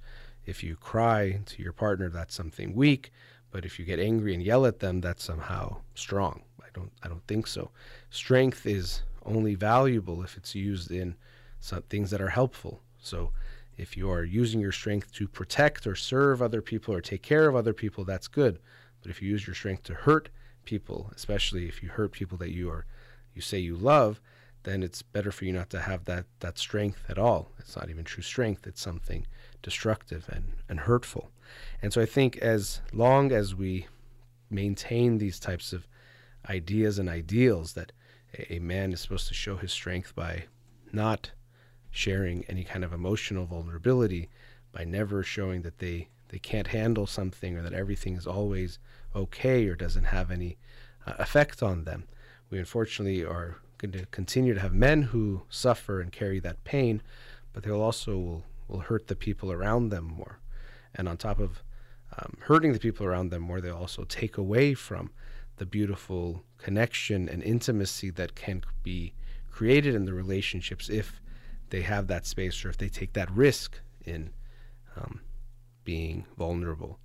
if 0.46 0.64
you 0.64 0.76
cry 0.76 1.42
to 1.46 1.64
your 1.64 1.74
partner, 1.74 2.10
that's 2.10 2.36
something 2.36 2.74
weak, 2.74 3.12
but 3.52 3.66
if 3.66 3.78
you 3.80 3.86
get 3.86 4.00
angry 4.00 4.34
and 4.34 4.44
yell 4.44 4.66
at 4.66 4.80
them, 4.80 5.02
that's 5.02 5.24
somehow 5.24 5.78
strong. 5.96 6.44
I 6.62 6.68
don't 6.74 6.92
I 7.04 7.08
don't 7.08 7.26
think 7.28 7.48
so. 7.48 7.72
Strength 8.10 8.66
is 8.66 9.04
only 9.26 9.56
valuable 9.56 10.24
if 10.24 10.38
it's 10.38 10.56
used 10.56 10.92
in 10.92 11.16
some 11.62 11.84
things 11.84 12.12
that 12.12 12.22
are 12.22 12.30
helpful. 12.30 12.82
So 12.99 13.32
if 13.78 13.95
you 13.95 14.12
are 14.12 14.24
using 14.24 14.59
your 14.59 14.74
strength 14.74 15.14
to 15.14 15.28
protect 15.28 15.88
or 15.88 15.95
serve 15.95 16.41
other 16.41 16.62
people 16.62 16.93
or 16.93 17.01
take 17.01 17.22
care 17.22 17.47
of 17.47 17.55
other 17.55 17.74
people, 17.74 18.03
that's 18.03 18.28
good. 18.28 18.59
But 19.01 19.09
if 19.09 19.22
you 19.22 19.30
use 19.30 19.47
your 19.47 19.55
strength 19.55 19.84
to 19.84 19.93
hurt 19.93 20.30
people, 20.66 21.12
especially 21.16 21.68
if 21.68 21.82
you 21.82 21.89
hurt 21.89 22.12
people 22.12 22.38
that 22.39 22.51
you 22.51 22.70
are 22.70 22.86
you 23.34 23.41
say 23.41 23.59
you 23.59 23.78
love, 23.78 24.20
then 24.64 24.84
it's 24.84 25.01
better 25.01 25.32
for 25.32 25.45
you 25.45 25.53
not 25.53 25.70
to 25.70 25.80
have 25.80 26.05
that 26.05 26.26
that 26.41 26.57
strength 26.57 27.03
at 27.09 27.18
all. 27.18 27.51
It's 27.59 27.76
not 27.76 27.89
even 27.89 28.03
true 28.03 28.24
strength, 28.24 28.68
it's 28.68 28.82
something 28.82 29.26
destructive 29.62 30.28
and, 30.30 30.53
and 30.68 30.82
hurtful. 30.82 31.32
And 31.82 31.93
so 31.93 32.01
I 32.01 32.05
think 32.05 32.38
as 32.38 32.82
long 32.93 33.32
as 33.32 33.55
we 33.55 33.88
maintain 34.49 35.18
these 35.18 35.39
types 35.39 35.74
of 35.74 35.88
ideas 36.49 36.99
and 36.99 37.09
ideals 37.09 37.74
that 37.74 37.91
a, 38.38 38.55
a 38.55 38.59
man 38.59 38.91
is 38.93 38.99
supposed 39.01 39.28
to 39.30 39.34
show 39.34 39.57
his 39.57 39.72
strength 39.72 40.14
by 40.16 40.45
not 40.91 41.32
sharing 41.92 42.46
any 42.46 42.64
kind 42.64 42.84
of 42.84 42.94
emotional 42.94 43.46
vulnerability 43.46 44.30
by 44.72 44.84
never 44.84 45.22
showing 45.22 45.62
that 45.62 45.80
they, 45.80 46.08
they 46.30 46.39
can't 46.39 46.68
handle 46.68 47.06
something 47.06 47.58
or 47.58 47.62
that 47.62 47.74
everything 47.74 48.16
is 48.16 48.26
always 48.26 48.80
okay 49.16 49.68
or 49.68 49.76
doesn't 49.76 50.06
have 50.06 50.32
any 50.32 50.58
uh, 51.06 51.14
effect 51.20 51.62
on 51.62 51.84
them. 51.84 52.06
We 52.50 52.60
unfortunately 52.60 53.24
are 53.24 53.58
going 53.78 53.92
to 53.92 54.06
continue 54.08 54.54
to 54.54 54.60
have 54.60 54.74
men 54.74 55.04
who 55.04 55.44
suffer 55.50 56.00
and 56.00 56.12
carry 56.12 56.39
that 56.39 56.64
pain, 56.64 57.02
but 57.54 57.64
they'll 57.64 57.82
also 57.82 58.18
will, 58.18 58.44
will 58.68 58.80
hurt 58.80 59.08
the 59.08 59.16
people 59.16 59.52
around 59.52 59.89
them 59.89 60.06
more. 60.06 60.39
And 60.96 61.10
on 61.10 61.18
top 61.18 61.39
of 61.39 61.64
um, 62.18 62.38
hurting 62.42 62.74
the 62.74 62.80
people 62.80 63.06
around 63.06 63.30
them 63.30 63.42
more, 63.42 63.62
they'll 63.62 63.76
also 63.76 64.04
take 64.04 64.38
away 64.38 64.74
from 64.74 65.12
the 65.58 65.66
beautiful 65.66 66.44
connection 66.58 67.30
and 67.30 67.44
intimacy 67.44 68.10
that 68.12 68.36
can 68.36 68.64
be 68.84 69.14
created 69.50 69.96
in 69.96 70.06
the 70.06 70.14
relationships 70.14 70.89
if 70.89 71.22
they 71.72 71.82
have 71.82 72.08
that 72.08 72.26
space 72.26 72.64
or 72.64 72.70
if 72.70 72.78
they 72.78 72.90
take 72.90 73.14
that 73.14 73.32
risk 73.32 73.80
in 74.06 74.32
um, 74.96 75.22
being 75.84 76.26
vulnerable. 76.38 77.00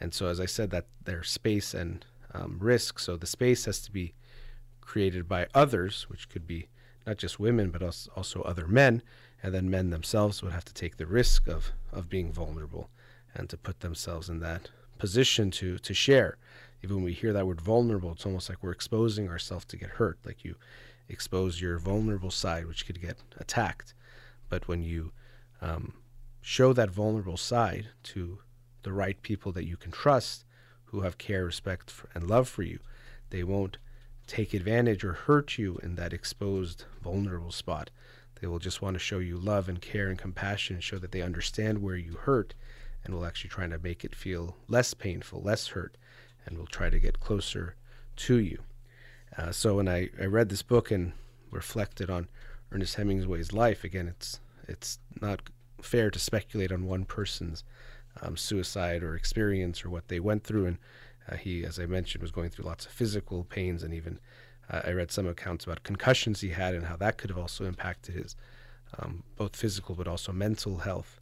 And 0.00 0.14
so, 0.14 0.26
as 0.26 0.40
I 0.40 0.46
said, 0.46 0.70
that 0.70 0.86
there's 1.04 1.30
space 1.30 1.74
and 1.74 2.04
um, 2.32 2.58
risk. 2.60 2.98
So 2.98 3.16
the 3.16 3.26
space 3.26 3.66
has 3.66 3.80
to 3.82 3.92
be 3.92 4.14
created 4.80 5.28
by 5.28 5.46
others, 5.54 6.06
which 6.08 6.28
could 6.28 6.46
be 6.46 6.68
not 7.06 7.18
just 7.18 7.38
women, 7.38 7.70
but 7.70 7.82
also 7.82 8.42
other 8.42 8.66
men. 8.66 9.02
And 9.42 9.52
then 9.52 9.70
men 9.70 9.90
themselves 9.90 10.42
would 10.42 10.52
have 10.52 10.64
to 10.66 10.74
take 10.74 10.96
the 10.96 11.06
risk 11.06 11.48
of, 11.48 11.72
of 11.92 12.08
being 12.08 12.32
vulnerable 12.32 12.90
and 13.34 13.50
to 13.50 13.56
put 13.56 13.80
themselves 13.80 14.28
in 14.28 14.38
that 14.40 14.70
position 14.98 15.50
to, 15.52 15.78
to 15.78 15.94
share. 15.94 16.36
Even 16.82 16.96
when 16.96 17.04
we 17.04 17.12
hear 17.12 17.32
that 17.32 17.46
word 17.46 17.60
vulnerable, 17.60 18.12
it's 18.12 18.26
almost 18.26 18.48
like 18.48 18.62
we're 18.62 18.70
exposing 18.72 19.28
ourselves 19.28 19.64
to 19.66 19.76
get 19.76 19.90
hurt, 19.90 20.18
like 20.24 20.44
you 20.44 20.54
expose 21.08 21.60
your 21.60 21.78
vulnerable 21.78 22.30
side, 22.30 22.66
which 22.66 22.86
could 22.86 23.00
get 23.00 23.18
attacked. 23.38 23.94
But 24.52 24.68
when 24.68 24.82
you 24.82 25.12
um, 25.62 25.94
show 26.42 26.74
that 26.74 26.90
vulnerable 26.90 27.38
side 27.38 27.88
to 28.02 28.40
the 28.82 28.92
right 28.92 29.16
people 29.22 29.50
that 29.52 29.64
you 29.64 29.78
can 29.78 29.90
trust, 29.90 30.44
who 30.84 31.00
have 31.00 31.16
care, 31.16 31.46
respect, 31.46 31.90
for, 31.90 32.10
and 32.14 32.28
love 32.28 32.50
for 32.50 32.62
you, 32.62 32.78
they 33.30 33.44
won't 33.44 33.78
take 34.26 34.52
advantage 34.52 35.04
or 35.04 35.14
hurt 35.14 35.56
you 35.56 35.78
in 35.82 35.94
that 35.94 36.12
exposed, 36.12 36.84
vulnerable 37.02 37.50
spot. 37.50 37.88
They 38.42 38.46
will 38.46 38.58
just 38.58 38.82
want 38.82 38.92
to 38.94 38.98
show 38.98 39.20
you 39.20 39.38
love 39.38 39.70
and 39.70 39.80
care 39.80 40.10
and 40.10 40.18
compassion, 40.18 40.80
show 40.80 40.98
that 40.98 41.12
they 41.12 41.22
understand 41.22 41.80
where 41.80 41.96
you 41.96 42.16
hurt, 42.16 42.52
and 43.02 43.14
will 43.14 43.24
actually 43.24 43.48
try 43.48 43.66
to 43.68 43.78
make 43.78 44.04
it 44.04 44.14
feel 44.14 44.58
less 44.68 44.92
painful, 44.92 45.40
less 45.40 45.68
hurt, 45.68 45.96
and 46.44 46.58
will 46.58 46.66
try 46.66 46.90
to 46.90 47.00
get 47.00 47.20
closer 47.20 47.74
to 48.16 48.38
you. 48.38 48.58
Uh, 49.34 49.50
so 49.50 49.76
when 49.76 49.88
I, 49.88 50.10
I 50.20 50.26
read 50.26 50.50
this 50.50 50.62
book 50.62 50.90
and 50.90 51.14
reflected 51.50 52.10
on 52.10 52.28
Ernest 52.74 52.96
Hemingway's 52.96 53.52
life, 53.52 53.84
again, 53.84 54.08
it's 54.08 54.40
it's 54.68 54.98
not 55.20 55.40
fair 55.80 56.10
to 56.10 56.18
speculate 56.18 56.72
on 56.72 56.86
one 56.86 57.04
person's 57.04 57.64
um, 58.20 58.36
suicide 58.36 59.02
or 59.02 59.14
experience 59.14 59.84
or 59.84 59.90
what 59.90 60.08
they 60.08 60.20
went 60.20 60.44
through. 60.44 60.66
And 60.66 60.78
uh, 61.28 61.36
he, 61.36 61.64
as 61.64 61.78
I 61.78 61.86
mentioned, 61.86 62.22
was 62.22 62.30
going 62.30 62.50
through 62.50 62.66
lots 62.66 62.86
of 62.86 62.92
physical 62.92 63.44
pains, 63.44 63.82
and 63.82 63.94
even 63.94 64.18
uh, 64.70 64.82
I 64.84 64.92
read 64.92 65.10
some 65.10 65.26
accounts 65.26 65.64
about 65.64 65.82
concussions 65.82 66.40
he 66.40 66.50
had 66.50 66.74
and 66.74 66.86
how 66.86 66.96
that 66.96 67.18
could 67.18 67.30
have 67.30 67.38
also 67.38 67.64
impacted 67.64 68.14
his 68.14 68.36
um, 68.98 69.22
both 69.36 69.56
physical 69.56 69.94
but 69.94 70.08
also 70.08 70.32
mental 70.32 70.78
health 70.78 71.20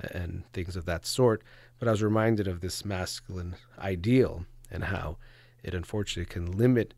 and 0.00 0.44
things 0.52 0.76
of 0.76 0.84
that 0.86 1.06
sort. 1.06 1.42
But 1.78 1.88
I 1.88 1.92
was 1.92 2.02
reminded 2.02 2.48
of 2.48 2.60
this 2.60 2.84
masculine 2.84 3.56
ideal 3.78 4.46
and 4.70 4.84
how 4.84 5.18
it 5.62 5.74
unfortunately 5.74 6.32
can 6.32 6.56
limit 6.56 6.94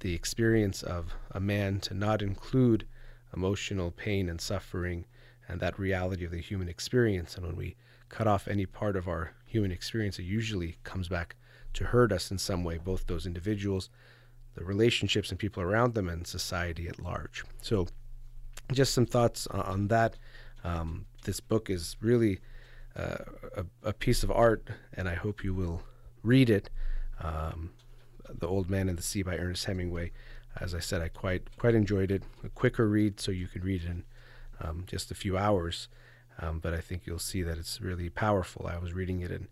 the 0.00 0.14
experience 0.14 0.82
of 0.82 1.14
a 1.30 1.40
man 1.40 1.80
to 1.80 1.94
not 1.94 2.22
include 2.22 2.86
emotional 3.34 3.90
pain 3.90 4.28
and 4.28 4.40
suffering 4.40 5.04
and 5.48 5.60
that 5.60 5.78
reality 5.78 6.24
of 6.24 6.30
the 6.30 6.40
human 6.40 6.68
experience. 6.68 7.36
And 7.36 7.46
when 7.46 7.56
we 7.56 7.76
cut 8.08 8.26
off 8.26 8.48
any 8.48 8.66
part 8.66 8.96
of 8.96 9.08
our 9.08 9.32
human 9.44 9.72
experience, 9.72 10.18
it 10.18 10.24
usually 10.24 10.76
comes 10.84 11.08
back 11.08 11.36
to 11.74 11.84
hurt 11.84 12.12
us 12.12 12.30
in 12.30 12.38
some 12.38 12.64
way, 12.64 12.78
both 12.78 13.06
those 13.06 13.26
individuals, 13.26 13.90
the 14.54 14.64
relationships 14.64 15.30
and 15.30 15.38
people 15.38 15.62
around 15.62 15.94
them, 15.94 16.08
and 16.08 16.26
society 16.26 16.88
at 16.88 16.98
large. 16.98 17.44
So, 17.62 17.86
just 18.72 18.92
some 18.92 19.06
thoughts 19.06 19.46
on 19.46 19.88
that. 19.88 20.16
Um, 20.64 21.06
this 21.24 21.40
book 21.40 21.70
is 21.70 21.96
really 22.00 22.40
uh, 22.96 23.18
a, 23.56 23.64
a, 23.84 23.92
piece 23.92 24.22
of 24.22 24.30
art, 24.30 24.68
and 24.94 25.08
I 25.08 25.14
hope 25.14 25.44
you 25.44 25.54
will 25.54 25.82
read 26.22 26.50
it. 26.50 26.68
Um, 27.20 27.70
the 28.28 28.46
Old 28.46 28.68
Man 28.68 28.88
and 28.88 28.98
the 28.98 29.02
Sea 29.02 29.22
by 29.22 29.36
Ernest 29.36 29.64
Hemingway. 29.64 30.12
As 30.60 30.74
I 30.74 30.80
said, 30.80 31.02
I 31.02 31.08
quite 31.08 31.56
quite 31.58 31.74
enjoyed 31.74 32.10
it. 32.10 32.22
A 32.44 32.48
quicker 32.48 32.88
read, 32.88 33.20
so 33.20 33.30
you 33.30 33.46
can 33.46 33.62
read 33.62 33.84
it 33.84 33.90
in 33.90 34.04
um, 34.60 34.84
just 34.86 35.10
a 35.10 35.14
few 35.14 35.36
hours. 35.36 35.88
Um, 36.40 36.60
but 36.60 36.72
I 36.72 36.80
think 36.80 37.02
you'll 37.04 37.18
see 37.18 37.42
that 37.42 37.58
it's 37.58 37.80
really 37.80 38.10
powerful. 38.10 38.66
I 38.66 38.78
was 38.78 38.92
reading 38.92 39.20
it, 39.20 39.30
and 39.30 39.48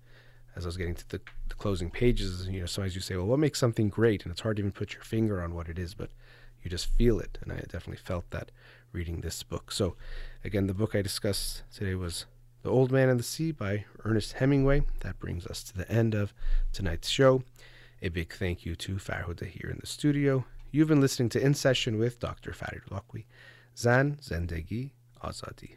as 0.55 0.65
I 0.65 0.69
was 0.69 0.77
getting 0.77 0.95
to 0.95 1.09
the, 1.09 1.21
the, 1.49 1.55
closing 1.55 1.91
pages, 1.91 2.47
you 2.49 2.61
know, 2.61 2.67
sometimes 2.67 2.95
you 2.95 3.01
say, 3.01 3.17
"Well, 3.17 3.27
what 3.27 3.39
makes 3.39 3.59
something 3.59 3.89
great?" 3.89 4.25
And 4.25 4.33
it's 4.33 4.41
hard 4.41 4.57
to 4.57 4.63
even 4.63 4.73
put 4.73 4.95
your 4.95 5.03
finger 5.03 5.43
on 5.43 5.55
what 5.55 5.69
it 5.69 5.79
is, 5.79 5.95
but 5.95 6.11
you 6.63 6.71
just 6.71 6.87
feel 6.87 7.19
it. 7.21 7.39
And 7.43 7.53
I 7.53 7.57
definitely 7.57 7.97
felt 7.97 8.31
that 8.31 8.51
reading 8.93 9.21
this 9.21 9.43
book. 9.43 9.73
So, 9.73 9.97
again, 10.45 10.67
the 10.67 10.75
book 10.75 10.95
I 10.95 11.03
discussed 11.03 11.63
today 11.75 11.95
was 11.95 12.27
"The 12.63 12.71
Old 12.71 12.93
Man 12.93 13.09
and 13.09 13.19
the 13.19 13.25
Sea" 13.25 13.53
by 13.53 13.85
Ernest 14.05 14.35
Hemingway. 14.35 14.83
That 15.01 15.19
brings 15.19 15.47
us 15.47 15.63
to 15.65 15.77
the 15.77 15.91
end 15.91 16.15
of 16.15 16.33
tonight's 16.73 17.09
show. 17.09 17.43
A 18.03 18.11
big 18.11 18.33
thank 18.33 18.65
you 18.65 18.77
to 18.77 18.97
Farhuda 18.97 19.47
here 19.47 19.71
in 19.71 19.79
the 19.81 19.87
studio. 19.87 20.45
You've 20.77 20.89
been 20.89 21.01
listening 21.01 21.31
to 21.31 21.43
In 21.43 21.55
Session 21.55 21.99
with 21.99 22.21
Dr. 22.21 22.53
Farid 22.53 22.83
Holakouee. 22.91 23.25
Zan 23.79 24.19
Zendegi 24.21 24.91
Azadi. 25.25 25.77